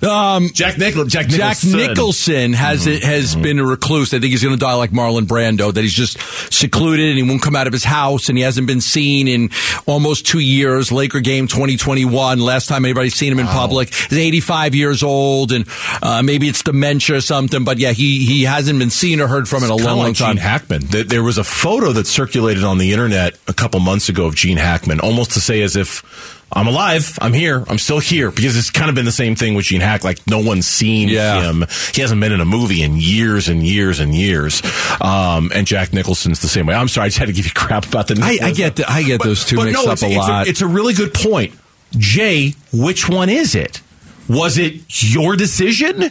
Um, 0.02 0.50
Jack 0.52 0.78
Nicholson. 0.78 1.08
Jack 1.08 1.26
Jack 1.28 1.56
Nicholson. 1.64 2.52
Has 2.52 2.84
has 2.84 3.34
been 3.36 3.58
a 3.58 3.64
recluse. 3.64 4.12
I 4.14 4.18
think 4.20 4.30
he's 4.30 4.42
going 4.42 4.54
to 4.54 4.60
die 4.60 4.74
like 4.74 4.90
Marlon 4.90 5.26
Brando. 5.26 5.72
That 5.72 5.82
he's 5.82 5.92
just 5.92 6.18
secluded 6.52 7.08
and 7.08 7.16
he 7.16 7.22
won't 7.22 7.42
come 7.42 7.56
out 7.56 7.66
of 7.66 7.72
his 7.72 7.84
house 7.84 8.28
and 8.28 8.38
he 8.38 8.44
hasn't 8.44 8.66
been 8.66 8.80
seen 8.80 9.28
in 9.28 9.50
almost 9.86 10.26
two 10.26 10.38
years. 10.38 10.92
Laker 10.92 11.20
game 11.20 11.46
2021. 11.48 12.38
Last 12.38 12.66
time 12.68 12.84
anybody's 12.84 13.14
seen 13.14 13.32
him 13.32 13.38
in 13.40 13.46
public. 13.46 13.92
He's 13.92 14.18
85 14.18 14.74
years 14.74 15.02
old 15.02 15.52
and 15.52 15.66
uh, 16.02 16.22
maybe 16.22 16.48
it's 16.48 16.62
dementia 16.62 17.16
or 17.16 17.20
something. 17.20 17.64
But 17.64 17.78
yeah, 17.78 17.92
he 17.92 18.24
he 18.24 18.44
hasn't 18.44 18.78
been 18.78 18.90
seen 18.90 19.20
or 19.20 19.26
heard 19.26 19.48
from 19.48 19.64
in 19.64 19.70
a 19.70 19.76
long, 19.76 19.98
long 19.98 20.14
time. 20.14 20.36
Gene 20.36 20.42
Hackman. 20.42 20.82
Th- 20.82 21.06
There 21.06 21.22
was 21.22 21.38
a 21.38 21.44
photo 21.44 21.92
that 21.92 22.06
circulated 22.06 22.62
on 22.64 22.78
the 22.78 22.92
internet 22.92 23.36
a 23.48 23.52
couple 23.52 23.80
months 23.80 24.08
ago 24.08 24.26
of 24.26 24.34
Gene 24.34 24.58
Hackman, 24.58 25.00
almost 25.00 25.32
to 25.32 25.40
say 25.40 25.62
as 25.62 25.76
if 25.76 26.37
I'm 26.50 26.66
alive, 26.66 27.18
I'm 27.20 27.34
here, 27.34 27.62
I'm 27.68 27.76
still 27.78 27.98
here, 27.98 28.30
because 28.30 28.56
it's 28.56 28.70
kind 28.70 28.88
of 28.88 28.94
been 28.94 29.04
the 29.04 29.12
same 29.12 29.36
thing 29.36 29.54
with 29.54 29.66
Gene 29.66 29.82
Hack. 29.82 30.02
Like 30.02 30.26
no 30.26 30.38
one's 30.38 30.66
seen 30.66 31.08
Yeah. 31.08 31.42
him. 31.42 31.64
He 31.94 32.00
hasn't 32.00 32.20
been 32.20 32.32
in 32.32 32.40
a 32.40 32.44
movie 32.46 32.82
in 32.82 32.96
years 32.96 33.48
and 33.48 33.62
years 33.66 34.00
and 34.00 34.14
years. 34.14 34.62
Um, 35.00 35.52
and 35.54 35.66
Jack 35.66 35.92
Nicholson's 35.92 36.40
the 36.40 36.48
same 36.48 36.64
way. 36.66 36.74
I'm 36.74 36.88
sorry, 36.88 37.04
I 37.04 37.08
just 37.08 37.18
had 37.18 37.26
to 37.26 37.34
give 37.34 37.44
you 37.44 37.52
crap 37.54 37.86
about 37.86 38.08
the. 38.08 38.18
I, 38.22 38.46
I 38.48 38.52
get 38.52 38.76
the, 38.76 38.90
I 38.90 39.02
get 39.02 39.22
those 39.22 39.44
two 39.44 39.62
mixed 39.62 39.86
up 39.86 39.92
it's, 39.92 40.02
a 40.02 40.06
it's 40.06 40.16
lot. 40.16 40.46
it's 40.48 40.60
a 40.62 40.66
really 40.66 40.94
good 40.94 41.12
point. 41.12 41.54
Jae, 41.92 42.54
which 42.72 43.08
one 43.08 43.28
is 43.28 43.54
it? 43.54 43.82
Was 44.28 44.58
it 44.58 44.82
your 45.12 45.36
decision, 45.36 46.10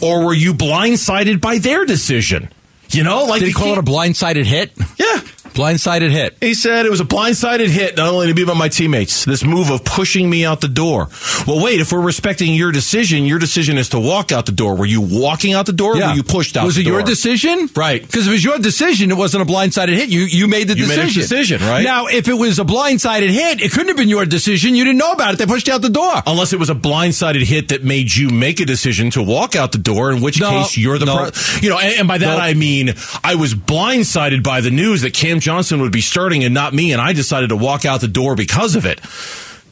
or 0.00 0.24
were 0.24 0.34
you 0.34 0.52
blindsided 0.54 1.40
by 1.40 1.58
their 1.58 1.84
decision? 1.84 2.48
You 2.90 3.02
know, 3.02 3.24
like 3.24 3.42
you 3.42 3.52
call 3.52 3.72
it 3.72 3.78
a 3.78 3.82
blindsided 3.82 4.44
hit? 4.44 4.72
yeah. 4.98 5.20
Blindsided 5.56 6.10
hit. 6.10 6.36
He 6.40 6.52
said 6.54 6.84
it 6.84 6.90
was 6.90 7.00
a 7.00 7.04
blindsided 7.04 7.68
hit, 7.68 7.96
not 7.96 8.12
only 8.12 8.26
to 8.28 8.34
me 8.34 8.44
but 8.44 8.56
my 8.56 8.68
teammates. 8.68 9.24
This 9.24 9.42
move 9.42 9.70
of 9.70 9.84
pushing 9.84 10.28
me 10.28 10.44
out 10.44 10.60
the 10.60 10.68
door. 10.68 11.08
Well, 11.46 11.64
wait. 11.64 11.80
If 11.80 11.92
we're 11.92 12.00
respecting 12.02 12.54
your 12.54 12.72
decision, 12.72 13.24
your 13.24 13.38
decision 13.38 13.78
is 13.78 13.88
to 13.90 13.98
walk 13.98 14.32
out 14.32 14.44
the 14.46 14.52
door. 14.52 14.76
Were 14.76 14.84
you 14.86 15.00
walking 15.00 15.54
out 15.54 15.64
the 15.66 15.72
door? 15.72 15.96
or 15.96 16.00
Were 16.00 16.12
you 16.14 16.22
pushed 16.22 16.56
out? 16.58 16.66
Was 16.66 16.76
it 16.76 16.84
your 16.86 17.02
decision? 17.02 17.70
Right. 17.74 18.02
Because 18.02 18.26
if 18.26 18.28
it 18.28 18.32
was 18.32 18.44
your 18.44 18.58
decision, 18.58 19.10
it 19.10 19.16
wasn't 19.16 19.48
a 19.48 19.52
blindsided 19.52 19.94
hit. 19.96 20.10
You 20.10 20.20
you 20.22 20.46
made 20.46 20.68
the 20.68 20.76
You 20.76 20.86
made 20.88 20.96
decision. 20.96 21.20
a 21.22 21.24
decision, 21.24 21.60
right? 21.62 21.82
Now, 21.84 22.06
if 22.06 22.28
it 22.28 22.34
was 22.34 22.58
a 22.58 22.64
blindsided 22.64 23.30
hit, 23.30 23.62
it 23.62 23.72
couldn't 23.72 23.88
have 23.88 23.96
been 23.96 24.08
your 24.10 24.26
decision. 24.26 24.74
You 24.74 24.84
didn't 24.84 24.98
know 24.98 25.12
about 25.12 25.32
it. 25.34 25.38
They 25.38 25.46
pushed 25.46 25.68
you 25.68 25.72
out 25.74 25.80
the 25.82 25.88
door. 25.88 26.22
Unless 26.26 26.52
it 26.52 26.58
was 26.58 26.68
a 26.68 26.74
blindsided 26.74 27.42
hit 27.44 27.68
that 27.68 27.82
made 27.82 28.14
you 28.14 28.28
make 28.28 28.60
a 28.60 28.66
decision 28.66 29.10
to 29.12 29.22
walk 29.22 29.56
out 29.56 29.72
the 29.72 29.78
door, 29.78 30.12
in 30.12 30.20
which 30.20 30.38
No, 30.38 30.50
case 30.50 30.76
you're 30.76 30.98
the, 30.98 31.06
no. 31.06 31.16
pro- 31.16 31.30
you 31.62 31.70
know, 31.70 31.78
and, 31.78 32.00
and 32.00 32.08
by 32.08 32.18
that 32.18 32.36
No. 32.36 32.42
I 32.42 32.52
mean 32.54 32.92
I 33.24 33.36
was 33.36 33.54
blindsided 33.54 34.42
by 34.42 34.60
the 34.60 34.70
news 34.70 35.02
that 35.02 35.14
Cam 35.14 35.40
Johnson 35.46 35.80
would 35.82 35.92
be 35.92 36.00
starting 36.00 36.42
and 36.42 36.52
not 36.52 36.74
me, 36.74 36.90
and 36.90 37.00
I 37.00 37.12
decided 37.12 37.50
to 37.50 37.56
walk 37.56 37.84
out 37.84 38.00
the 38.00 38.08
door 38.08 38.34
because 38.34 38.74
of 38.74 38.84
it. 38.84 39.00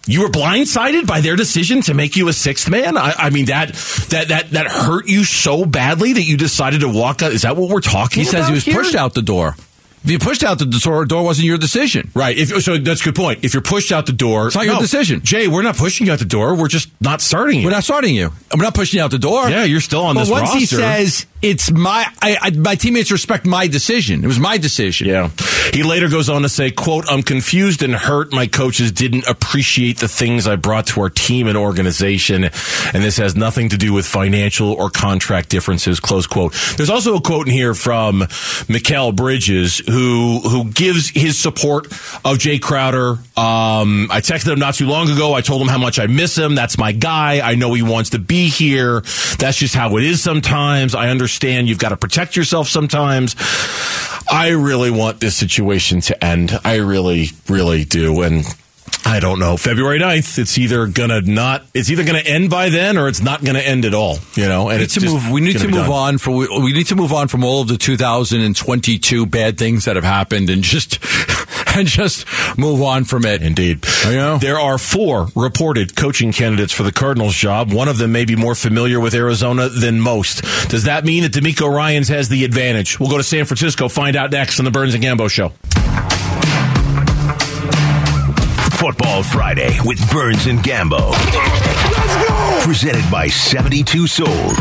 You 0.07 0.21
were 0.21 0.29
blindsided 0.29 1.05
by 1.05 1.21
their 1.21 1.35
decision 1.35 1.81
to 1.83 1.95
make 1.95 2.15
you 2.15 2.29
a 2.29 2.33
sixth 2.33 2.71
man. 2.71 2.97
I, 2.97 3.13
I 3.17 3.31
mean 3.31 3.47
that 3.47 3.73
that 4.11 4.29
that 4.29 4.51
that 4.51 4.67
hurt 4.69 5.09
you 5.09 5.25
so 5.25 5.65
badly 5.65 6.13
that 6.13 6.23
you 6.23 6.37
decided 6.37 6.83
to 6.83 6.89
walk 6.89 7.23
out. 7.23 7.33
Is 7.33 7.43
that 7.43 7.57
what 7.57 7.71
we're 7.71 7.81
talking? 7.81 8.21
He 8.23 8.25
says 8.25 8.47
he 8.47 8.55
was 8.55 8.65
here? 8.65 8.77
pushed 8.77 8.95
out 8.95 9.15
the 9.15 9.23
door. 9.23 9.57
If 10.05 10.11
you 10.11 10.19
pushed 10.21 10.45
out 10.45 10.61
the 10.61 10.67
door, 10.67 11.07
door 11.07 11.25
wasn't 11.25 11.47
your 11.47 11.59
decision. 11.59 12.11
Right. 12.15 12.37
If, 12.37 12.63
so 12.63 12.77
that's 12.77 13.01
a 13.01 13.05
good 13.05 13.17
point. 13.17 13.43
If 13.43 13.55
you're 13.55 13.63
pushed 13.63 13.91
out 13.91 14.05
the 14.05 14.13
door, 14.13 14.47
It's 14.47 14.55
not 14.55 14.67
your 14.67 14.79
decision. 14.79 15.23
Jae, 15.23 15.49
we're 15.49 15.63
not 15.63 15.77
pushing 15.77 16.07
you 16.07 16.13
out 16.13 16.19
the 16.19 16.27
door. 16.27 16.55
We're 16.55 16.69
just 16.69 16.91
not 17.01 17.23
starting 17.23 17.61
you. 17.61 17.65
We're 17.65 17.73
not 17.73 17.85
starting 17.85 18.15
you. 18.15 18.31
I'm 18.53 18.61
not 18.61 18.75
pushing 18.75 18.99
you 18.99 19.05
out 19.05 19.11
the 19.11 19.19
door. 19.19 19.49
Yeah, 19.49 19.65
you're 19.65 19.81
still 19.81 20.03
on 20.03 20.15
but 20.15 20.25
this 20.25 20.31
once 20.31 20.53
he 20.53 20.61
roster. 20.61 20.77
says 20.77 21.27
it's 21.45 21.71
my 21.71 22.07
I, 22.23 22.39
I, 22.41 22.51
my 22.53 22.75
teammates 22.75 23.13
respect 23.13 23.45
my 23.45 23.67
decision. 23.67 24.25
It 24.25 24.27
was 24.27 24.41
my 24.41 24.57
decision. 24.57 25.09
Yeah. 25.09 25.29
He 25.73 25.83
later 25.83 26.09
goes 26.09 26.31
on 26.31 26.43
to 26.43 26.49
say, 26.49 26.71
"quote 26.71 27.05
I'm 27.11 27.23
confused 27.23 27.83
and 27.83 27.95
hurt. 27.95 28.33
My 28.33 28.47
coaches 28.47 28.91
didn't 28.93 29.27
appreciate 29.29 29.99
the 29.99 30.09
things 30.09 30.47
I 30.47 30.57
brought 30.57 30.87
to 30.89 31.03
our 31.03 31.11
team 31.11 31.47
and 31.47 31.57
organization, 31.57 32.45
and 32.45 33.03
this 33.05 33.19
has 33.19 33.37
nothing 33.37 33.69
to 33.71 33.77
do 33.77 33.93
with 33.93 34.07
financial 34.07 34.73
or 34.73 34.89
contract 34.89 35.51
differences." 35.51 36.01
Close 36.01 36.27
quote. 36.27 36.55
There's 36.77 36.91
also 36.91 37.17
a 37.17 37.21
quote 37.21 37.47
in 37.47 37.53
here 37.53 37.75
from 37.75 38.21
Mikal 38.21 39.15
Bridges, 39.15 39.79
who 39.87 40.41
who 40.41 40.65
gives 40.71 41.11
his 41.11 41.39
support 41.39 41.87
of 42.25 42.39
Jae 42.39 42.61
Crowder. 42.61 43.19
Um, 43.37 44.09
I 44.11 44.21
texted 44.23 44.53
him 44.53 44.61
not 44.61 44.75
too 44.75 44.87
long 44.87 45.11
ago. 45.11 45.35
I 45.35 45.43
told 45.43 45.61
him 45.61 45.69
how 45.69 45.79
much 45.79 45.99
I 45.99 46.07
miss 46.07 46.39
him. 46.39 46.55
That's 46.55 46.79
my 46.79 46.93
guy. 46.93 47.47
I 47.47 47.55
know 47.55 47.75
he 47.75 47.83
wants 47.83 48.11
to 48.11 48.19
be 48.19 48.49
here. 48.49 49.03
That's 49.39 49.59
just 49.59 49.75
how 49.75 49.99
it 49.99 50.05
is 50.05 50.23
sometimes. 50.23 50.95
I 50.95 51.11
understand 51.11 51.34
you've 51.43 51.79
got 51.79 51.91
to 51.91 51.97
protect 51.97 52.37
yourself 52.37 52.69
sometimes. 52.69 53.35
I 54.31 54.51
really 54.51 54.91
want 54.91 55.21
this 55.21 55.37
situation 55.37 56.01
to 56.03 56.25
end. 56.25 56.59
I 56.65 56.77
really, 56.77 57.29
really 57.49 57.85
do. 57.85 58.23
And 58.23 58.45
I 59.05 59.21
don't 59.21 59.39
know. 59.39 59.57
February 59.57 59.99
9th, 59.99 60.39
it's 60.39 60.57
either 60.57 60.87
gonna 60.87 61.21
not, 61.21 61.67
it's 61.75 61.91
either 61.91 62.05
gonna 62.05 62.21
end 62.21 62.49
by 62.49 62.71
then 62.71 62.97
or 62.97 63.09
it's 63.09 63.21
not 63.21 63.45
gonna 63.45 63.59
end 63.59 63.85
at 63.85 63.93
all, 63.93 64.19
you 64.35 64.47
know, 64.47 64.71
and 64.71 64.79
We 64.79 64.79
need 64.79 64.85
it's 64.85 64.95
to 64.95 65.01
just 65.01 65.13
move. 65.13 65.31
We 65.31 65.41
need 65.41 65.57
gonna 65.57 65.69
move 65.69 65.87
done. 65.87 65.91
on 65.91 66.19
for. 66.19 66.31
We, 66.31 66.49
we 66.49 66.73
need 66.73 66.87
to 66.87 66.97
move 66.97 67.13
on 67.13 67.29
from 67.29 67.45
all 67.45 67.61
of 67.61 67.69
the 67.69 67.77
2022 67.77 69.27
bad 69.27 69.59
things 69.59 69.85
that 69.85 69.97
have 69.97 70.05
happened, 70.05 70.49
and 70.49 70.63
just 70.63 70.99
and 71.75 71.89
just 71.89 72.27
move 72.59 72.83
on 72.83 73.05
from 73.05 73.25
it. 73.25 73.43
Indeed. 73.43 73.85
You 74.07 74.13
know? 74.13 74.39
There 74.39 74.59
are 74.59 74.79
four 74.79 75.29
reported 75.35 75.97
coaching 75.97 76.33
candidates 76.33 76.73
for 76.73 76.83
the 76.83 76.93
Cardinals 76.93 77.35
job. 77.35 77.73
One 77.73 77.89
of 77.89 77.99
them 77.99 78.13
may 78.13 78.25
be 78.25 78.37
more 78.37 78.55
familiar 78.55 79.01
with 79.01 79.15
Arizona 79.15 79.69
than 79.69 80.01
most. 80.01 80.43
Does 80.69 80.85
that 80.85 81.05
mean 81.05 81.23
that 81.23 81.33
DeMeco 81.33 81.71
Ryans 81.71 82.09
has 82.09 82.29
the 82.29 82.45
advantage? 82.45 82.99
We'll 82.99 83.11
go 83.11 83.19
to 83.19 83.25
San 83.25 83.45
Francisco, 83.45 83.89
find 83.89 84.17
out 84.17 84.31
next 84.31 84.59
on 84.59 84.65
the 84.65 84.71
Burns 84.71 84.95
and 84.95 85.03
Gambo 85.03 85.31
show. 85.31 85.53
Football 88.79 89.23
Friday 89.23 89.79
with 89.85 89.99
Burns 90.11 90.47
and 90.47 90.59
Gambo. 90.59 91.13
Presented 92.65 93.11
by 93.11 93.29
72 93.29 94.07
Sold. 94.07 94.57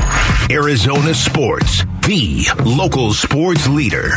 Arizona 0.50 1.14
Sports, 1.14 1.84
the 2.06 2.46
local 2.64 3.14
sports 3.14 3.68
leader. 3.68 4.12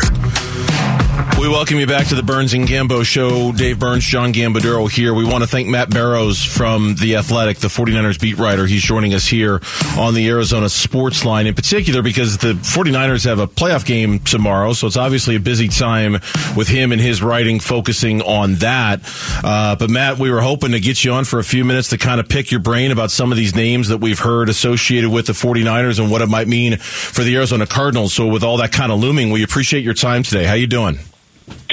We 1.38 1.50
welcome 1.50 1.78
you 1.78 1.86
back 1.86 2.06
to 2.08 2.14
the 2.14 2.22
Burns 2.22 2.54
and 2.54 2.66
Gambo 2.66 3.04
show. 3.04 3.52
Dave 3.52 3.78
Burns, 3.78 4.04
John 4.04 4.32
Gambadoro 4.32 4.90
here. 4.90 5.12
We 5.12 5.26
want 5.26 5.44
to 5.44 5.46
thank 5.46 5.68
Matt 5.68 5.90
Barrows 5.90 6.42
from 6.42 6.94
The 6.94 7.16
Athletic, 7.16 7.58
the 7.58 7.68
49ers 7.68 8.18
beat 8.18 8.38
writer. 8.38 8.64
He's 8.64 8.82
joining 8.82 9.12
us 9.12 9.26
here 9.26 9.60
on 9.98 10.14
the 10.14 10.26
Arizona 10.28 10.70
Sports 10.70 11.26
Line 11.26 11.46
in 11.46 11.54
particular 11.54 12.00
because 12.00 12.38
the 12.38 12.54
49ers 12.54 13.26
have 13.26 13.38
a 13.38 13.46
playoff 13.46 13.84
game 13.84 14.18
tomorrow. 14.20 14.72
So 14.72 14.86
it's 14.86 14.96
obviously 14.96 15.36
a 15.36 15.40
busy 15.40 15.68
time 15.68 16.14
with 16.56 16.68
him 16.68 16.90
and 16.90 17.00
his 17.02 17.22
writing 17.22 17.60
focusing 17.60 18.22
on 18.22 18.54
that. 18.56 19.00
Uh, 19.44 19.76
but 19.76 19.90
Matt, 19.90 20.18
we 20.18 20.30
were 20.30 20.40
hoping 20.40 20.72
to 20.72 20.80
get 20.80 21.04
you 21.04 21.12
on 21.12 21.26
for 21.26 21.38
a 21.38 21.44
few 21.44 21.66
minutes 21.66 21.90
to 21.90 21.98
kind 21.98 22.18
of 22.18 22.30
pick 22.30 22.50
your 22.50 22.60
brain 22.60 22.92
about 22.92 23.10
some 23.10 23.30
of 23.30 23.36
these 23.36 23.54
names 23.54 23.88
that 23.88 23.98
we've 23.98 24.20
heard 24.20 24.48
associated 24.48 25.10
with 25.10 25.26
the 25.26 25.34
49ers 25.34 26.00
and 26.00 26.10
what 26.10 26.22
it 26.22 26.28
might 26.30 26.48
mean 26.48 26.78
for 26.78 27.22
the 27.22 27.36
Arizona 27.36 27.66
Cardinals. 27.66 28.14
So 28.14 28.26
with 28.26 28.42
all 28.42 28.56
that 28.56 28.72
kind 28.72 28.90
of 28.90 29.00
looming, 29.00 29.30
we 29.30 29.42
appreciate 29.44 29.84
your 29.84 29.94
time 29.94 30.22
today. 30.22 30.44
How 30.44 30.54
you 30.54 30.66
doing? 30.66 30.98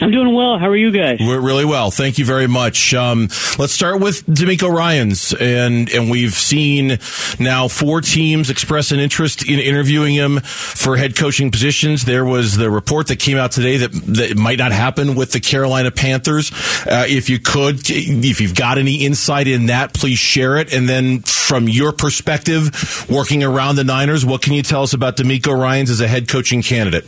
I'm 0.02 0.12
doing 0.12 0.34
well. 0.34 0.58
How 0.58 0.68
are 0.70 0.76
you 0.76 0.92
guys? 0.92 1.20
We're 1.22 1.40
really 1.40 1.66
well. 1.66 1.90
Thank 1.90 2.18
you 2.18 2.26
very 2.26 2.48
much. 2.48 2.94
Um, 2.94 3.30
let's 3.58 3.72
start 3.74 4.02
with 4.02 4.26
DeMeco 4.26 4.70
Ryans, 4.70 5.34
and 5.34 5.90
and 5.90 6.10
we've 6.10 6.34
seen 6.34 7.00
now 7.40 7.68
four 7.68 8.02
teams 8.02 8.50
express 8.50 8.92
an 8.92 9.00
interest 9.00 9.48
in 9.48 9.60
interviewing 9.60 10.14
him 10.14 10.40
for 10.42 10.98
head 10.98 11.16
coaching 11.16 11.52
positions. 11.52 12.04
There 12.04 12.26
was 12.26 12.58
the 12.58 12.70
report 12.70 13.08
that 13.08 13.20
came 13.20 13.38
out 13.38 13.52
today 13.52 13.78
that 13.78 13.92
that 13.92 14.38
might 14.38 14.58
not 14.58 14.72
happen 14.74 15.16
with 15.16 15.32
the 15.32 15.40
Carolina 15.40 15.92
Panthers. 15.92 16.52
Uh, 16.86 17.06
if 17.08 17.30
you 17.30 17.40
could, 17.40 17.80
if 17.90 18.42
you've 18.42 18.56
got 18.56 18.78
any 18.78 19.06
insight 19.06 19.48
in 19.48 19.68
that, 19.68 19.94
please 19.94 20.20
share 20.20 20.58
it. 20.58 20.74
And 20.74 20.90
then 20.90 21.22
from 21.22 21.70
your 21.70 21.94
perspective, 21.94 23.08
working 23.10 23.44
around 23.44 23.76
the 23.76 23.84
Niners, 23.84 24.26
what 24.26 24.42
can 24.42 24.54
you 24.54 24.64
tell 24.64 24.84
us 24.84 24.94
about 24.94 25.18
DeMeco 25.18 25.58
Ryans 25.58 25.90
as 25.90 26.02
a 26.02 26.08
head 26.08 26.28
coaching 26.28 26.62
candidate? 26.62 27.06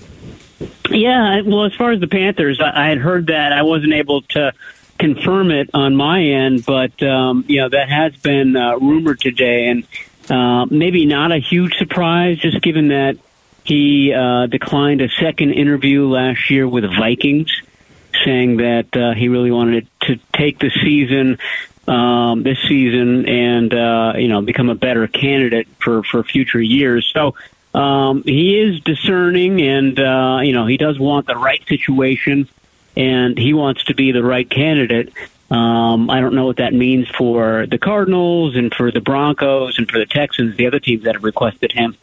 Yeah, 0.95 1.41
well, 1.41 1.65
as 1.65 1.73
far 1.75 1.91
as 1.91 1.99
the 1.99 2.07
Panthers, 2.07 2.61
I, 2.61 2.87
had 2.87 2.99
heard 2.99 3.27
that. 3.27 3.51
I 3.51 3.63
wasn't 3.63 3.91
able 3.91 4.21
to 4.21 4.53
confirm 4.97 5.51
it 5.51 5.69
on 5.73 5.93
my 5.97 6.23
end, 6.23 6.65
but 6.65 7.03
um, 7.03 7.43
you 7.49 7.59
know 7.59 7.67
that 7.67 7.89
has 7.89 8.15
been 8.15 8.55
uh, 8.55 8.77
rumored 8.77 9.19
today, 9.19 9.67
and 9.67 9.85
uh, 10.29 10.65
maybe 10.67 11.05
not 11.05 11.33
a 11.33 11.37
huge 11.37 11.75
surprise, 11.75 12.37
just 12.37 12.61
given 12.61 12.87
that 12.87 13.17
he 13.65 14.13
uh, 14.13 14.45
declined 14.47 15.01
a 15.01 15.09
second 15.09 15.51
interview 15.51 16.07
last 16.07 16.49
year 16.49 16.65
with 16.65 16.85
Vikings, 16.85 17.51
saying 18.23 18.57
that 18.57 18.95
uh, 18.95 19.13
he 19.13 19.27
really 19.27 19.51
wanted 19.51 19.87
to 20.03 20.17
take 20.33 20.59
the 20.59 20.71
season. 20.81 21.39
Um, 21.87 22.41
this 22.41 22.57
season, 22.67 23.27
and 23.29 23.71
uh, 23.71 24.13
you 24.15 24.27
know, 24.27 24.41
become 24.41 24.69
a 24.69 24.75
better 24.75 25.07
candidate 25.07 25.67
for 25.77 26.01
for 26.01 26.23
future 26.23 26.59
years. 26.59 27.07
So 27.13 27.35
um, 27.75 28.23
he 28.23 28.57
is 28.57 28.79
discerning, 28.79 29.61
and 29.61 29.99
uh, 29.99 30.39
you 30.41 30.53
know 30.53 30.65
he 30.65 30.77
does 30.77 30.97
want 30.97 31.27
the 31.27 31.35
right 31.35 31.61
situation, 31.67 32.47
and 32.95 33.37
he 33.37 33.53
wants 33.53 33.83
to 33.85 33.93
be 33.93 34.13
the 34.13 34.23
right 34.23 34.49
candidate. 34.49 35.11
Um, 35.51 36.09
I 36.09 36.21
don't 36.21 36.33
know 36.33 36.45
what 36.45 36.57
that 36.57 36.73
means 36.73 37.09
for 37.09 37.67
the 37.67 37.77
Cardinals 37.77 38.55
and 38.55 38.73
for 38.73 38.91
the 38.91 39.01
Broncos 39.01 39.77
and 39.77 39.91
for 39.91 39.99
the 39.99 40.05
Texans, 40.05 40.55
the 40.55 40.67
other 40.67 40.79
teams 40.79 41.03
that 41.03 41.15
have 41.15 41.23
requested 41.23 41.73
him. 41.73 41.97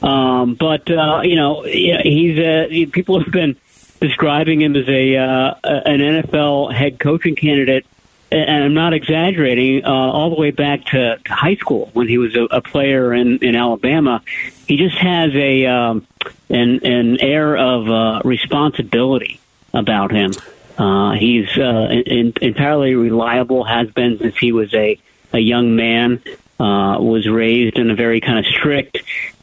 Um, 0.00 0.54
but 0.54 0.88
uh, 0.90 1.22
you 1.24 1.34
know, 1.34 1.62
he's 1.62 2.38
uh, 2.38 2.68
people 2.92 3.20
have 3.20 3.32
been 3.32 3.56
describing 4.00 4.62
him 4.62 4.76
as 4.76 4.88
a 4.88 5.16
uh, 5.16 5.54
an 5.64 5.98
NFL 5.98 6.72
head 6.72 7.00
coaching 7.00 7.34
candidate 7.34 7.84
and 8.30 8.64
I'm 8.64 8.74
not 8.74 8.92
exaggerating, 8.92 9.84
uh, 9.84 9.88
all 9.88 10.30
the 10.30 10.40
way 10.40 10.50
back 10.50 10.84
to, 10.86 11.18
to 11.18 11.32
high 11.32 11.56
school 11.56 11.90
when 11.92 12.08
he 12.08 12.18
was 12.18 12.34
a, 12.34 12.44
a 12.44 12.60
player 12.60 13.14
in, 13.14 13.38
in 13.38 13.54
Alabama. 13.54 14.22
He 14.66 14.76
just 14.76 14.96
has 14.96 15.32
a 15.34 15.66
um, 15.66 16.06
an, 16.48 16.84
an 16.84 17.20
air 17.20 17.56
of 17.56 17.88
uh, 17.88 18.22
responsibility 18.24 19.40
about 19.72 20.10
him. 20.10 20.32
Uh, 20.78 21.12
he's 21.12 21.48
uh, 21.56 21.88
in, 22.06 22.32
entirely 22.40 22.94
reliable, 22.94 23.64
has 23.64 23.90
been 23.90 24.18
since 24.18 24.36
he 24.36 24.52
was 24.52 24.72
a, 24.74 24.98
a 25.32 25.38
young 25.38 25.76
man. 25.76 26.22
Uh, 26.58 26.96
was 26.98 27.28
raised 27.28 27.76
in 27.76 27.90
a 27.90 27.94
very 27.94 28.18
kind 28.18 28.38
of 28.38 28.46
strict 28.46 28.96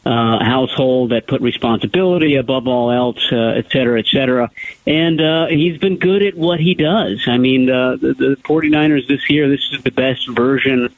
uh, 0.03 0.43
household 0.43 1.11
that 1.11 1.27
put 1.27 1.41
responsibility 1.41 2.37
above 2.37 2.67
all 2.67 2.89
else, 2.89 3.23
uh, 3.31 3.59
et 3.59 3.67
cetera, 3.71 3.99
et 3.99 4.07
cetera. 4.07 4.49
And 4.87 5.21
uh, 5.21 5.45
he's 5.45 5.77
been 5.77 5.99
good 5.99 6.23
at 6.23 6.33
what 6.33 6.59
he 6.59 6.73
does. 6.73 7.27
I 7.27 7.37
mean, 7.37 7.69
uh, 7.69 7.97
the, 7.97 8.15
the 8.15 8.35
49ers 8.43 9.07
this 9.07 9.29
year, 9.29 9.47
this 9.47 9.61
is 9.71 9.83
the 9.83 9.91
best 9.91 10.27
version 10.27 10.89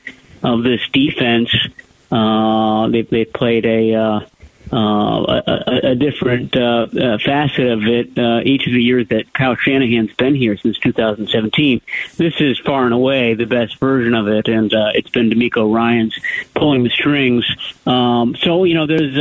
of 0.41 0.63
this 0.63 0.79
defense. 0.93 1.53
Uh, 2.09 2.87
they, 2.87 3.01
they've 3.01 3.33
played 3.33 3.65
a, 3.65 3.93
uh, 3.93 4.19
uh, 4.71 5.41
a, 5.47 5.79
a 5.91 5.95
different 5.95 6.55
uh, 6.55 6.87
uh, 6.99 7.17
facet 7.19 7.67
of 7.67 7.83
it 7.83 8.17
uh, 8.17 8.41
each 8.43 8.65
of 8.65 8.73
the 8.73 8.81
years 8.81 9.07
that 9.09 9.31
Kyle 9.33 9.55
Shanahan's 9.55 10.13
been 10.13 10.35
here 10.35 10.57
since 10.57 10.77
2017. 10.79 11.81
This 12.17 12.33
is 12.39 12.57
far 12.59 12.85
and 12.85 12.93
away 12.93 13.35
the 13.35 13.45
best 13.45 13.79
version 13.79 14.13
of 14.13 14.27
it, 14.27 14.47
and 14.47 14.73
uh, 14.73 14.91
it's 14.93 15.09
been 15.09 15.29
DeMeco 15.29 15.73
Ryans 15.73 16.17
pulling 16.55 16.83
the 16.83 16.89
strings. 16.89 17.45
Um, 17.85 18.35
so 18.35 18.63
you 18.63 18.73
know, 18.73 18.87
there's 18.87 19.15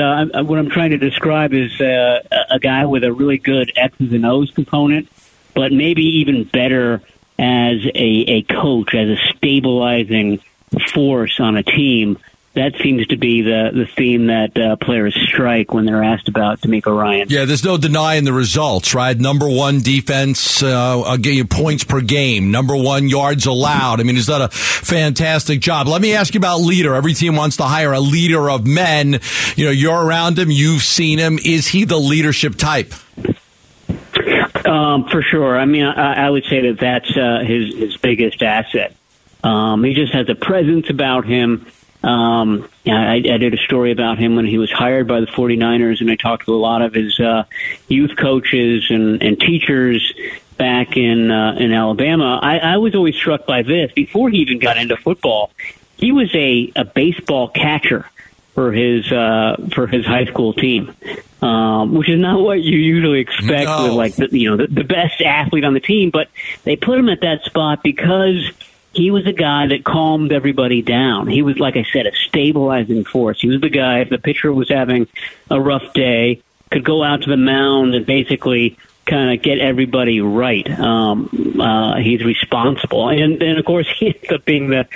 what 0.46 0.58
I'm 0.58 0.70
trying 0.70 0.90
to 0.90 0.98
describe 0.98 1.52
is 1.52 1.78
a 1.80 2.58
guy 2.60 2.86
with 2.86 3.04
a 3.04 3.12
really 3.12 3.38
good 3.38 3.72
X's 3.76 4.12
and 4.12 4.24
O's 4.24 4.50
component, 4.50 5.08
but 5.54 5.72
maybe 5.72 6.02
even 6.20 6.44
better 6.44 7.02
as 7.38 7.84
a, 7.94 8.24
a 8.28 8.42
coach, 8.42 8.94
as 8.94 9.08
a 9.08 9.16
stabilizing 9.36 10.40
force 10.92 11.38
on 11.40 11.56
a 11.56 11.62
team 11.62 12.18
that 12.54 12.74
seems 12.82 13.06
to 13.08 13.16
be 13.16 13.42
the 13.42 13.70
the 13.74 13.86
theme 13.86 14.26
that 14.28 14.56
uh, 14.56 14.76
players 14.76 15.14
strike 15.28 15.72
when 15.72 15.84
they're 15.84 16.02
asked 16.02 16.28
about 16.28 16.60
DeMeco 16.60 16.96
Ryan. 16.96 17.28
Yeah, 17.28 17.44
there's 17.44 17.64
no 17.64 17.76
denying 17.76 18.24
the 18.24 18.32
results, 18.32 18.94
right? 18.94 19.16
Number 19.16 19.48
one 19.48 19.80
defense, 19.80 20.62
uh, 20.62 21.16
you 21.22 21.44
points 21.44 21.84
per 21.84 22.00
game. 22.00 22.50
Number 22.50 22.76
one 22.76 23.08
yards 23.08 23.46
allowed. 23.46 24.00
I 24.00 24.04
mean, 24.04 24.14
he's 24.14 24.26
done 24.26 24.42
a 24.42 24.48
fantastic 24.48 25.60
job. 25.60 25.88
Let 25.88 26.00
me 26.00 26.14
ask 26.14 26.34
you 26.34 26.38
about 26.38 26.60
leader. 26.60 26.94
Every 26.94 27.14
team 27.14 27.36
wants 27.36 27.56
to 27.56 27.64
hire 27.64 27.92
a 27.92 28.00
leader 28.00 28.48
of 28.48 28.66
men. 28.66 29.20
You 29.56 29.66
know, 29.66 29.70
you're 29.72 30.04
around 30.04 30.38
him. 30.38 30.50
You've 30.50 30.82
seen 30.82 31.18
him. 31.18 31.38
Is 31.44 31.68
he 31.68 31.84
the 31.84 31.98
leadership 31.98 32.54
type? 32.54 32.94
Um, 34.64 35.08
for 35.08 35.22
sure. 35.22 35.58
I 35.58 35.64
mean, 35.64 35.84
I, 35.84 36.26
I 36.26 36.30
would 36.30 36.44
say 36.44 36.70
that 36.70 36.78
that's 36.80 37.16
uh, 37.16 37.44
his 37.44 37.74
his 37.74 37.96
biggest 37.96 38.42
asset. 38.42 38.94
Um, 39.42 39.84
he 39.84 39.92
just 39.92 40.12
has 40.14 40.28
a 40.28 40.34
presence 40.34 40.88
about 40.88 41.26
him. 41.26 41.66
Um, 42.04 42.68
I, 42.86 43.16
I 43.16 43.38
did 43.38 43.54
a 43.54 43.56
story 43.56 43.90
about 43.90 44.18
him 44.18 44.36
when 44.36 44.46
he 44.46 44.58
was 44.58 44.70
hired 44.70 45.08
by 45.08 45.20
the 45.20 45.26
49ers, 45.26 46.00
and 46.00 46.10
I 46.10 46.16
talked 46.16 46.44
to 46.44 46.54
a 46.54 46.56
lot 46.58 46.82
of 46.82 46.92
his 46.92 47.18
uh, 47.18 47.44
youth 47.88 48.16
coaches 48.16 48.86
and, 48.90 49.22
and 49.22 49.40
teachers 49.40 50.12
back 50.58 50.96
in 50.96 51.30
uh, 51.30 51.56
in 51.58 51.72
Alabama. 51.72 52.38
I, 52.42 52.58
I 52.58 52.76
was 52.76 52.94
always 52.94 53.14
struck 53.16 53.46
by 53.46 53.62
this 53.62 53.90
before 53.92 54.28
he 54.30 54.38
even 54.38 54.58
got 54.58 54.76
into 54.76 54.96
football. 54.96 55.50
He 55.96 56.12
was 56.12 56.34
a, 56.34 56.72
a 56.76 56.84
baseball 56.84 57.48
catcher 57.48 58.06
for 58.54 58.70
his 58.72 59.10
uh, 59.10 59.56
for 59.72 59.86
his 59.86 60.04
high 60.04 60.26
school 60.26 60.52
team, 60.52 60.94
um, 61.42 61.94
which 61.94 62.08
is 62.10 62.20
not 62.20 62.40
what 62.40 62.60
you 62.60 62.78
usually 62.78 63.20
expect 63.20 63.64
No. 63.64 63.84
with 63.84 63.92
like 63.94 64.14
the, 64.16 64.28
you 64.38 64.50
know 64.50 64.56
the, 64.58 64.66
the 64.66 64.84
best 64.84 65.20
athlete 65.22 65.64
on 65.64 65.72
the 65.74 65.80
team. 65.80 66.10
But 66.10 66.28
they 66.64 66.76
put 66.76 66.98
him 66.98 67.08
at 67.08 67.22
that 67.22 67.42
spot 67.44 67.82
because 67.82 68.50
he 68.94 69.10
was 69.10 69.26
a 69.26 69.32
guy 69.32 69.66
that 69.68 69.84
calmed 69.84 70.32
everybody 70.32 70.82
down. 70.82 71.26
He 71.26 71.42
was, 71.42 71.58
like 71.58 71.76
I 71.76 71.84
said, 71.92 72.06
a 72.06 72.12
stabilizing 72.28 73.04
force. 73.04 73.40
He 73.40 73.48
was 73.48 73.60
the 73.60 73.68
guy 73.68 74.00
if 74.00 74.10
the 74.10 74.18
pitcher 74.18 74.52
was 74.52 74.68
having 74.68 75.08
a 75.50 75.60
rough 75.60 75.92
day, 75.94 76.42
could 76.70 76.84
go 76.84 77.02
out 77.02 77.22
to 77.22 77.30
the 77.30 77.36
mound 77.36 77.94
and 77.94 78.06
basically 78.06 78.76
kind 79.06 79.36
of 79.36 79.42
get 79.42 79.58
everybody 79.58 80.20
right. 80.20 80.68
Um, 80.78 81.56
uh, 81.60 81.96
he's 81.96 82.24
responsible, 82.24 83.08
and 83.08 83.40
then 83.40 83.58
of 83.58 83.64
course 83.64 83.88
he 83.98 84.06
ends 84.06 84.32
up 84.32 84.44
being 84.44 84.70
the 84.70 84.86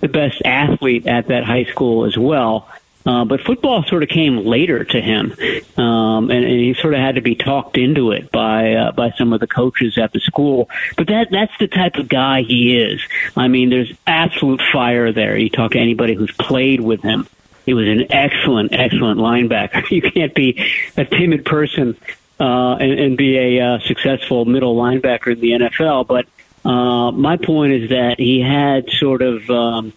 the 0.00 0.08
best 0.08 0.42
athlete 0.44 1.06
at 1.06 1.28
that 1.28 1.44
high 1.44 1.64
school 1.64 2.04
as 2.04 2.16
well. 2.16 2.68
Uh, 3.06 3.24
but 3.24 3.40
football 3.40 3.84
sort 3.84 4.02
of 4.02 4.08
came 4.08 4.44
later 4.44 4.84
to 4.84 5.00
him, 5.00 5.32
um, 5.78 6.30
and, 6.30 6.44
and 6.44 6.60
he 6.60 6.74
sort 6.74 6.92
of 6.92 7.00
had 7.00 7.14
to 7.14 7.22
be 7.22 7.34
talked 7.34 7.78
into 7.78 8.10
it 8.10 8.30
by 8.30 8.74
uh, 8.74 8.92
by 8.92 9.10
some 9.16 9.32
of 9.32 9.40
the 9.40 9.46
coaches 9.46 9.96
at 9.96 10.12
the 10.12 10.20
school. 10.20 10.68
But 10.96 11.06
that 11.06 11.28
that's 11.30 11.52
the 11.58 11.68
type 11.68 11.96
of 11.96 12.08
guy 12.08 12.42
he 12.42 12.76
is. 12.76 13.00
I 13.34 13.48
mean, 13.48 13.70
there's 13.70 13.92
absolute 14.06 14.60
fire 14.72 15.12
there. 15.12 15.38
You 15.38 15.48
talk 15.48 15.72
to 15.72 15.78
anybody 15.78 16.14
who's 16.14 16.32
played 16.32 16.80
with 16.80 17.00
him. 17.00 17.26
He 17.64 17.74
was 17.74 17.86
an 17.86 18.10
excellent, 18.10 18.72
excellent 18.72 19.20
linebacker. 19.20 19.88
You 19.90 20.02
can't 20.02 20.34
be 20.34 20.66
a 20.96 21.04
timid 21.04 21.44
person 21.44 21.96
uh, 22.40 22.76
and, 22.76 22.98
and 22.98 23.16
be 23.16 23.36
a 23.36 23.60
uh, 23.60 23.78
successful 23.80 24.44
middle 24.44 24.76
linebacker 24.76 25.32
in 25.32 25.40
the 25.40 25.50
NFL. 25.50 26.06
But 26.06 26.26
uh, 26.64 27.12
my 27.12 27.36
point 27.36 27.72
is 27.72 27.90
that 27.90 28.18
he 28.18 28.40
had 28.40 28.88
sort 28.90 29.22
of 29.22 29.50
um, 29.50 29.92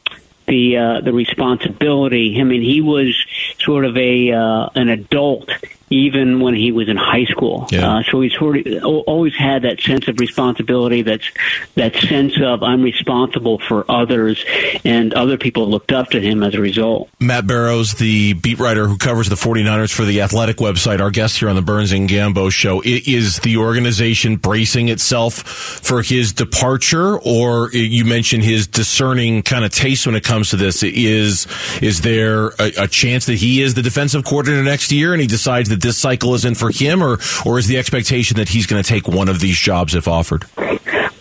the 0.48 0.78
uh, 0.78 1.02
the 1.02 1.14
responsibility. 1.14 2.40
I 2.40 2.44
mean, 2.44 2.62
he 2.62 2.82
was 2.82 3.16
sort 3.60 3.86
of 3.86 3.98
a 3.98 4.32
uh, 4.32 4.70
an 4.76 4.90
adult 4.90 5.50
even 5.92 6.40
when 6.40 6.56
he 6.56 6.72
was 6.72 6.88
in 6.90 6.98
high 6.98 7.26
school. 7.26 7.68
Yeah. 7.70 7.98
Uh, 7.98 8.04
so 8.10 8.22
he's 8.22 8.34
sort 8.34 8.66
of 8.66 8.84
always 8.84 9.36
had 9.36 9.64
that 9.64 9.82
sense 9.82 10.08
of 10.08 10.20
responsibility. 10.20 11.02
That's 11.02 11.30
that 11.76 11.96
sense 11.96 12.34
of 12.42 12.64
I'm 12.64 12.82
responsible 12.82 13.60
for 13.60 13.90
others, 13.92 14.44
and 14.86 15.14
other 15.14 15.38
people 15.38 15.70
looked 15.70 15.92
up 15.92 16.10
to 16.12 16.22
him 16.22 16.44
as 16.44 16.56
a 16.56 16.62
result. 16.62 17.10
Matt 17.20 17.46
Barrows, 17.46 17.96
the 17.96 18.34
beat 18.34 18.58
writer 18.58 18.88
who 18.88 18.98
covers 18.98 19.28
the 19.28 19.36
49ers 19.36 19.94
for 19.94 20.06
the 20.06 20.22
Athletic 20.22 20.58
website, 20.58 21.02
our 21.02 21.12
guest 21.12 21.40
here 21.40 21.50
on 21.50 21.56
the 21.56 21.62
Burns 21.62 21.92
and 21.92 22.10
Gambo 22.10 22.52
show. 22.52 22.82
Is 22.84 23.40
the 23.40 23.58
organization 23.58 24.38
bracing 24.38 24.88
itself 24.88 25.36
for 25.36 26.02
his 26.02 26.32
departure, 26.32 27.20
or 27.20 27.70
you 27.74 28.06
mentioned 28.06 28.44
his 28.44 28.66
discerning 28.68 29.44
kind 29.44 29.66
of 29.66 29.72
taste 29.72 30.06
when 30.06 30.16
it 30.16 30.24
comes 30.24 30.52
to 30.52 30.56
this? 30.56 30.84
Is 30.84 31.48
is 31.82 32.00
there 32.02 32.48
a, 32.60 32.84
a 32.84 32.88
chance 32.88 33.26
that 33.26 33.36
he 33.36 33.62
is 33.62 33.74
the 33.74 33.82
defensive 33.82 34.24
coordinator 34.24 34.64
next 34.64 34.92
year, 34.94 35.12
and 35.12 35.22
he 35.22 35.28
decides 35.28 35.68
that 35.70 35.81
this 35.82 35.98
cycle 35.98 36.34
isn't 36.36 36.56
for 36.56 36.70
him, 36.72 37.04
or 37.04 37.20
or 37.46 37.60
is 37.60 37.68
the 37.68 37.78
expectation 37.78 38.38
that 38.38 38.50
he's 38.50 38.66
going 38.68 38.82
to 38.82 38.88
take 38.88 39.08
one 39.08 39.30
of 39.30 39.40
these 39.40 39.58
jobs 39.58 39.96
if 39.96 40.08
offered? 40.08 40.46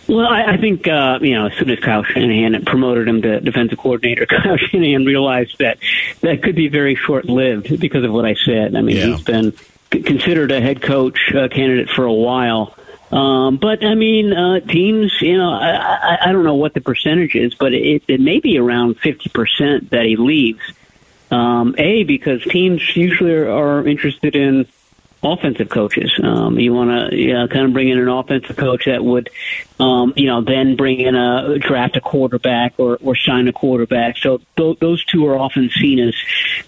Well, 0.07 0.27
I, 0.27 0.53
I 0.53 0.57
think 0.57 0.87
uh, 0.87 1.19
you 1.21 1.35
know 1.35 1.47
as 1.47 1.53
soon 1.57 1.69
as 1.69 1.79
Kyle 1.79 2.03
Shanahan 2.03 2.65
promoted 2.65 3.07
him 3.07 3.21
to 3.21 3.39
defensive 3.39 3.77
coordinator, 3.77 4.25
Kyle 4.29 4.57
Shanahan 4.57 5.05
realized 5.05 5.57
that 5.59 5.77
that 6.21 6.43
could 6.43 6.55
be 6.55 6.67
very 6.67 6.95
short 6.95 7.25
lived 7.25 7.79
because 7.79 8.03
of 8.03 8.11
what 8.11 8.25
I 8.25 8.35
said. 8.45 8.75
I 8.75 8.81
mean, 8.81 8.95
Yeah. 8.97 9.05
he's 9.15 9.23
been 9.23 9.53
considered 9.89 10.51
a 10.51 10.59
head 10.61 10.81
coach 10.81 11.19
uh, 11.35 11.47
candidate 11.49 11.89
for 11.89 12.05
a 12.05 12.13
while. 12.13 12.75
Um, 13.11 13.57
but 13.57 13.83
I 13.83 13.93
mean, 13.95 14.31
uh, 14.31 14.61
teams, 14.61 15.11
you 15.21 15.37
know, 15.37 15.51
I, 15.51 15.71
I, 15.75 16.17
I 16.29 16.31
don't 16.31 16.45
know 16.45 16.55
what 16.55 16.73
the 16.73 16.79
percentage 16.79 17.35
is, 17.35 17.53
but 17.55 17.73
it, 17.73 18.03
it 18.07 18.21
may 18.21 18.39
be 18.39 18.57
around 18.57 18.99
fifty 18.99 19.29
percent 19.29 19.89
that 19.91 20.05
he 20.05 20.15
leaves. 20.15 20.61
Um, 21.31 21.75
a 21.77 22.03
because 22.03 22.43
teams 22.43 22.95
usually 22.95 23.31
are, 23.31 23.87
interested 23.87 24.35
in 24.35 24.67
offensive 25.23 25.69
coaches. 25.69 26.11
Um, 26.21 26.59
you 26.59 26.73
want 26.73 27.11
to 27.11 27.15
you 27.15 27.33
know, 27.33 27.47
kind 27.47 27.65
of 27.65 27.73
bring 27.73 27.89
in 27.89 27.99
an 27.99 28.07
offensive 28.07 28.57
coach 28.57 28.85
that 28.85 29.03
would, 29.03 29.29
um, 29.79 30.13
you 30.15 30.27
know, 30.27 30.41
then 30.41 30.75
bring 30.75 30.99
in 30.99 31.15
a 31.15 31.59
draft 31.59 31.95
a 31.95 32.01
quarterback 32.01 32.73
or, 32.77 32.97
or 33.01 33.15
sign 33.15 33.47
a 33.47 33.53
quarterback. 33.53 34.17
So 34.17 34.41
th- 34.57 34.79
those 34.79 35.03
two 35.05 35.27
are 35.27 35.37
often 35.37 35.69
seen 35.69 35.99
as 35.99 36.15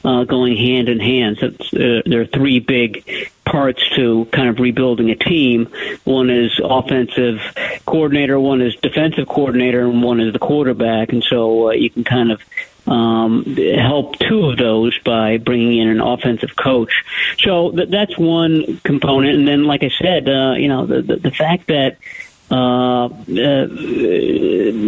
uh, 0.06 0.24
going 0.24 0.56
hand 0.56 0.88
in 0.90 1.00
hand. 1.00 1.38
So 1.40 1.48
uh, 1.48 2.02
there 2.06 2.22
are 2.22 2.26
three 2.26 2.60
big 2.60 3.32
parts 3.44 3.84
to 3.96 4.26
kind 4.32 4.50
of 4.50 4.60
rebuilding 4.60 5.10
a 5.10 5.16
team. 5.16 5.68
One 6.04 6.30
is 6.30 6.60
offensive 6.64 7.40
coordinator, 7.86 8.40
one 8.40 8.62
is 8.62 8.76
defensive 8.76 9.28
coordinator, 9.28 9.82
and 9.82 10.02
one 10.04 10.20
is 10.20 10.32
the 10.32 10.40
quarterback. 10.40 11.12
And 11.12 11.24
so 11.24 11.70
uh, 11.70 11.72
you 11.72 11.90
can 11.90 12.04
kind 12.04 12.32
of 12.32 12.42
um, 12.86 13.44
help 13.56 14.18
two 14.20 14.46
of 14.46 14.58
those 14.58 14.98
by 15.00 15.38
bringing 15.38 15.78
in 15.78 15.88
an 15.88 16.02
offensive 16.02 16.56
coach. 16.56 17.04
So 17.40 17.72
th- 17.72 17.90
that's 17.90 18.18
one 18.18 18.80
component. 18.84 19.38
And 19.38 19.48
then, 19.48 19.64
like 19.66 19.84
I 19.84 19.90
said, 19.90 20.28
uh, 20.28 20.54
you 20.58 20.68
know, 20.68 20.86
the, 20.86 21.02
the, 21.02 21.16
the 21.16 21.32
fact 21.32 21.68
that 21.68 21.98
uh, 22.52 23.06
uh, 23.06 23.68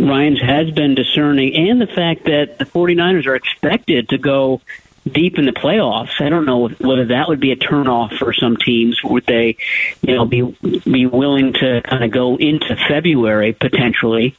Ryans 0.07 0.41
has 0.41 0.71
been 0.71 0.93
discerning, 0.93 1.55
and 1.55 1.81
the 1.81 1.87
fact 1.87 2.25
that 2.25 2.59
the 2.59 2.65
49ers 2.65 3.25
are 3.25 3.35
expected 3.35 4.09
to 4.09 4.17
go 4.17 4.61
deep 5.09 5.37
in 5.37 5.45
the 5.45 5.51
playoffs. 5.51 6.19
I 6.19 6.29
don't 6.29 6.45
know 6.45 6.67
whether 6.67 7.05
that 7.05 7.27
would 7.27 7.39
be 7.39 7.51
a 7.51 7.55
turnoff 7.55 8.17
for 8.17 8.33
some 8.33 8.57
teams. 8.57 9.01
Would 9.03 9.25
they, 9.25 9.57
you 10.01 10.15
know, 10.15 10.25
be 10.25 10.41
be 10.83 11.05
willing 11.05 11.53
to 11.53 11.81
kind 11.83 12.03
of 12.03 12.11
go 12.11 12.35
into 12.35 12.75
February 12.87 13.53
potentially 13.53 14.35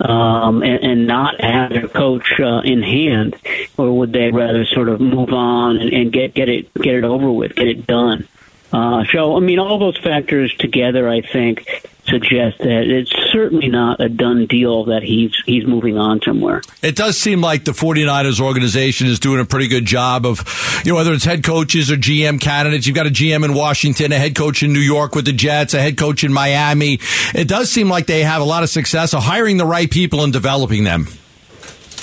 um, 0.00 0.62
and, 0.62 0.82
and 0.84 1.06
not 1.06 1.40
have 1.40 1.70
their 1.70 1.88
coach 1.88 2.40
uh, 2.40 2.60
in 2.64 2.82
hand, 2.82 3.36
or 3.76 3.98
would 3.98 4.12
they 4.12 4.30
rather 4.30 4.64
sort 4.64 4.88
of 4.88 5.00
move 5.00 5.32
on 5.32 5.76
and, 5.76 5.92
and 5.92 6.12
get 6.12 6.34
get 6.34 6.48
it 6.48 6.72
get 6.74 6.94
it 6.94 7.04
over 7.04 7.30
with, 7.30 7.54
get 7.54 7.68
it 7.68 7.86
done? 7.86 8.26
Uh, 8.72 9.04
so, 9.12 9.36
I 9.36 9.40
mean, 9.40 9.58
all 9.58 9.78
those 9.78 9.98
factors 9.98 10.54
together, 10.54 11.08
I 11.08 11.22
think, 11.22 11.66
suggest 12.10 12.58
that 12.58 12.84
it's 12.88 13.12
certainly 13.32 13.68
not 13.68 14.00
a 14.00 14.08
done 14.08 14.46
deal 14.46 14.84
that 14.86 15.02
he's 15.02 15.32
he's 15.46 15.66
moving 15.66 15.96
on 15.96 16.20
somewhere. 16.22 16.62
It 16.82 16.96
does 16.96 17.18
seem 17.18 17.40
like 17.40 17.64
the 17.64 17.72
49ers 17.72 18.40
organization 18.40 19.06
is 19.06 19.18
doing 19.18 19.40
a 19.40 19.44
pretty 19.44 19.68
good 19.68 19.86
job 19.86 20.26
of, 20.26 20.82
you 20.84 20.92
know, 20.92 20.96
whether 20.96 21.12
it's 21.12 21.24
head 21.24 21.44
coaches 21.44 21.90
or 21.90 21.96
GM 21.96 22.40
candidates. 22.40 22.86
You've 22.86 22.96
got 22.96 23.06
a 23.06 23.10
GM 23.10 23.44
in 23.44 23.54
Washington, 23.54 24.12
a 24.12 24.18
head 24.18 24.34
coach 24.34 24.62
in 24.62 24.72
New 24.72 24.80
York 24.80 25.14
with 25.14 25.24
the 25.24 25.32
Jets, 25.32 25.74
a 25.74 25.80
head 25.80 25.96
coach 25.96 26.24
in 26.24 26.32
Miami. 26.32 26.98
It 27.34 27.48
does 27.48 27.70
seem 27.70 27.88
like 27.88 28.06
they 28.06 28.22
have 28.22 28.42
a 28.42 28.44
lot 28.44 28.62
of 28.62 28.70
success 28.70 29.14
of 29.14 29.22
hiring 29.22 29.56
the 29.56 29.66
right 29.66 29.90
people 29.90 30.24
and 30.24 30.32
developing 30.32 30.84
them. 30.84 31.06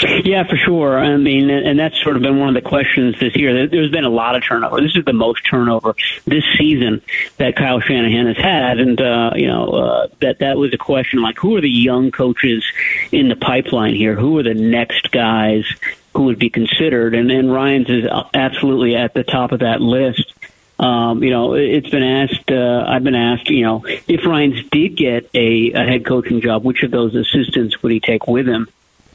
Yeah, 0.02 0.44
for 0.48 0.58
sure. 0.58 1.00
I 1.00 1.18
mean, 1.18 1.50
and 1.50 1.80
that's 1.80 2.00
sort 2.04 2.18
of 2.18 2.22
been 2.22 2.38
one 2.40 2.50
of 2.56 2.62
the 2.62 2.68
questions 2.68 3.20
this 3.20 3.36
year. 3.36 3.54
There- 3.54 3.68
There's 3.68 3.90
been 3.92 4.04
a 4.04 4.10
lot 4.10 4.36
of 4.36 4.44
turnover. 4.44 4.80
This 4.82 4.96
is 4.96 5.06
the 5.06 5.14
most 5.14 5.42
turnover 5.50 5.96
this 6.26 6.44
season 6.58 7.02
that 7.38 7.56
Kyle 7.56 7.80
Shanahan 7.80 8.28
has 8.28 8.38
had, 8.38 8.80
and 8.80 9.00
uh, 9.02 9.32
you 9.36 9.48
know 9.48 9.70
uh, 9.70 10.08
that 10.20 10.40
that 10.40 10.58
was 10.58 10.74
a 10.74 10.78
question 10.78 11.22
like, 11.22 11.38
who 11.40 11.56
are 11.56 11.62
the 11.62 11.70
young 11.70 12.12
coaches 12.12 12.64
in 13.12 13.28
the 13.30 13.36
pipeline 13.36 13.96
here? 13.96 14.14
Who 14.16 14.38
are 14.38 14.44
the 14.44 14.54
next 14.54 15.12
guys 15.12 15.66
who 16.14 16.24
would 16.26 16.38
be 16.40 16.50
considered? 16.50 17.16
And 17.16 17.30
then 17.30 17.50
Ryans 17.50 17.90
is 17.90 18.06
absolutely 18.34 18.96
at 18.96 19.14
the 19.14 19.24
top 19.24 19.52
of 19.52 19.60
that 19.62 19.82
list. 19.82 20.34
Um, 20.80 21.24
you 21.24 21.32
know, 21.32 21.56
it's 21.56 21.90
been 21.90 22.04
asked. 22.04 22.52
Uh, 22.52 22.86
I've 22.88 23.04
been 23.04 23.16
asked. 23.16 23.50
You 23.50 23.64
know, 23.64 23.86
if 24.08 24.26
Ryans 24.26 24.70
did 24.70 24.96
get 24.96 25.28
a, 25.34 25.72
a 25.72 25.86
head 25.86 26.06
coaching 26.06 26.40
job, 26.42 26.64
which 26.64 26.84
of 26.84 26.92
those 26.92 27.16
assistants 27.16 27.82
would 27.82 27.92
he 27.92 28.00
take 28.00 28.28
with 28.28 28.48
him? 28.48 28.68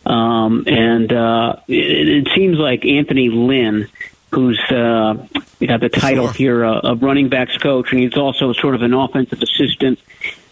Um, 0.05 0.65
and 0.67 1.13
uh, 1.13 1.57
it, 1.69 2.27
it 2.27 2.29
seems 2.35 2.59
like 2.59 2.85
Anthony 2.85 3.29
Lynn, 3.29 3.89
who's 4.33 4.61
uh, 4.71 5.27
got 5.61 5.81
the 5.81 5.89
title 5.89 6.29
here 6.29 6.65
uh, 6.65 6.81
of 6.81 7.03
running 7.03 7.29
backs 7.29 7.57
coach, 7.59 7.93
and 7.93 8.01
he's 8.01 8.17
also 8.17 8.53
sort 8.53 8.75
of 8.75 8.83
an 8.83 8.95
offensive 8.95 9.41
assistant. 9.43 9.99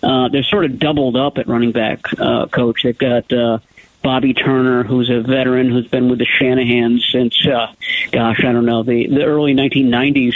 Uh, 0.03 0.29
they're 0.29 0.45
sort 0.45 0.65
of 0.65 0.79
doubled 0.79 1.17
up 1.17 1.39
at 1.39 1.47
running 1.47 1.73
back 1.73 2.01
uh, 2.19 2.47
coach. 2.47 2.83
They've 2.83 2.97
got 2.97 3.33
uh, 3.33 3.59
Bobby 4.03 4.35
Turner, 4.35 4.83
who's 4.83 5.11
a 5.11 5.21
veteran 5.21 5.71
who's 5.71 5.89
been 5.89 6.09
with 6.09 6.19
the 6.19 6.27
Shanahan 6.27 7.01
since, 7.13 7.47
uh, 7.47 7.73
gosh, 8.13 8.45
I 8.45 8.53
don't 8.53 8.65
know, 8.65 8.83
the, 8.83 9.07
the 9.09 9.25
early 9.25 9.55
1990s. 9.55 10.35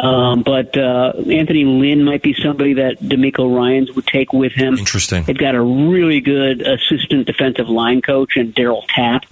Um, 0.00 0.42
but 0.42 0.76
uh, 0.78 1.12
Anthony 1.30 1.64
Lynn 1.64 2.04
might 2.04 2.22
be 2.22 2.34
somebody 2.34 2.74
that 2.74 3.00
DeMeco 3.00 3.54
Ryans 3.54 3.92
would 3.92 4.06
take 4.06 4.32
with 4.32 4.52
him. 4.52 4.78
Interesting. 4.78 5.24
They've 5.24 5.36
got 5.36 5.54
a 5.54 5.60
really 5.60 6.22
good 6.22 6.62
assistant 6.62 7.26
defensive 7.26 7.68
line 7.68 8.00
coach 8.00 8.36
and 8.36 8.54
Darryl 8.54 8.82
Tapp, 8.88 9.26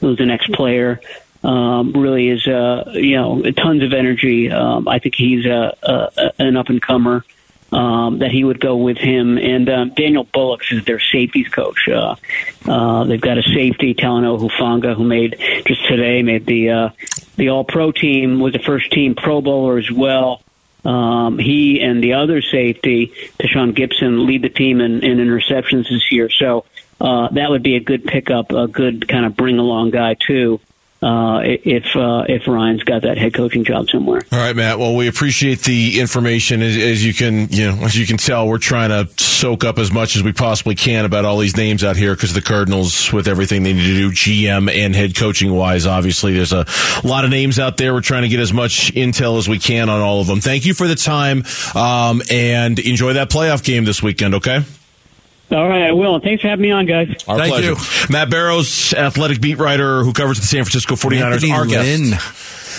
who's 0.00 0.18
the 0.18 0.26
next 0.26 0.52
player. 0.52 1.00
Um, 1.42 1.94
really 1.94 2.28
is, 2.28 2.46
uh, 2.46 2.90
you 2.92 3.16
know, 3.16 3.42
tons 3.52 3.82
of 3.82 3.94
energy. 3.94 4.50
Um, 4.50 4.86
I 4.86 4.98
think 4.98 5.14
he's 5.14 5.46
a, 5.46 5.74
a, 5.82 6.32
an 6.38 6.56
up 6.58 6.68
and 6.68 6.82
comer. 6.82 7.24
Um, 7.72 8.18
that 8.18 8.32
he 8.32 8.42
would 8.42 8.58
go 8.58 8.74
with 8.78 8.98
him, 8.98 9.38
and 9.38 9.68
um, 9.70 9.90
Daniel 9.90 10.24
Bullocks 10.24 10.72
is 10.72 10.84
their 10.86 10.98
safeties 10.98 11.46
coach. 11.46 11.88
Uh, 11.88 12.16
uh, 12.66 13.04
they've 13.04 13.20
got 13.20 13.38
a 13.38 13.44
safety, 13.44 13.94
Talanoa 13.94 14.40
Hufanga, 14.40 14.96
who 14.96 15.04
made 15.04 15.36
just 15.64 15.86
today 15.86 16.20
made 16.24 16.46
the 16.46 16.68
uh, 16.68 16.88
the 17.40 17.48
All 17.48 17.64
Pro 17.64 17.90
team, 17.90 18.38
was 18.38 18.54
a 18.54 18.58
first 18.58 18.92
team 18.92 19.14
Pro 19.14 19.40
Bowler 19.40 19.78
as 19.78 19.90
well. 19.90 20.42
Um, 20.84 21.38
he 21.38 21.80
and 21.80 22.04
the 22.04 22.12
other 22.14 22.42
safety, 22.42 23.14
Tashaun 23.38 23.72
Gipson, 23.72 24.26
lead 24.26 24.42
the 24.42 24.50
team 24.50 24.82
in, 24.82 25.02
in 25.02 25.16
interceptions 25.16 25.88
this 25.88 26.12
year. 26.12 26.28
So 26.28 26.66
uh, 27.00 27.28
that 27.30 27.48
would 27.48 27.62
be 27.62 27.76
a 27.76 27.80
good 27.80 28.04
pickup, 28.04 28.52
a 28.52 28.68
good 28.68 29.08
kind 29.08 29.24
of 29.24 29.36
bring 29.36 29.58
along 29.58 29.90
guy 29.90 30.14
too. 30.14 30.60
Uh, 31.02 31.40
if 31.42 31.96
uh, 31.96 32.24
if 32.28 32.46
Ryans 32.46 32.84
got 32.84 33.02
that 33.02 33.16
head 33.16 33.32
coaching 33.32 33.64
job 33.64 33.88
somewhere. 33.88 34.20
All 34.30 34.38
right, 34.38 34.54
Matt. 34.54 34.78
Well, 34.78 34.94
we 34.94 35.08
appreciate 35.08 35.60
the 35.60 35.98
information. 35.98 36.60
As, 36.60 36.76
as, 36.76 37.02
you 37.02 37.14
can, 37.14 37.48
you 37.48 37.70
know, 37.72 37.84
as 37.84 37.96
you 37.96 38.06
can 38.06 38.18
tell, 38.18 38.46
we're 38.46 38.58
trying 38.58 38.90
to 38.90 39.10
soak 39.18 39.64
up 39.64 39.78
as 39.78 39.90
much 39.90 40.14
as 40.14 40.22
we 40.22 40.32
possibly 40.32 40.74
can 40.74 41.06
about 41.06 41.24
all 41.24 41.38
these 41.38 41.56
names 41.56 41.82
out 41.82 41.96
here 41.96 42.14
because 42.14 42.34
the 42.34 42.42
Cardinals, 42.42 43.10
with 43.14 43.28
everything 43.28 43.62
they 43.62 43.72
need 43.72 43.86
to 43.86 43.94
do, 43.94 44.10
GM 44.10 44.70
and 44.70 44.94
head 44.94 45.16
coaching 45.16 45.54
wise, 45.54 45.86
obviously 45.86 46.34
there's 46.34 46.52
a 46.52 46.66
lot 47.02 47.24
of 47.24 47.30
names 47.30 47.58
out 47.58 47.78
there. 47.78 47.94
We're 47.94 48.02
trying 48.02 48.22
to 48.22 48.28
get 48.28 48.40
as 48.40 48.52
much 48.52 48.92
intel 48.92 49.38
as 49.38 49.48
we 49.48 49.58
can 49.58 49.88
on 49.88 50.02
all 50.02 50.20
of 50.20 50.26
them. 50.26 50.42
Thank 50.42 50.66
you 50.66 50.74
for 50.74 50.86
the 50.86 50.96
time, 50.96 51.44
um, 51.74 52.20
and 52.30 52.78
enjoy 52.78 53.14
that 53.14 53.30
playoff 53.30 53.64
game 53.64 53.86
this 53.86 54.02
weekend. 54.02 54.34
Okay. 54.34 54.64
All 55.52 55.68
right, 55.68 55.82
I 55.82 55.92
will. 55.92 56.20
Thanks 56.20 56.42
for 56.42 56.48
having 56.48 56.62
me 56.62 56.70
on, 56.70 56.86
guys. 56.86 57.08
Our 57.26 57.38
Thank 57.38 57.52
pleasure. 57.54 57.70
you. 57.72 57.76
Matt 58.08 58.30
Barrows, 58.30 58.92
athletic 58.94 59.40
beat 59.40 59.58
writer 59.58 60.04
who 60.04 60.12
covers 60.12 60.38
the 60.38 60.46
San 60.46 60.62
Francisco 60.64 60.94
49ers. 60.94 61.32
Anthony 61.34 61.52
our 61.52 61.66
guest. 61.66 61.84
Lynn, 62.00 62.18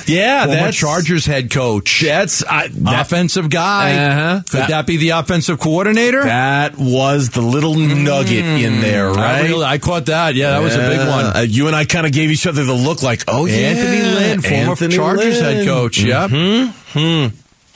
Yeah, 0.07 0.45
former 0.45 0.61
that's 0.61 0.78
Chargers 0.78 1.26
head 1.26 1.51
coach. 1.51 2.01
That's 2.01 2.43
I, 2.45 2.69
that, 2.69 3.01
offensive 3.01 3.49
guy. 3.49 3.93
Uh-huh. 3.97 4.41
Could 4.49 4.59
That- 4.61 4.69
that, 4.69 4.88
be 4.88 4.97
the 4.97 5.09
offensive 5.09 5.59
coordinator? 5.59 6.24
that 6.24 6.78
was 6.78 7.30
the 7.30 7.41
little 7.41 7.76
nugget 7.76 8.45
in 8.45 8.80
there, 8.82 9.09
I, 9.11 9.13
right? 9.41 9.49
really- 9.49 9.65
I 9.65 9.78
caught 9.78 10.05
that. 10.07 10.36
Yeah, 10.36 10.51
that 10.51 10.61
was 10.63 10.74
a 10.76 10.80
big 10.80 10.99
one. 10.99 11.26
Uh, 11.26 11.45
you 11.47 11.67
and 11.67 11.76
I 11.76 11.84
kind 11.86 12.05
of 12.07 12.13
gave 12.13 12.32
each 12.32 12.47
other 12.47 12.63
the 12.63 12.74
look 12.74 13.03
like, 13.03 13.26
oh, 13.28 13.45
yeah. 13.45 13.55
Anthony 13.57 14.01
Lynn, 14.15 14.41
former 14.41 14.55
Anthony 14.72 14.95
Chargers 14.95 15.41
Lynn. 15.41 15.55
head 15.57 15.67
coach. 15.67 16.01
Yep. 16.01 16.30
Hmm. 16.32 17.28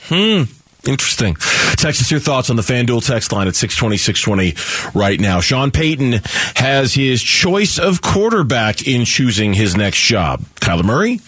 Hmm. 0.08 0.42
Interesting. 0.86 1.34
Text 1.76 2.00
us 2.00 2.10
your 2.10 2.20
thoughts 2.20 2.50
on 2.50 2.56
the 2.56 2.62
FanDuel 2.62 3.04
text 3.06 3.32
line 3.32 3.48
at 3.48 3.56
620, 3.56 3.96
620 3.96 4.98
right 4.98 5.18
now. 5.18 5.40
Sean 5.40 5.70
Payton 5.70 6.20
has 6.56 6.94
his 6.94 7.22
choice 7.22 7.78
of 7.78 8.02
quarterback 8.02 8.86
in 8.86 9.04
choosing 9.04 9.54
his 9.54 9.76
next 9.76 10.00
job. 10.00 10.40
Kyler 10.56 10.84
Murray, 10.84 11.20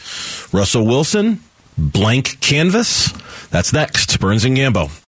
Russell 0.52 0.86
Wilson, 0.86 1.40
blank 1.76 2.40
canvas. 2.40 3.12
That's 3.50 3.72
next. 3.72 4.18
Burns 4.20 4.44
and 4.44 4.56
Gambo. 4.56 5.04